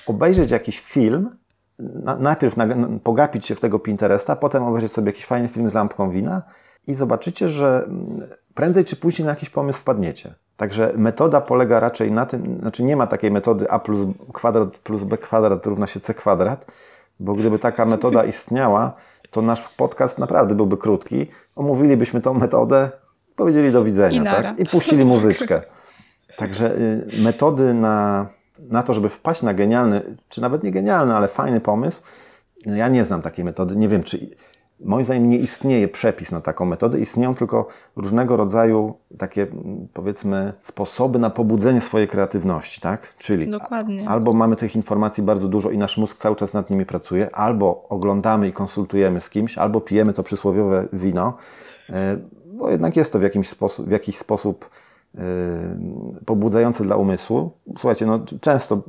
obejrzeć 0.08 0.52
jakiś 0.52 0.80
film, 0.80 1.38
na, 1.80 2.16
najpierw 2.16 2.58
na, 2.58 2.68
pogapić 3.04 3.46
się 3.46 3.56
w 3.56 3.60
tego 3.60 3.80
Pinteresta, 3.80 4.36
potem 4.36 4.64
obejrzeć 4.64 4.92
sobie 4.92 5.10
jakiś 5.10 5.26
fajny 5.26 5.48
film 5.48 5.70
z 5.70 5.74
lampką 5.74 6.10
wina 6.12 6.44
i 6.88 6.94
zobaczycie, 6.94 7.50
że 7.50 7.84
mm, 7.88 8.30
prędzej 8.54 8.86
czy 8.86 8.96
później 8.96 9.26
na 9.26 9.32
jakiś 9.32 9.50
pomysł 9.50 9.80
wpadniecie. 9.80 10.36
Także 10.60 10.94
metoda 10.98 11.42
polega 11.42 11.80
raczej 11.80 12.12
na 12.12 12.26
tym, 12.26 12.60
znaczy 12.60 12.84
nie 12.84 12.96
ma 12.96 13.08
takiej 13.08 13.32
metody 13.32 13.70
a 13.70 13.80
plus 13.80 14.00
kwadrat 14.34 14.78
plus 14.78 15.04
b 15.04 15.18
kwadrat 15.18 15.66
równa 15.66 15.88
się 15.88 16.00
c 16.00 16.14
kwadrat, 16.14 16.66
bo 17.20 17.34
gdyby 17.34 17.60
taka 17.60 17.86
metoda 17.86 18.24
istniała, 18.24 18.94
to 19.32 19.42
nasz 19.42 19.70
podcast 19.78 20.18
naprawdę 20.18 20.56
byłby 20.56 20.78
krótki. 20.78 21.28
Omówilibyśmy 21.56 22.22
tą 22.22 22.34
metodę, 22.34 22.90
powiedzieli 23.36 23.72
do 23.72 23.82
I 23.82 23.86
widzenia 23.86 24.24
nara. 24.24 24.44
tak? 24.44 24.60
i 24.60 24.66
puścili 24.66 25.06
muzyczkę. 25.06 25.62
Także 26.38 26.76
y, 26.76 27.22
metody 27.22 27.74
na, 27.74 28.28
na 28.60 28.84
to, 28.84 28.94
żeby 28.94 29.10
wpaść 29.10 29.42
na 29.42 29.54
genialny, 29.54 30.18
czy 30.30 30.42
nawet 30.42 30.64
nie 30.64 30.72
genialny, 30.72 31.16
ale 31.16 31.28
fajny 31.28 31.60
pomysł, 31.60 32.02
no 32.66 32.76
ja 32.76 32.88
nie 32.88 33.06
znam 33.06 33.22
takiej 33.22 33.46
metody. 33.46 33.76
Nie 33.76 33.88
wiem, 33.88 34.04
czy 34.04 34.30
moim 34.86 35.06
zdaniem 35.06 35.30
nie 35.30 35.38
istnieje 35.38 35.88
przepis 35.88 36.32
na 36.32 36.42
taką 36.42 36.66
metodę. 36.66 37.00
Istnieją 37.00 37.36
tylko 37.36 37.68
różnego 37.96 38.38
rodzaju 38.38 38.94
takie, 39.18 39.42
mm, 39.42 39.88
powiedzmy, 39.94 40.54
sposoby 40.64 41.20
na 41.20 41.30
pobudzenie 41.30 41.82
swojej 41.82 42.08
kreatywności, 42.08 42.82
tak? 42.82 43.16
Czyli 43.18 43.52
Dokładnie. 43.52 44.10
albo 44.10 44.34
mamy 44.34 44.56
tych 44.56 44.76
informacji 44.76 45.24
bardzo 45.24 45.48
dużo 45.48 45.70
i 45.70 45.78
nasz 45.78 45.98
mózg 45.98 46.18
cały 46.18 46.36
czas 46.36 46.54
nad 46.54 46.70
nimi 46.70 46.86
pracuje, 46.86 47.36
albo 47.36 47.86
oglądamy 47.90 48.48
i 48.48 48.54
konsultujemy 48.54 49.22
z 49.22 49.30
kimś, 49.30 49.58
albo 49.58 49.82
pijemy 49.82 50.14
to 50.14 50.24
przysłowiowe 50.24 50.88
wino, 50.94 51.38
e, 51.90 52.18
bo 52.46 52.70
jednak 52.70 52.96
jest 52.96 53.14
to 53.14 53.20
w, 53.20 53.22
jakimś 53.22 53.50
sposób, 53.50 53.88
w 53.88 53.92
jakiś 53.92 54.18
sposób 54.18 54.70
pobudzające 56.26 56.84
dla 56.84 56.96
umysłu. 56.96 57.52
Słuchajcie, 57.78 58.06
no, 58.06 58.20
często, 58.42 58.82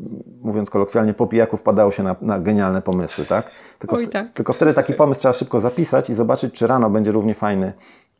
mówiąc 0.43 0.71
kolokwialnie, 0.71 1.15
po 1.15 1.27
pijaku 1.27 1.57
wpadało 1.57 1.91
się 1.91 2.03
na, 2.03 2.17
na 2.21 2.39
genialne 2.39 2.83
pomysły, 2.83 3.27
tak? 3.27 3.51
Tylko, 3.79 3.97
Oj, 3.97 4.09
tak. 4.09 4.33
tylko 4.33 4.53
wtedy 4.53 4.73
taki 4.73 4.95
pomysł 4.95 5.21
trzeba 5.21 5.33
szybko 5.33 5.61
zapisać 5.61 6.11
i 6.11 6.15
zobaczyć, 6.15 6.55
czy 6.55 6.67
rano 6.67 6.91
będzie 6.91 7.13
równie 7.13 7.35
fajny 7.35 7.73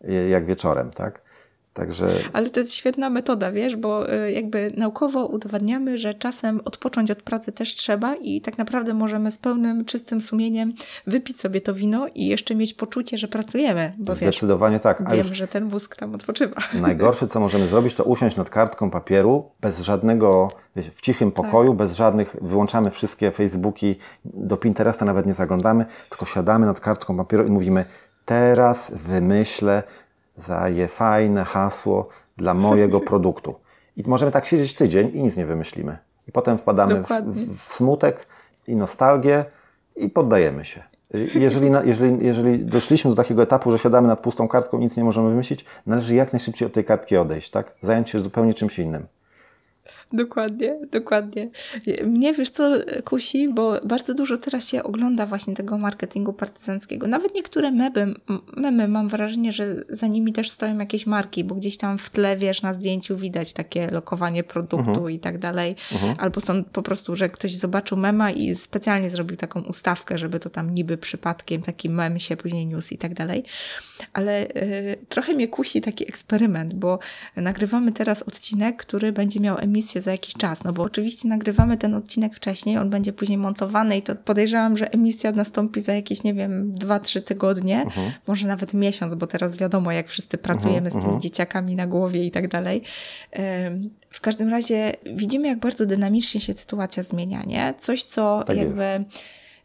e, 0.05 0.13
jak 0.13 0.45
wieczorem, 0.45 0.91
tak? 0.91 1.23
Także 1.81 2.15
Ale 2.33 2.51
to 2.51 2.61
jest 2.61 2.75
świetna 2.75 3.11
metoda, 3.11 3.53
wiesz, 3.53 3.77
bo 3.77 4.15
y, 4.15 4.33
jakby 4.33 4.73
naukowo 4.77 5.27
udowadniamy, 5.27 5.99
że 5.99 6.15
czasem 6.15 6.61
odpocząć 6.65 7.11
od 7.11 7.23
pracy 7.23 7.53
też 7.53 7.75
trzeba 7.75 8.15
i 8.15 8.41
tak 8.41 8.59
naprawdę 8.59 8.95
możemy 8.95 9.33
z 9.33 9.39
pełnym, 9.39 9.85
czystym 9.85 10.21
sumieniem 10.21 10.73
wypić 11.07 11.41
sobie 11.41 11.61
to 11.61 11.75
wino 11.75 12.07
i 12.15 12.27
jeszcze 12.27 12.55
mieć 12.55 12.75
poczucie, 12.75 13.19
że 13.19 13.29
pracujemy, 13.29 13.93
bo 13.99 14.13
wiesz, 14.15 14.19
zdecydowanie 14.19 14.81
tak. 14.81 15.01
A 15.07 15.13
wiem, 15.13 15.35
że 15.35 15.49
ten 15.49 15.65
mózg 15.65 15.97
tam 15.97 16.15
odpoczywa. 16.15 16.57
Najgorsze, 16.81 17.27
co 17.27 17.41
możemy 17.41 17.67
zrobić, 17.67 17.95
to 17.95 18.05
usiąść 18.05 18.37
nad 18.37 18.51
kartką 18.51 18.91
papieru 18.91 19.51
bez 19.61 19.81
żadnego, 19.81 20.51
wiecie, 20.77 20.91
w 20.91 21.01
cichym 21.01 21.33
Tak. 21.33 21.45
pokoju, 21.45 21.75
bez 21.75 21.97
żadnych, 21.97 22.37
wyłączamy 22.43 22.91
wszystkie 22.91 23.31
Facebooki, 23.31 23.97
do 24.25 24.57
Pinteresta 24.57 25.05
nawet 25.05 25.27
nie 25.27 25.35
zaglądamy, 25.35 25.85
tylko 26.11 26.27
siadamy 26.27 26.67
nad 26.67 26.81
kartką 26.81 27.17
papieru 27.17 27.47
i 27.47 27.51
mówimy, 27.51 27.85
teraz 28.25 28.93
wymyślę 28.95 29.83
zaje 30.41 30.89
fajne 30.89 31.45
hasło 31.45 32.09
dla 32.37 32.55
mojego 32.55 33.01
produktu. 33.11 33.55
I 33.97 34.03
możemy 34.07 34.33
tak 34.33 34.47
siedzieć 34.47 34.75
tydzień 34.75 35.11
i 35.15 35.23
nic 35.23 35.37
nie 35.37 35.47
wymyślimy. 35.47 35.99
I 36.29 36.33
potem 36.33 36.59
wpadamy 36.59 37.03
w, 37.03 37.09
w, 37.57 37.75
smutek 37.75 38.27
i 38.67 38.77
nostalgię 38.77 39.45
i 39.97 40.09
poddajemy 40.09 40.65
się. 40.65 40.83
Jeżeli, 41.35 41.71
jeżeli, 41.85 42.27
jeżeli 42.27 42.65
doszliśmy 42.65 43.11
do 43.11 43.17
takiego 43.17 43.43
etapu, 43.43 43.71
że 43.71 43.79
siadamy 43.79 44.09
nad 44.09 44.21
pustą 44.21 44.49
kartką 44.49 44.79
i 44.79 44.81
nic 44.81 44.97
nie 44.97 45.05
możemy 45.05 45.29
wymyślić, 45.29 45.65
należy 45.87 46.15
jak 46.15 46.33
najszybciej 46.33 46.67
od 46.67 46.73
tej 46.73 46.85
kartki 46.85 47.17
odejść, 47.17 47.51
tak? 47.51 47.75
Zająć 47.83 48.11
się 48.11 48.21
zupełnie 48.21 48.55
czymś 48.55 48.79
innym. 48.79 49.07
Dokładnie, 50.13 50.79
dokładnie. 50.93 51.51
Mnie 52.05 52.35
wiesz 52.35 52.51
co 52.51 52.71
kusi, 53.05 53.49
bo 53.49 53.81
bardzo 53.85 54.15
dużo 54.15 54.37
teraz 54.39 54.69
się 54.69 54.83
ogląda 54.83 55.27
właśnie 55.27 55.55
tego 55.55 55.79
marketingu 55.79 56.33
partyzanckiego. 56.33 57.07
Nawet 57.07 57.35
niektóre 57.35 57.71
memy, 57.71 58.15
memy 58.57 58.89
mam 58.89 59.09
wrażenie, 59.09 59.53
że 59.53 59.77
za 59.89 60.07
nimi 60.07 60.33
też 60.33 60.51
stoją 60.51 60.79
jakieś 60.79 61.07
marki, 61.07 61.45
bo 61.45 61.55
gdzieś 61.55 61.77
tam 61.77 61.99
w 61.99 62.11
tle, 62.11 62.37
wiesz, 62.37 62.63
na 62.63 62.75
zdjęciu 62.75 63.17
widać 63.17 63.53
takie 63.53 63.91
lokowanie 63.91 64.45
produktu 64.45 64.91
Mhm. 64.91 65.11
i 65.11 65.19
tak 65.19 65.39
dalej. 65.39 65.77
Mhm. 65.93 66.15
Albo 66.19 66.41
są 66.41 66.65
po 66.65 66.83
prostu, 66.83 67.17
że 67.17 67.29
ktoś 67.29 67.57
zobaczył 67.57 67.99
mema 67.99 68.31
i 68.31 68.55
specjalnie 68.55 69.11
zrobił 69.11 69.37
taką 69.37 69.61
ustawkę, 69.63 70.19
żeby 70.19 70.41
to 70.41 70.51
tam 70.51 70.75
niby 70.75 70.97
przypadkiem 70.99 71.63
taki 71.63 71.89
mem 71.89 72.19
się 72.19 72.37
później 72.37 72.67
niósł 72.67 72.95
i 72.95 72.99
tak 72.99 73.15
dalej. 73.15 73.45
Ale 74.13 74.49
y, 74.49 74.99
trochę 75.09 75.33
mnie 75.33 75.49
kusi 75.49 75.81
taki 75.81 76.09
eksperyment, 76.09 76.75
bo 76.75 76.99
nagrywamy 77.37 77.93
teraz 77.93 78.23
odcinek, 78.23 78.77
który 78.77 79.13
będzie 79.13 79.41
miał 79.41 79.59
emisję 79.59 80.00
za 80.01 80.13
jakiś 80.13 80.35
czas. 80.35 80.65
No 80.65 80.73
bo 80.73 80.83
oczywiście 80.83 81.29
nagrywamy 81.29 81.77
ten 81.77 81.95
odcinek 81.95 82.37
wcześniej, 82.37 82.79
on 82.79 82.91
będzie 82.91 83.13
później 83.13 83.39
montowany 83.39 83.97
i 83.97 84.03
to 84.03 84.15
podejrzewam, 84.17 84.77
że 84.77 84.93
emisja 84.93 85.33
nastąpi 85.33 85.81
za 85.81 85.95
jakieś, 85.95 86.23
nie 86.23 86.35
wiem, 86.35 86.73
2-3 86.73 87.21
tygodnie, 87.21 87.83
Mhm. 87.83 88.13
może 88.27 88.49
nawet 88.49 88.75
miesiąc, 88.75 89.15
bo 89.15 89.27
teraz 89.27 89.57
wiadomo, 89.57 89.93
jak 89.93 90.09
wszyscy 90.09 90.39
pracujemy 90.39 90.91
z 90.91 90.93
tymi 90.93 91.05
mhm. 91.05 91.21
dzieciakami 91.21 91.77
na 91.77 91.87
głowie 91.87 92.25
i 92.25 92.31
tak 92.31 92.49
dalej. 92.49 92.83
W 94.11 94.21
każdym 94.21 94.49
razie 94.49 94.93
widzimy, 95.15 95.49
jak 95.49 95.59
bardzo 95.59 95.87
dynamicznie 95.87 96.41
się 96.41 96.53
sytuacja 96.53 97.03
zmienia, 97.03 97.43
nie? 97.43 97.75
Coś, 97.79 98.03
co 98.03 98.45
Tak 98.47 98.57
jakby 98.57 99.05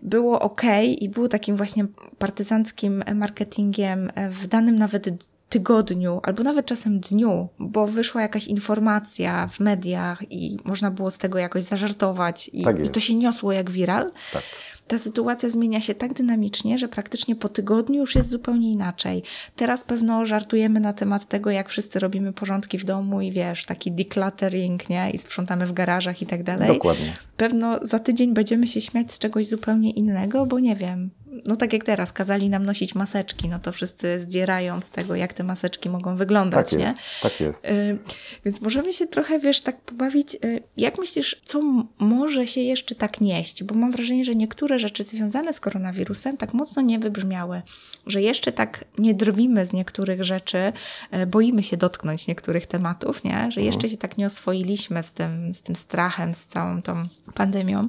było 0.02 0.40
ok 0.40 0.62
i 1.00 1.10
było 1.10 1.28
takim 1.28 1.58
właśnie 1.58 1.86
partyzanckim 2.18 3.04
marketingiem 3.16 4.12
w 4.30 4.48
danym 4.48 4.76
nawet 4.76 5.10
tygodniu, 5.50 6.20
albo 6.24 6.44
nawet 6.44 6.66
czasem 6.66 7.00
dniu, 7.00 7.50
bo 7.60 7.88
wyszła 7.88 8.22
jakaś 8.22 8.48
informacja 8.48 9.48
w 9.48 9.60
mediach 9.60 10.32
i 10.32 10.58
można 10.64 10.92
było 10.92 11.12
z 11.12 11.18
tego 11.18 11.40
jakoś 11.40 11.64
zażartować 11.64 12.50
i, 12.54 12.64
Tak 12.64 12.86
i 12.86 12.90
to 12.90 13.00
się 13.00 13.16
niosło 13.16 13.52
jak 13.52 13.72
viral. 13.72 14.12
Tak. 14.34 14.44
Ta 14.88 15.00
sytuacja 15.00 15.50
zmienia 15.50 15.82
się 15.82 15.96
tak 15.96 16.14
dynamicznie, 16.14 16.78
że 16.78 16.88
praktycznie 16.88 17.36
po 17.36 17.50
tygodniu 17.50 18.00
już 18.00 18.16
jest 18.16 18.30
zupełnie 18.30 18.72
inaczej. 18.72 19.24
Teraz 19.56 19.84
pewno 19.84 20.26
żartujemy 20.26 20.80
na 20.80 20.94
temat 20.94 21.28
tego, 21.28 21.50
jak 21.50 21.70
wszyscy 21.70 22.00
robimy 22.00 22.34
porządki 22.34 22.78
w 22.78 22.84
domu 22.84 23.22
i 23.22 23.32
wiesz, 23.32 23.66
taki 23.66 23.92
decluttering, 23.92 24.90
nie? 24.90 25.12
I 25.12 25.18
sprzątamy 25.18 25.68
w 25.68 25.74
garażach 25.74 26.22
i 26.22 26.26
tak 26.26 26.44
dalej. 26.44 26.68
Dokładnie. 26.68 27.18
Pewno 27.38 27.80
za 27.82 28.00
tydzień 28.00 28.34
będziemy 28.34 28.68
się 28.68 28.82
śmiać 28.82 29.12
z 29.12 29.20
czegoś 29.20 29.48
zupełnie 29.48 29.92
innego, 29.92 30.46
bo 30.46 30.60
nie 30.60 30.76
wiem. 30.76 31.10
No 31.46 31.56
tak 31.56 31.74
jak 31.74 31.84
teraz, 31.84 32.14
kazali 32.14 32.50
nam 32.50 32.66
nosić 32.66 32.96
maseczki, 32.96 33.50
no 33.50 33.60
to 33.60 33.72
wszyscy 33.72 34.20
zdzierają 34.20 34.82
z 34.82 34.90
tego, 34.92 35.16
jak 35.16 35.34
te 35.34 35.44
maseczki 35.44 35.90
mogą 35.90 36.16
wyglądać, 36.16 36.70
Tak 36.70 36.80
nie? 36.80 36.86
jest. 36.86 37.00
Tak 37.22 37.40
jest. 37.40 37.66
Y, 37.66 37.98
Więc 38.46 38.62
możemy 38.62 38.94
się 38.94 39.08
trochę, 39.08 39.40
wiesz, 39.40 39.62
tak 39.62 39.82
pobawić. 39.82 40.36
y, 40.36 40.64
Jak 40.78 40.98
myślisz, 40.98 41.42
co 41.46 41.62
może 42.00 42.48
się 42.48 42.62
jeszcze 42.62 42.96
tak 42.96 43.22
nieść? 43.22 43.64
Bo 43.64 43.76
mam 43.76 43.92
wrażenie, 43.92 44.26
że 44.26 44.36
niektóre 44.36 44.80
rzeczy 44.80 45.04
związane 45.04 45.54
z 45.54 45.60
koronawirusem 45.60 46.38
tak 46.38 46.54
mocno 46.54 46.82
nie 46.82 47.00
wybrzmiały, 47.00 47.62
że 48.08 48.22
jeszcze 48.22 48.52
tak 48.52 48.86
nie 48.98 49.14
drwimy 49.14 49.66
z 49.66 49.74
niektórych 49.74 50.24
rzeczy, 50.24 50.74
y, 51.14 51.26
boimy 51.26 51.64
się 51.64 51.78
dotknąć 51.78 52.28
niektórych 52.28 52.68
tematów, 52.68 53.24
nie? 53.24 53.52
Że 53.52 53.62
jeszcze 53.62 53.90
się 53.90 53.98
tak 53.98 54.18
nie 54.18 54.26
oswoiliśmy 54.26 55.04
z 55.04 55.12
tym, 55.14 55.54
z 55.56 55.62
tym 55.62 55.76
strachem, 55.76 56.34
z 56.34 56.46
całą 56.46 56.82
tą 56.82 57.08
pandemią. 57.34 57.88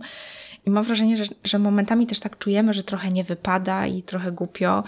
I 0.67 0.71
mam 0.71 0.85
wrażenie, 0.85 1.17
że, 1.17 1.25
że 1.45 1.59
momentami 1.59 2.07
też 2.07 2.21
tak 2.21 2.39
czujemy, 2.39 2.73
że 2.73 2.83
trochę 2.83 3.11
nie 3.11 3.25
wypada 3.25 3.87
i 3.87 4.03
trochę 4.03 4.33
głupio, 4.33 4.85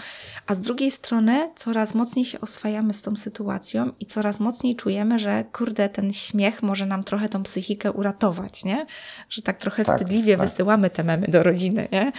a 0.47 0.55
z 0.55 0.61
drugiej 0.61 0.91
strony 0.91 1.49
coraz 1.55 1.95
mocniej 1.95 2.25
się 2.25 2.41
oswajamy 2.41 2.93
z 2.93 3.01
tą 3.01 3.15
sytuacją 3.15 3.91
i 3.99 4.05
coraz 4.05 4.39
mocniej 4.39 4.75
czujemy, 4.75 5.19
że 5.19 5.43
kurde, 5.53 5.89
ten 5.89 6.13
śmiech 6.13 6.63
może 6.63 6.85
nam 6.85 7.03
trochę 7.03 7.29
tą 7.29 7.43
psychikę 7.43 7.91
uratować, 7.91 8.63
nie? 8.63 8.85
Że 9.29 9.41
tak 9.41 9.57
trochę 9.57 9.85
Tak, 9.85 9.95
wstydliwie 9.95 10.37
tak. 10.37 10.49
wysyłamy 10.49 10.89
te 10.89 11.03
memy 11.03 11.27
do 11.27 11.43
rodziny, 11.43 11.87
nie? 11.91 12.11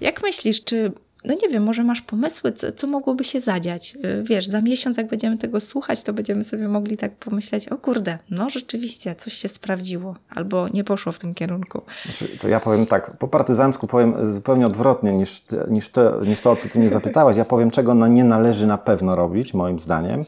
Jak 0.00 0.22
myślisz, 0.22 0.64
czy 0.64 0.92
no 1.24 1.34
nie 1.42 1.48
wiem, 1.48 1.62
może 1.62 1.84
masz 1.84 2.02
pomysły, 2.02 2.52
co, 2.52 2.72
co 2.72 2.86
mogłoby 2.86 3.24
się 3.24 3.40
zadziać. 3.40 3.96
Y, 4.04 4.22
wiesz, 4.22 4.46
za 4.46 4.60
miesiąc, 4.60 4.96
jak 4.96 5.06
będziemy 5.06 5.38
tego 5.38 5.60
słuchać, 5.60 6.02
to 6.02 6.12
będziemy 6.12 6.44
sobie 6.44 6.68
mogli 6.68 6.96
tak 6.96 7.12
pomyśleć, 7.12 7.68
o 7.68 7.78
kurde, 7.78 8.18
no 8.30 8.50
rzeczywiście, 8.50 9.14
coś 9.14 9.32
się 9.32 9.48
sprawdziło, 9.48 10.14
albo 10.30 10.68
nie 10.68 10.84
poszło 10.84 11.12
w 11.12 11.18
tym 11.18 11.34
kierunku. 11.34 11.82
Znaczy, 12.04 12.38
to 12.38 12.48
ja 12.48 12.60
powiem 12.60 12.86
tak, 12.86 13.16
po 13.16 13.28
partyzancku 13.28 13.86
powiem 13.86 14.34
zupełnie 14.34 14.66
odwrotnie 14.66 15.12
niż, 15.12 15.42
niż, 15.68 15.88
to, 15.88 16.24
niż 16.24 16.40
to, 16.40 16.50
o 16.50 16.56
co 16.56 16.68
ty 16.68 16.78
mnie 16.78 16.90
zapytałaś. 16.90 17.36
Ja 17.36 17.44
powiem, 17.44 17.70
czego 17.70 18.06
nie 18.08 18.24
należy 18.24 18.66
na 18.66 18.78
pewno 18.78 19.16
robić, 19.16 19.54
moim 19.54 19.80
zdaniem, 19.80 20.24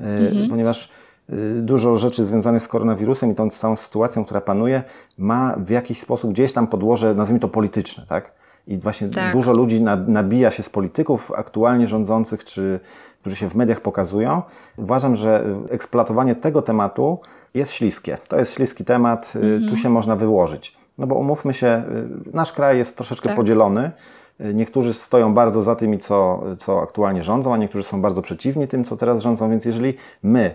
mhm. 0.00 0.48
ponieważ 0.48 0.88
Y, 1.32 1.62
dużo 1.62 1.96
rzeczy 1.96 2.24
związanych 2.24 2.62
z 2.62 2.68
koronawirusem 2.68 3.32
i 3.32 3.34
tą 3.34 3.50
całą 3.50 3.76
sytuacją, 3.76 4.24
która 4.24 4.40
panuje, 4.40 4.82
ma 5.18 5.56
w 5.58 5.70
jakiś 5.70 6.00
sposób 6.00 6.32
gdzieś 6.32 6.52
tam 6.52 6.66
podłoże, 6.66 7.14
nazwijmy 7.14 7.40
to 7.40 7.48
polityczne, 7.48 8.04
tak? 8.08 8.32
I 8.68 8.76
właśnie 8.76 9.08
tak. 9.08 9.32
dużo 9.32 9.52
ludzi 9.52 9.82
nabija 10.06 10.50
się 10.50 10.62
z 10.62 10.70
polityków 10.70 11.32
aktualnie 11.36 11.86
rządzących, 11.86 12.44
czy 12.44 12.80
którzy 13.20 13.36
się 13.36 13.50
w 13.50 13.54
mediach 13.54 13.80
pokazują. 13.80 14.42
Uważam, 14.76 15.16
że 15.16 15.44
eksploatowanie 15.70 16.34
tego 16.34 16.62
tematu 16.62 17.20
jest 17.54 17.72
śliskie. 17.72 18.18
To 18.28 18.38
jest 18.38 18.54
śliski 18.54 18.84
temat, 18.84 19.32
mhm. 19.36 19.68
tu 19.68 19.76
się 19.76 19.90
można 19.90 20.16
wyłożyć. 20.16 20.76
No 20.98 21.06
bo 21.06 21.14
umówmy 21.14 21.54
się, 21.54 21.82
y, 22.26 22.36
nasz 22.36 22.52
kraj 22.52 22.78
jest 22.78 22.96
troszeczkę 22.96 23.28
tak. 23.28 23.36
podzielony. 23.36 23.90
Niektórzy 24.54 24.94
stoją 24.94 25.34
bardzo 25.34 25.62
za 25.62 25.76
tymi, 25.76 25.98
co, 25.98 26.42
co 26.58 26.82
aktualnie 26.82 27.22
rządzą, 27.22 27.54
a 27.54 27.56
niektórzy 27.56 27.84
są 27.84 28.02
bardzo 28.02 28.22
przeciwni 28.22 28.68
tym, 28.68 28.84
co 28.84 28.96
teraz 28.96 29.22
rządzą, 29.22 29.50
więc 29.50 29.64
jeżeli 29.64 29.94
my 30.22 30.54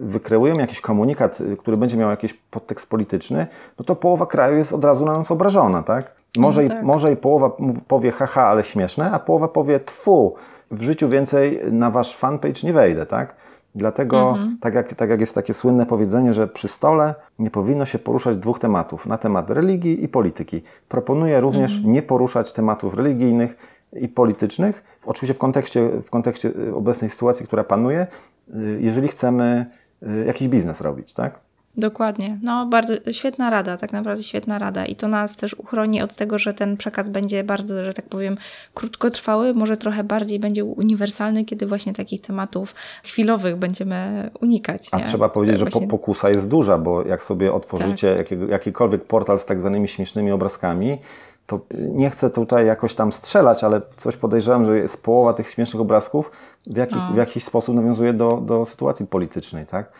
wykreujemy 0.00 0.60
jakiś 0.60 0.80
komunikat, 0.80 1.38
który 1.58 1.76
będzie 1.76 1.96
miał 1.96 2.10
jakiś 2.10 2.34
podtekst 2.34 2.90
polityczny, 2.90 3.46
no 3.78 3.84
to 3.84 3.96
połowa 3.96 4.26
kraju 4.26 4.56
jest 4.56 4.72
od 4.72 4.84
razu 4.84 5.04
na 5.04 5.12
nas 5.12 5.30
obrażona, 5.30 5.82
tak? 5.82 6.23
Może, 6.38 6.62
no 6.62 6.68
tak. 6.68 6.82
I, 6.82 6.86
może 6.86 7.12
i 7.12 7.16
połowa 7.16 7.50
powie 7.88 8.12
haha, 8.12 8.46
ale 8.46 8.64
śmieszne, 8.64 9.10
a 9.10 9.18
połowa 9.18 9.48
powie 9.48 9.80
tfu, 9.80 10.34
w 10.70 10.82
życiu 10.82 11.08
więcej 11.08 11.60
na 11.72 11.90
wasz 11.90 12.16
fanpage 12.16 12.60
nie 12.64 12.72
wejdę, 12.72 13.06
tak? 13.06 13.36
Dlatego, 13.74 14.28
mhm. 14.28 14.58
tak, 14.60 14.74
jak, 14.74 14.94
tak 14.94 15.10
jak 15.10 15.20
jest 15.20 15.34
takie 15.34 15.54
słynne 15.54 15.86
powiedzenie, 15.86 16.34
że 16.34 16.48
przy 16.48 16.68
stole 16.68 17.14
nie 17.38 17.50
powinno 17.50 17.86
się 17.86 17.98
poruszać 17.98 18.36
dwóch 18.36 18.58
tematów, 18.58 19.06
na 19.06 19.18
temat 19.18 19.50
religii 19.50 20.04
i 20.04 20.08
polityki. 20.08 20.62
Proponuję 20.88 21.40
również 21.40 21.76
mhm. 21.76 21.92
nie 21.92 22.02
poruszać 22.02 22.52
tematów 22.52 22.94
religijnych 22.94 23.56
i 23.92 24.08
politycznych, 24.08 24.84
oczywiście 25.06 25.34
w 25.34 25.38
kontekście, 25.38 25.88
w 26.02 26.10
kontekście 26.10 26.50
obecnej 26.74 27.10
sytuacji, 27.10 27.46
która 27.46 27.64
panuje, 27.64 28.06
y, 28.54 28.78
jeżeli 28.80 29.08
chcemy 29.08 29.66
y, 30.02 30.24
jakiś 30.26 30.48
biznes 30.48 30.80
robić, 30.80 31.12
tak? 31.12 31.40
Dokładnie. 31.76 32.38
No, 32.42 32.66
bardzo 32.66 32.94
świetna 33.12 33.50
rada, 33.50 33.76
tak 33.76 33.92
naprawdę 33.92 34.22
świetna 34.22 34.58
rada. 34.58 34.86
I 34.86 34.96
to 34.96 35.08
nas 35.08 35.36
też 35.36 35.54
uchroni 35.54 36.02
od 36.02 36.14
tego, 36.14 36.38
że 36.38 36.54
ten 36.54 36.76
przekaz 36.76 37.08
będzie 37.08 37.44
bardzo, 37.44 37.84
że 37.84 37.94
tak 37.94 38.08
powiem, 38.08 38.36
krótkotrwały, 38.74 39.54
może 39.54 39.76
trochę 39.76 40.04
bardziej 40.04 40.38
będzie 40.38 40.64
uniwersalny, 40.64 41.44
kiedy 41.44 41.66
właśnie 41.66 41.92
takich 41.92 42.20
tematów 42.20 42.74
chwilowych 43.04 43.56
będziemy 43.56 44.30
unikać. 44.40 44.88
A 44.92 45.00
trzeba 45.00 45.28
powiedzieć, 45.28 45.58
że 45.58 45.64
właśnie... 45.64 45.88
pokusa 45.88 46.30
jest 46.30 46.48
duża, 46.48 46.78
bo 46.78 47.02
jak 47.06 47.22
sobie 47.22 47.52
otworzycie 47.52 48.08
tak. 48.08 48.18
jakiego, 48.18 48.46
jakikolwiek 48.46 49.04
portal 49.04 49.38
z 49.38 49.46
tak 49.46 49.60
zwanymi 49.60 49.88
śmiesznymi 49.88 50.32
obrazkami, 50.32 50.98
to 51.46 51.60
nie 51.78 52.10
chcę 52.10 52.30
tutaj 52.30 52.66
jakoś 52.66 52.94
tam 52.94 53.12
strzelać, 53.12 53.64
ale 53.64 53.80
coś 53.96 54.16
podejrzewam, 54.16 54.64
że 54.64 54.78
jest 54.78 55.02
połowa 55.02 55.32
tych 55.32 55.48
śmiesznych 55.48 55.80
obrazków 55.80 56.30
w, 56.66 56.76
jaki, 56.76 56.96
w 57.14 57.16
jakiś 57.16 57.44
sposób 57.44 57.74
nawiązuje 57.74 58.12
do, 58.12 58.36
do 58.36 58.64
sytuacji 58.64 59.06
politycznej, 59.06 59.66
tak? 59.66 59.92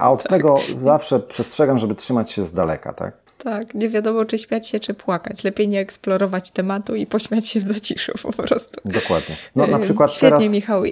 A 0.00 0.12
od 0.12 0.22
tak. 0.22 0.30
tego 0.30 0.58
zawsze 0.74 1.20
przestrzegam, 1.20 1.78
żeby 1.78 1.94
trzymać 1.94 2.32
się 2.32 2.44
z 2.44 2.52
daleka, 2.52 2.92
tak? 2.92 3.24
Tak, 3.38 3.74
nie 3.74 3.88
wiadomo 3.88 4.24
czy 4.24 4.38
śmiać 4.38 4.68
się, 4.68 4.80
czy 4.80 4.94
płakać. 4.94 5.44
Lepiej 5.44 5.68
nie 5.68 5.80
eksplorować 5.80 6.50
tematu 6.50 6.94
i 6.94 7.06
pośmiać 7.06 7.48
się 7.48 7.60
w 7.60 7.66
zaciszu 7.66 8.12
po 8.22 8.32
prostu. 8.32 8.80
Dokładnie. 8.84 9.36
No 9.56 9.66
na 9.66 9.78
przykład 9.78 10.12
Świetnie, 10.12 10.38
teraz... 10.38 10.52
Michał. 10.52 10.82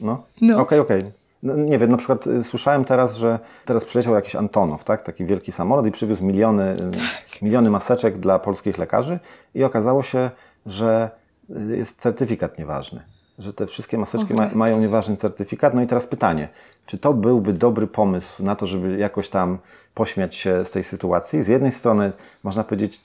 No, 0.00 0.24
no. 0.40 0.54
okej, 0.54 0.62
okay, 0.62 0.80
okej. 0.80 1.00
Okay. 1.00 1.21
No, 1.42 1.56
nie 1.56 1.78
wiem, 1.78 1.90
na 1.90 1.96
przykład 1.96 2.26
y, 2.26 2.44
słyszałem 2.44 2.84
teraz, 2.84 3.16
że 3.16 3.38
teraz 3.64 3.84
przyleciał 3.84 4.14
jakiś 4.14 4.36
Antonow, 4.36 4.84
tak? 4.84 5.02
taki 5.02 5.24
wielki 5.24 5.52
samolot 5.52 5.86
i 5.86 5.90
przywiózł 5.90 6.24
miliony, 6.24 6.72
y, 6.72 6.76
tak. 6.90 7.42
miliony 7.42 7.70
maseczek 7.70 8.18
dla 8.18 8.38
polskich 8.38 8.78
lekarzy 8.78 9.18
i 9.54 9.64
okazało 9.64 10.02
się, 10.02 10.30
że 10.66 11.10
y, 11.50 11.76
jest 11.76 12.00
certyfikat 12.00 12.58
nieważny. 12.58 13.02
Że 13.38 13.52
te 13.52 13.66
wszystkie 13.66 13.98
maseczki 13.98 14.34
ma, 14.34 14.50
mają 14.54 14.80
nieważny 14.80 15.16
certyfikat. 15.16 15.74
No 15.74 15.82
i 15.82 15.86
teraz 15.86 16.06
pytanie, 16.06 16.48
czy 16.86 16.98
to 16.98 17.12
byłby 17.12 17.52
dobry 17.52 17.86
pomysł 17.86 18.42
na 18.42 18.56
to, 18.56 18.66
żeby 18.66 18.98
jakoś 18.98 19.28
tam 19.28 19.58
pośmiać 19.94 20.34
się 20.34 20.64
z 20.64 20.70
tej 20.70 20.84
sytuacji? 20.84 21.42
Z 21.42 21.48
jednej 21.48 21.72
strony 21.72 22.12
można 22.42 22.64
powiedzieć, 22.64 23.00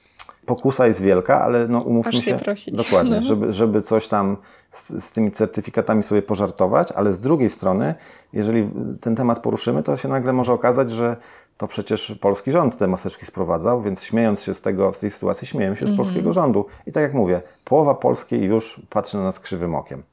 pokusa 0.48 0.88
jest 0.88 1.02
wielka, 1.02 1.42
ale 1.42 1.68
no 1.68 1.80
umówmy 1.80 2.10
Aż 2.10 2.26
się, 2.26 2.40
się 2.56 2.72
dokładnie, 2.72 3.16
no. 3.16 3.22
żeby, 3.22 3.54
żeby 3.54 3.82
coś 3.82 4.08
tam 4.08 4.38
z, 4.72 5.04
z, 5.04 5.12
tymi 5.12 5.32
certyfikatami 5.32 6.04
sobie 6.04 6.22
pożartować, 6.22 6.92
ale 6.92 7.14
z 7.14 7.20
drugiej 7.20 7.50
strony, 7.50 7.96
jeżeli 8.34 8.70
ten 9.02 9.16
temat 9.16 9.40
poruszymy, 9.40 9.84
to 9.84 9.98
się 9.98 10.08
nagle 10.08 10.34
może 10.34 10.54
okazać, 10.54 10.92
że 10.92 11.18
to 11.58 11.68
przecież 11.68 12.16
polski 12.22 12.52
rząd 12.52 12.78
te 12.78 12.88
maseczki 12.88 13.26
sprowadzał, 13.26 13.82
więc 13.82 14.04
śmiejąc 14.04 14.42
się 14.42 14.54
z, 14.54 14.62
tego, 14.62 14.94
z 14.94 15.00
tej 15.00 15.12
sytuacji, 15.12 15.48
śmiejemy 15.48 15.76
się 15.76 15.86
z 15.86 15.90
mm 15.90 15.94
-hmm. 15.94 15.98
polskiego 15.98 16.34
rządu. 16.34 16.66
I 16.88 16.92
tak 16.92 17.04
jak 17.04 17.14
mówię, 17.14 17.42
połowa 17.64 17.96
Polski 17.96 18.36
już 18.36 18.82
patrzy 18.90 19.18
na 19.18 19.24
nas 19.24 19.40
krzywym 19.40 19.76
okiem. 19.76 20.04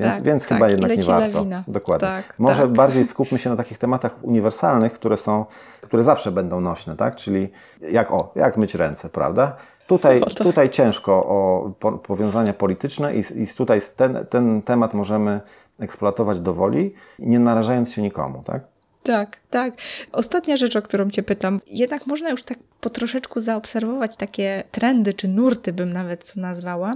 Więc, 0.00 0.14
tak, 0.14 0.24
więc 0.24 0.42
tak. 0.42 0.58
chyba 0.58 0.70
jednak 0.70 0.96
nie 0.96 1.04
warto. 1.04 1.38
Lawina. 1.38 1.64
Dokładnie. 1.68 2.08
Tak, 2.08 2.34
Może 2.38 2.62
tak. 2.62 2.72
bardziej 2.72 3.04
skupmy 3.04 3.38
się 3.38 3.50
na 3.50 3.56
takich 3.56 3.78
tematach 3.78 4.24
uniwersalnych, 4.24 4.92
które 4.92 5.16
są, 5.16 5.44
które 5.80 6.02
zawsze 6.02 6.32
będą 6.32 6.60
nośne, 6.60 6.96
tak? 6.96 7.16
Czyli 7.16 7.48
jak 7.80 8.12
o, 8.12 8.32
jak 8.36 8.56
myć 8.56 8.74
ręce, 8.74 9.08
prawda? 9.08 9.56
Tutaj, 9.86 10.20
tak. 10.20 10.34
tutaj 10.34 10.70
ciężko 10.70 11.12
o 11.12 11.70
powiązania 12.02 12.52
polityczne 12.52 13.14
i, 13.16 13.20
i 13.42 13.46
tutaj 13.46 13.80
ten, 13.96 14.26
ten 14.30 14.62
temat 14.62 14.94
możemy 14.94 15.40
eksploatować 15.80 16.40
do 16.40 16.54
woli, 16.54 16.94
nie 17.18 17.38
narażając 17.38 17.92
się 17.92 18.02
nikomu, 18.02 18.42
tak? 18.46 18.62
Tak, 19.02 19.36
tak. 19.50 19.74
Ostatnia 20.12 20.56
rzecz, 20.56 20.76
o 20.76 20.82
którą 20.82 21.10
Cię 21.10 21.22
pytam. 21.22 21.60
Jednak 21.66 22.06
można 22.06 22.30
już 22.30 22.42
tak 22.42 22.58
po 22.80 22.90
troszeczku 22.90 23.40
zaobserwować 23.40 24.16
takie 24.16 24.64
trendy, 24.70 25.14
czy 25.14 25.28
nurty 25.28 25.72
bym 25.72 25.92
nawet 25.92 26.34
to 26.34 26.40
nazwała, 26.40 26.94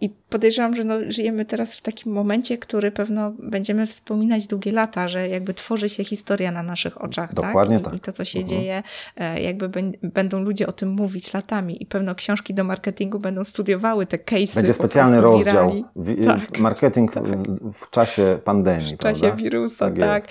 i 0.00 0.08
podejrzewam, 0.08 0.76
że 0.76 0.84
no, 0.84 0.94
żyjemy 1.08 1.44
teraz 1.44 1.74
w 1.74 1.82
takim 1.82 2.12
momencie, 2.12 2.58
który 2.58 2.90
pewno 2.90 3.32
będziemy 3.38 3.86
wspominać 3.86 4.46
długie 4.46 4.72
lata, 4.72 5.08
że 5.08 5.28
jakby 5.28 5.54
tworzy 5.54 5.88
się 5.88 6.04
historia 6.04 6.52
na 6.52 6.62
naszych 6.62 7.02
oczach. 7.02 7.34
Tak? 7.34 7.46
Dokładnie 7.46 7.80
tak. 7.80 7.86
I, 7.86 7.90
tak. 7.90 7.94
I 7.94 8.00
to, 8.00 8.12
co 8.12 8.24
się 8.24 8.38
mhm. 8.38 8.58
dzieje, 8.58 8.82
e, 9.16 9.42
jakby 9.42 9.70
będą 10.02 10.42
ludzie 10.42 10.66
o 10.66 10.72
tym 10.72 10.88
mówić 10.88 11.34
latami 11.34 11.82
i 11.82 11.86
pewno 11.86 12.14
książki 12.14 12.54
do 12.54 12.64
marketingu 12.64 13.18
będą 13.18 13.44
studiowały 13.44 14.06
te 14.06 14.16
case'y. 14.16 14.54
Będzie 14.54 14.74
specjalny 14.74 15.20
rozdział 15.20 15.84
w, 15.96 16.24
tak, 16.24 16.58
marketing 16.58 17.12
tak. 17.12 17.24
W, 17.24 17.72
w, 17.72 17.90
czasie 17.90 18.38
pandemii. 18.44 18.96
W 18.96 18.98
czasie 18.98 19.20
prawda? 19.20 19.42
wirusa, 19.42 19.90
tak. 19.90 19.98
tak. 19.98 20.24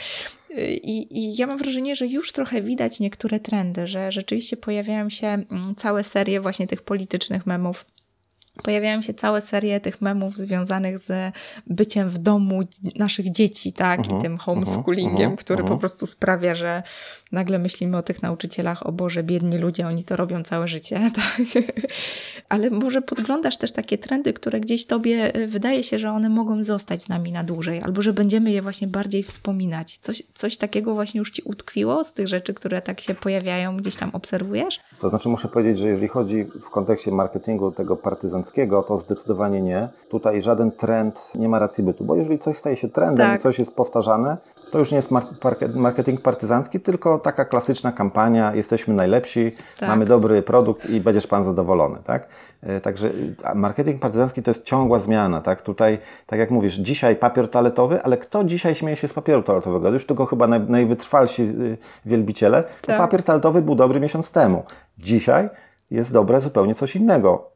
I, 0.67 1.17
I, 1.19 1.35
ja 1.37 1.47
mam 1.47 1.57
wrażenie, 1.57 1.95
że 1.95 2.07
już 2.07 2.31
trochę 2.31 2.61
widać 2.61 2.99
niektóre 2.99 3.39
trendy, 3.39 3.87
że 3.87 4.11
rzeczywiście 4.11 4.57
pojawiają 4.57 5.09
się 5.09 5.27
mm, 5.27 5.75
całe 5.77 6.03
serie 6.03 6.41
właśnie 6.41 6.67
tych 6.67 6.81
politycznych 6.81 7.45
memów 7.45 7.85
pojawiają 8.63 9.01
się 9.01 9.13
całe 9.13 9.41
serie 9.41 9.79
tych 9.79 10.01
memów 10.01 10.37
związanych 10.37 10.99
z 10.99 11.35
byciem 11.67 12.09
w 12.09 12.17
domu 12.17 12.59
naszych 12.95 13.31
dzieci, 13.31 13.73
tak, 13.73 13.99
uh 13.99 14.05
-huh, 14.05 14.09
i 14.09 14.13
mhm, 14.13 14.21
tym 14.21 14.37
homeschoolingiem, 14.37 15.15
uh 15.15 15.19
mhm, 15.19 15.35
-huh, 15.35 15.39
który 15.39 15.63
uh 15.63 15.65
-huh. 15.65 15.67
po 15.67 15.73
mhm. 15.73 15.79
prostu 15.79 16.07
sprawia, 16.07 16.55
że 16.55 16.83
nagle 17.31 17.59
myślimy 17.59 17.97
o 17.97 18.03
tych 18.03 18.23
nauczycielach, 18.23 18.87
o 18.87 18.91
Boże, 18.91 19.23
biedni 19.23 19.57
ludzie, 19.57 19.87
oni 19.87 20.03
to 20.03 20.15
robią 20.15 20.43
całe 20.43 20.67
życie, 20.67 21.11
tak. 21.15 21.63
Ale 22.49 22.69
może 22.69 23.01
podglądasz 23.01 23.57
też 23.57 23.71
takie 23.71 23.97
trendy, 23.97 24.33
które 24.33 24.59
gdzieś 24.59 24.85
tobie 24.85 25.35
y, 25.35 25.47
wydaje 25.47 25.83
się, 25.83 25.99
że 25.99 26.11
one 26.11 26.29
mogą 26.29 26.63
zostać 26.63 27.03
z 27.03 27.09
nami 27.09 27.31
na 27.31 27.43
dłużej, 27.43 27.81
albo 27.81 28.01
że 28.01 28.13
będziemy 28.13 28.51
je 28.51 28.61
właśnie 28.61 28.87
bardziej 28.87 29.23
wspominać. 29.23 29.97
Coś, 29.97 30.23
coś 30.33 30.57
takiego 30.57 30.93
właśnie 30.93 31.19
już 31.19 31.31
ci 31.31 31.41
utkwiło 31.41 32.03
z 32.03 32.13
tych 32.13 32.27
rzeczy, 32.27 32.53
które 32.53 32.81
tak 32.81 33.01
się 33.01 33.13
pojawiają, 33.13 33.77
gdzieś 33.77 33.95
tam 33.95 34.09
obserwujesz? 34.13 34.79
To 34.99 35.09
znaczy 35.09 35.29
muszę 35.29 35.47
powiedzieć, 35.47 35.77
że 35.77 35.89
jeżeli 35.89 36.07
chodzi 36.07 36.45
w 36.61 36.69
kontekście 36.69 37.11
marketingu 37.11 37.71
tego 37.71 37.95
partyzanckiego, 37.97 38.83
to 38.83 38.97
zdecydowanie 38.97 39.61
nie. 39.61 39.89
Tutaj 40.09 40.41
żaden 40.41 40.71
trend 40.71 41.31
nie 41.35 41.49
ma 41.49 41.59
racji 41.59 41.83
bytu, 41.83 42.05
bo 42.05 42.15
jeżeli 42.15 42.39
coś 42.39 42.57
staje 42.57 42.75
się 42.75 42.89
trendem 42.89 43.27
tak. 43.27 43.39
i 43.39 43.43
coś 43.43 43.59
jest 43.59 43.75
powtarzane, 43.75 44.37
to 44.71 44.79
już 44.79 44.91
nie 44.91 44.95
jest 44.95 45.09
marketing 45.75 46.21
partyzancki, 46.21 46.79
tylko 46.79 47.18
taka 47.19 47.45
klasyczna 47.45 47.91
kampania, 47.91 48.55
jesteśmy 48.55 48.93
najlepsi, 48.93 49.51
tak. 49.79 49.89
mamy 49.89 50.05
dobry 50.05 50.41
produkt 50.41 50.85
i 50.85 51.01
będziesz 51.01 51.27
Pan 51.27 51.43
zadowolony, 51.43 51.99
tak? 52.03 52.27
E, 52.63 52.81
także 52.81 53.11
marketing 53.55 54.01
partyzancki 54.01 54.43
to 54.43 54.51
jest 54.51 54.65
ciągła 54.65 54.99
zmiana, 54.99 55.41
tak? 55.41 55.61
Tutaj, 55.61 55.99
tak 56.25 56.39
jak 56.39 56.51
mówisz, 56.51 56.73
dzisiaj 56.73 57.15
papier 57.15 57.49
toaletowy, 57.49 58.03
ale 58.03 58.17
kto 58.17 58.43
dzisiaj 58.43 58.75
śmieje 58.75 58.95
się 58.95 59.07
z 59.07 59.13
papieru 59.13 59.43
toaletowego? 59.43 59.89
Już 59.89 60.05
tylko 60.05 60.25
chyba 60.25 60.47
naj, 60.47 60.59
najwytrwalsi 60.59 61.43
y, 61.43 61.77
wielbiciele. 62.05 62.63
Tak. 62.81 62.97
papier 62.97 63.23
toaletowy 63.23 63.61
był 63.61 63.75
dobry 63.75 63.99
miesiąc 63.99 64.31
temu. 64.31 64.63
Dzisiaj 64.97 65.49
jest 65.91 66.13
dobre 66.13 66.41
zupełnie 66.41 66.75
coś 66.75 66.95
innego. 66.95 67.51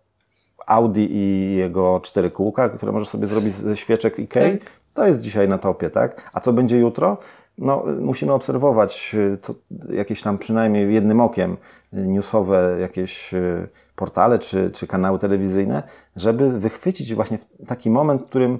Audi 0.68 1.07
i 1.11 1.55
jego 1.55 1.99
cztery 2.03 2.32
kółka, 2.32 2.70
które 2.70 2.91
możesz 2.91 3.09
sobie 3.09 3.28
zrobić 3.28 3.53
ze 3.53 3.78
świeczek 3.78 4.20
IKEA, 4.20 4.59
tak. 4.59 4.70
to 4.93 5.07
jest 5.07 5.22
dzisiaj 5.22 5.47
na 5.47 5.57
topie, 5.57 5.89
tak? 5.89 6.30
A 6.34 6.39
co 6.39 6.53
będzie 6.53 6.78
jutro? 6.78 7.18
No, 7.57 7.83
musimy 7.99 8.33
obserwować 8.33 9.15
to, 9.41 9.53
jakieś 9.89 10.21
tam 10.21 10.37
przynajmniej 10.37 10.93
jednym 10.93 11.21
okiem 11.21 11.57
newsowe 11.93 12.77
jakieś 12.79 13.31
portale 13.95 14.39
czy, 14.39 14.71
czy 14.71 14.87
kanały 14.87 15.19
telewizyjne, 15.19 15.83
żeby 16.15 16.59
wychwycić 16.59 17.13
właśnie 17.13 17.37
taki 17.67 17.89
moment, 17.89 18.21
w 18.21 18.25
którym 18.25 18.59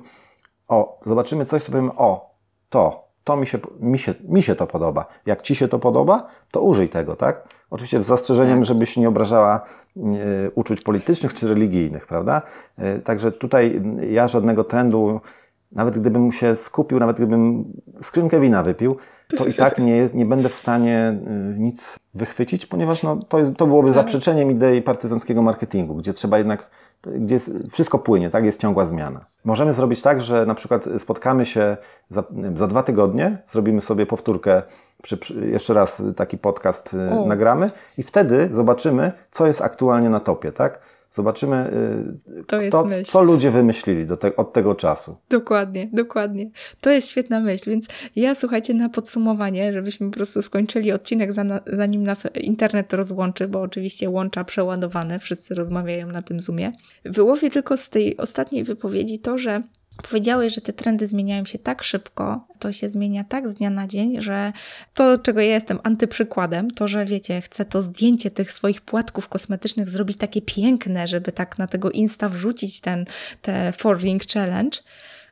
o, 0.68 1.00
zobaczymy 1.06 1.46
coś, 1.46 1.64
co 1.64 1.72
powiemy, 1.72 1.92
o, 1.96 2.36
to, 2.70 3.08
to 3.24 3.36
mi 3.38 3.48
się, 3.48 3.60
mi, 3.80 4.00
się, 4.00 4.14
mi 4.24 4.44
się 4.44 4.56
to 4.56 4.68
podoba. 4.68 5.06
Jak 5.26 5.42
Ci 5.42 5.56
się 5.56 5.68
to 5.68 5.80
podoba, 5.80 6.28
to 6.52 6.62
użyj 6.62 6.90
tego, 6.90 7.16
tak? 7.16 7.48
Oczywiście 7.70 8.04
z 8.04 8.06
zastrzeżeniem, 8.06 8.58
tak. 8.58 8.66
żebyś 8.66 8.98
nie 8.98 9.10
obrażała 9.10 9.62
uczuć 10.56 10.82
politycznych 10.82 11.34
czy 11.34 11.48
religijnych, 11.48 12.08
prawda? 12.08 12.42
Także 13.04 13.32
tutaj 13.32 13.82
ja 14.10 14.28
żadnego 14.28 14.64
trendu, 14.64 15.22
nawet 15.76 15.98
gdybym 15.98 16.32
się 16.32 16.56
skupił, 16.56 17.00
nawet 17.00 17.18
gdybym 17.18 17.66
skrzynkę 18.02 18.40
wina 18.40 18.64
wypił, 18.64 18.98
to 19.38 19.46
i 19.46 19.54
tak 19.54 19.78
nie, 19.78 20.10
nie 20.14 20.26
będę 20.26 20.50
w 20.50 20.54
stanie 20.54 21.20
y, 21.56 21.60
nic 21.60 22.00
wychwycić, 22.14 22.66
ponieważ 22.66 23.04
no, 23.04 23.18
to, 23.28 23.40
jest, 23.40 23.56
to 23.56 23.68
byłoby 23.68 23.88
tak. 23.88 23.96
zaprzeczeniem 23.96 24.52
idei 24.52 24.82
partyzanckiego 24.82 25.42
marketingu, 25.42 25.96
gdzie 25.96 26.14
trzeba 26.14 26.38
jednak, 26.38 26.70
gdzie 27.04 27.36
jest, 27.36 27.52
wszystko 27.72 28.00
płynie, 28.00 28.30
tak, 28.30 28.46
jest 28.46 28.60
ciągła 28.60 28.86
zmiana. 28.86 29.26
Możemy 29.46 29.74
zrobić 29.74 30.02
tak, 30.02 30.22
że 30.22 30.46
na 30.46 30.56
przykład 30.56 30.86
spotkamy 30.98 31.46
się 31.46 31.78
za, 32.10 32.24
za 32.56 32.68
dwa 32.68 32.84
tygodnie, 32.84 33.38
zrobimy 33.48 33.82
sobie 33.82 34.06
powtórkę, 34.06 34.62
przy, 35.02 35.18
przy, 35.18 35.48
jeszcze 35.48 35.74
raz 35.74 36.04
taki 36.16 36.38
podcast 36.38 36.94
y, 36.94 37.28
nagramy 37.28 37.72
i 37.98 38.04
wtedy 38.04 38.50
zobaczymy, 38.52 39.12
co 39.32 39.48
jest 39.48 39.62
aktualnie 39.62 40.10
na 40.10 40.20
topie, 40.20 40.52
tak? 40.52 40.80
Zobaczymy, 41.14 41.72
y, 42.40 42.44
kto, 42.68 42.88
co 43.06 43.24
ludzie 43.24 43.52
wymyślili 43.52 44.06
te, 44.20 44.36
od 44.36 44.54
tego 44.54 44.76
czasu. 44.76 45.16
Dokładnie, 45.30 45.90
dokładnie. 45.94 46.50
To 46.82 46.90
jest 46.90 47.10
świetna 47.10 47.40
myśl, 47.40 47.70
więc 47.70 47.88
ja 48.16 48.36
słuchajcie 48.36 48.74
na 48.74 48.90
podsumowanie, 48.90 49.74
żebyśmy 49.74 50.10
po 50.10 50.14
prostu 50.14 50.42
skończyli 50.42 50.92
odcinek 50.92 51.32
zanim 51.68 52.04
nas 52.04 52.24
internet 52.36 52.94
rozłączy, 52.94 53.48
bo 53.48 53.62
oczywiście 53.62 54.10
łącza 54.10 54.44
przeładowane, 54.44 55.20
wszyscy 55.20 55.56
rozmawiają 55.56 56.08
na 56.08 56.22
tym 56.22 56.40
Zoomie. 56.40 56.72
Wyłowię 57.06 57.50
tylko 57.50 57.78
z 57.78 57.90
tej 57.90 58.18
ostatniej 58.18 58.64
wypowiedzi 58.64 59.20
to, 59.20 59.38
że 59.38 59.62
Powiedziałeś, 60.10 60.56
że 60.56 60.62
te 60.62 60.74
trendy 60.74 61.08
zmieniają 61.08 61.46
się 61.46 61.60
tak 61.60 61.84
szybko, 61.84 62.48
to 62.60 62.72
się 62.72 62.90
zmienia 62.90 63.24
tak 63.24 63.50
z 63.50 63.54
dnia 63.54 63.70
na 63.70 63.88
dzień, 63.88 64.22
że 64.22 64.54
to, 64.94 65.18
czego 65.18 65.42
ja 65.42 65.54
jestem 65.54 65.80
antyprzykładem, 65.84 66.72
to, 66.72 66.88
że 66.88 67.06
wiecie, 67.06 67.42
chcę 67.42 67.66
to 67.66 67.82
zdjęcie 67.82 68.32
tych 68.32 68.54
swoich 68.54 68.82
płatków 68.82 69.28
kosmetycznych 69.28 69.90
zrobić 69.90 70.18
takie 70.18 70.42
piękne, 70.42 71.08
żeby 71.08 71.32
tak 71.32 71.58
na 71.58 71.68
tego 71.68 71.92
Insta 71.92 72.30
wrzucić 72.30 72.82
ten 72.82 73.06
te 73.42 73.72
Four 73.72 74.02
Ring 74.02 74.24
Challenge, 74.34 74.80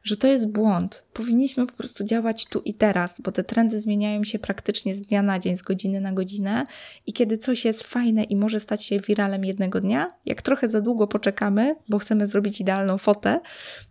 że 0.03 0.17
to 0.17 0.27
jest 0.27 0.47
błąd. 0.47 1.05
Powinniśmy 1.13 1.67
po 1.67 1.73
prostu 1.73 2.03
działać 2.03 2.45
tu 2.45 2.61
i 2.65 2.73
teraz, 2.73 3.21
bo 3.21 3.31
te 3.31 3.43
trendy 3.43 3.81
zmieniają 3.81 4.23
się 4.23 4.39
praktycznie 4.39 4.95
z 4.95 5.01
dnia 5.01 5.21
na 5.21 5.39
dzień, 5.39 5.55
z 5.55 5.61
godziny 5.61 6.01
na 6.01 6.13
godzinę 6.13 6.65
i 7.07 7.13
kiedy 7.13 7.37
coś 7.37 7.65
jest 7.65 7.83
fajne 7.83 8.23
i 8.23 8.35
może 8.35 8.59
stać 8.59 8.85
się 8.85 8.99
wiralem 8.99 9.45
jednego 9.45 9.81
dnia, 9.81 10.07
jak 10.25 10.41
trochę 10.41 10.69
za 10.69 10.81
długo 10.81 11.07
poczekamy, 11.07 11.75
bo 11.89 11.99
chcemy 11.99 12.27
zrobić 12.27 12.61
idealną 12.61 12.97
fotę, 12.97 13.39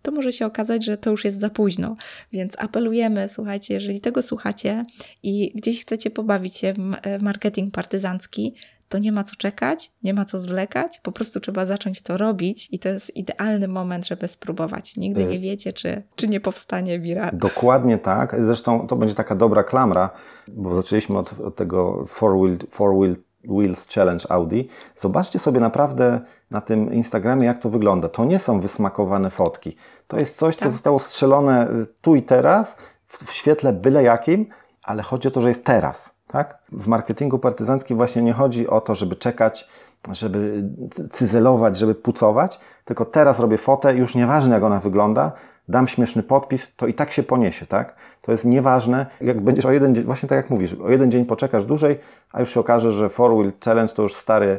to 0.02 0.11
może 0.12 0.32
się 0.32 0.46
okazać, 0.46 0.84
że 0.84 0.96
to 0.96 1.11
już 1.11 1.24
jest 1.24 1.40
za 1.40 1.50
późno. 1.50 1.96
Więc 2.32 2.58
apelujemy, 2.58 3.28
słuchajcie, 3.28 3.74
jeżeli 3.74 4.00
tego 4.00 4.22
słuchacie 4.22 4.82
i 5.22 5.52
gdzieś 5.54 5.80
chcecie 5.80 6.11
pobawić 6.11 6.56
się 6.56 6.74
w 7.18 7.22
marketing 7.22 7.74
partyzancki, 7.74 8.54
to 8.91 8.99
nie 8.99 9.12
ma 9.12 9.24
co 9.24 9.36
czekać, 9.36 9.93
nie 10.03 10.14
ma 10.14 10.24
co 10.24 10.41
zwlekać, 10.41 11.01
po 11.03 11.12
prostu 11.12 11.41
trzeba 11.41 11.66
zacząć 11.66 12.03
to 12.03 12.16
robić 12.16 12.68
i 12.72 12.78
to 12.78 12.88
jest 12.88 13.16
idealny 13.16 13.68
moment, 13.68 14.07
żeby 14.07 14.28
spróbować. 14.28 14.97
Nigdy 14.97 15.24
nie 15.24 15.36
y. 15.36 15.41
wiecie, 15.41 15.72
czy, 15.72 16.03
czy 16.16 16.28
nie 16.28 16.41
powstanie 16.41 17.01
viral. 17.01 17.30
Dokładnie 17.32 17.99
tak. 17.99 18.36
Zresztą 18.45 18.86
to 18.86 18.97
będzie 18.97 19.14
taka 19.14 19.34
dobra 19.34 19.64
klamra, 19.64 20.11
bo 20.49 20.74
zaczęliśmy 20.74 21.18
od, 21.18 21.41
od 21.41 21.57
tego 21.57 22.05
four, 22.07 22.36
wheel, 22.36 22.59
four 22.68 22.95
wheel, 22.97 23.16
Wheels 23.45 23.86
Challenge 23.95 24.24
Audi. 24.28 24.68
Zobaczcie 24.97 25.38
sobie 25.38 25.61
naprawdę 25.61 26.20
na 26.51 26.61
tym 26.61 26.93
Instagramie, 26.93 27.47
jak 27.47 27.59
to 27.59 27.70
wygląda. 27.70 28.09
To 28.09 28.24
nie 28.24 28.38
są 28.38 28.61
wysmakowane 28.61 29.30
fotki. 29.30 29.76
To 30.07 30.18
jest 30.18 30.36
coś, 30.36 30.57
co 30.57 30.62
tak. 30.62 30.72
zostało 30.72 30.99
strzelone 30.99 31.68
tu 32.01 32.16
i 32.16 32.22
teraz, 32.22 32.76
w, 33.07 33.24
w 33.24 33.32
świetle 33.32 33.72
byle 33.72 34.03
jakim, 34.03 34.47
ale 34.82 35.03
chodzi 35.03 35.28
o 35.28 35.30
to, 35.30 35.41
że 35.41 35.49
jest 35.49 35.64
teraz. 35.64 36.19
Tak? 36.33 36.59
W 36.72 36.89
marketingu 36.89 37.39
partyzanckim 37.39 37.97
właśnie 37.97 38.22
nie 38.22 38.33
chodzi 38.33 38.68
o 38.68 38.81
to, 38.81 38.95
żeby 38.95 39.16
czekać, 39.16 39.68
żeby 40.11 40.62
cyzelować, 41.11 41.78
żeby 41.78 41.95
pucować, 41.95 42.61
tylko 42.85 43.05
teraz 43.05 43.41
robię 43.41 43.59
fotę, 43.59 43.95
już 43.95 44.14
nieważne 44.14 44.55
jak 44.55 44.64
ona 44.64 44.81
wygląda, 44.81 45.33
dam 45.68 45.89
śmieszny 45.89 46.22
podpis, 46.22 46.68
to 46.76 46.87
i 46.87 46.95
tak 46.95 47.12
się 47.12 47.22
poniesie, 47.22 47.66
tak? 47.66 47.95
To 48.22 48.33
jest 48.33 48.45
nieważne, 48.45 49.07
jak 49.20 49.41
będziesz 49.41 49.66
o 49.66 49.72
jeden 49.72 49.95
dzień, 49.95 50.05
właśnie 50.05 50.28
tak 50.28 50.37
jak 50.37 50.51
mówisz, 50.51 50.74
o 50.74 50.91
jeden 50.91 51.11
dzień 51.11 51.24
poczekasz 51.24 51.64
dłużej, 51.64 51.99
a 52.33 52.41
już 52.41 52.55
się 52.55 52.61
okaże, 52.61 52.91
że 52.91 53.09
Four 53.09 53.35
Wheel 53.35 53.53
Challenge 53.64 53.95
to 53.95 54.03
już 54.03 54.14
stary, 54.14 54.59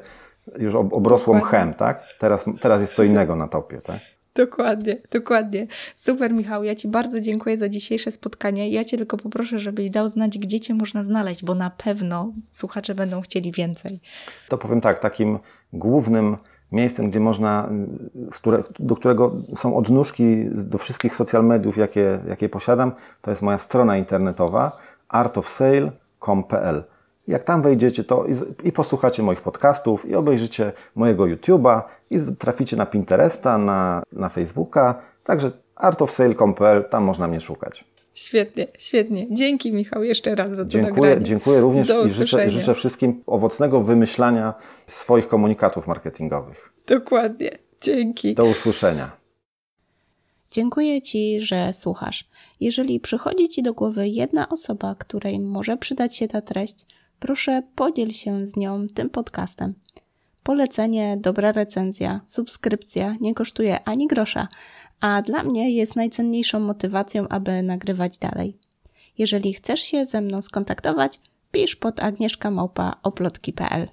już 0.57 0.75
obrosło 0.75 1.33
mchem, 1.33 1.73
tak? 1.73 2.03
Teraz, 2.19 2.45
teraz 2.61 2.81
jest 2.81 2.93
co 2.93 3.03
innego 3.03 3.35
na 3.35 3.47
topie, 3.47 3.81
tak? 3.81 3.99
Dokładnie, 4.35 5.01
dokładnie. 5.11 5.67
Super, 5.95 6.33
Michał. 6.33 6.63
Ja 6.63 6.75
Ci 6.75 6.87
bardzo 6.87 7.21
dziękuję 7.21 7.57
za 7.57 7.69
dzisiejsze 7.69 8.11
spotkanie. 8.11 8.69
Ja 8.69 8.83
Cię 8.83 8.97
tylko 8.97 9.17
poproszę, 9.17 9.59
żebyś 9.59 9.89
dał 9.89 10.09
znać, 10.09 10.37
gdzie 10.37 10.59
Cię 10.59 10.73
można 10.73 11.03
znaleźć, 11.03 11.43
bo 11.43 11.55
na 11.55 11.69
pewno 11.69 12.33
słuchacze 12.51 12.95
będą 12.95 13.21
chcieli 13.21 13.51
więcej. 13.51 13.99
To 14.49 14.57
powiem 14.57 14.81
tak, 14.81 14.99
takim 14.99 15.39
głównym 15.73 16.37
miejscem, 16.71 17.09
gdzie 17.09 17.19
można, 17.19 17.69
do 18.79 18.95
którego 18.95 19.35
są 19.55 19.75
odnóżki 19.75 20.45
do 20.49 20.77
wszystkich 20.77 21.15
social 21.15 21.45
mediów, 21.45 21.77
jakie, 21.77 22.19
jakie 22.27 22.49
posiadam, 22.49 22.91
to 23.21 23.31
jest 23.31 23.41
moja 23.41 23.57
strona 23.57 23.97
internetowa 23.97 24.77
artofsale.com.pl. 25.09 26.83
Jak 27.27 27.43
tam 27.43 27.61
wejdziecie, 27.61 28.03
to 28.03 28.25
i, 28.25 28.67
i, 28.67 28.71
posłuchacie 28.71 29.23
moich 29.23 29.41
podcastów, 29.41 30.09
i 30.09 30.15
obejrzycie 30.15 30.71
mojego 30.95 31.23
YouTube'a, 31.23 31.81
i 32.09 32.17
traficie 32.39 32.77
na 32.77 32.85
Pinteresta, 32.85 33.57
na, 33.57 34.03
na 34.11 34.29
Facebooka. 34.29 35.01
Także 35.23 35.51
artofsale.pl, 35.75 36.83
tam 36.89 37.03
można 37.03 37.27
mnie 37.27 37.39
szukać. 37.39 37.85
Świetnie, 38.13 38.67
świetnie. 38.77 39.27
Dzięki 39.35 39.71
Michał 39.71 40.03
jeszcze 40.03 40.35
raz 40.35 40.55
za 40.55 40.63
to 40.63 40.69
dziękuję, 40.69 40.93
nagranie. 40.95 41.23
Dziękuję 41.25 41.61
również 41.61 41.93
i 42.05 42.09
życzę, 42.09 42.49
życzę 42.49 42.73
wszystkim 42.73 43.23
owocnego 43.27 43.81
wymyślania 43.81 44.53
swoich 44.85 45.27
komunikatów 45.27 45.87
marketingowych. 45.87 46.73
Dokładnie. 46.87 47.49
Dzięki. 47.81 48.35
Do 48.35 48.45
usłyszenia. 48.45 49.11
Dziękuję 50.51 51.01
Ci, 51.01 51.41
że 51.41 51.73
słuchasz. 51.73 52.29
Jeżeli 52.59 52.99
przychodzi 52.99 53.49
Ci 53.49 53.63
do 53.63 53.73
głowy 53.73 54.07
jedna 54.07 54.49
osoba, 54.49 54.95
której 54.99 55.39
może 55.39 55.77
przydać 55.77 56.15
się 56.17 56.27
ta 56.27 56.41
treść, 56.41 56.85
proszę 57.21 57.63
podziel 57.75 58.11
się 58.11 58.45
z 58.45 58.55
nią 58.55 58.87
tym 58.87 59.09
podcastem. 59.09 59.73
Polecenie, 60.43 61.17
dobra 61.17 61.51
recenzja, 61.51 62.21
subskrypcja 62.27 63.15
nie 63.21 63.33
kosztuje 63.35 63.83
ani 63.83 64.07
grosza, 64.07 64.47
a 65.01 65.21
dla 65.21 65.43
mnie 65.43 65.71
jest 65.71 65.95
najcenniejszą 65.95 66.59
motywacją, 66.59 67.27
aby 67.27 67.63
nagrywać 67.63 68.17
dalej. 68.17 68.57
Jeżeli 69.17 69.53
chcesz 69.53 69.81
się 69.81 70.05
ze 70.05 70.21
mną 70.21 70.41
skontaktować, 70.41 71.19
pisz 71.51 71.75
pod 71.75 71.99
agnieszkamałpa.oplotki.pl 71.99 73.87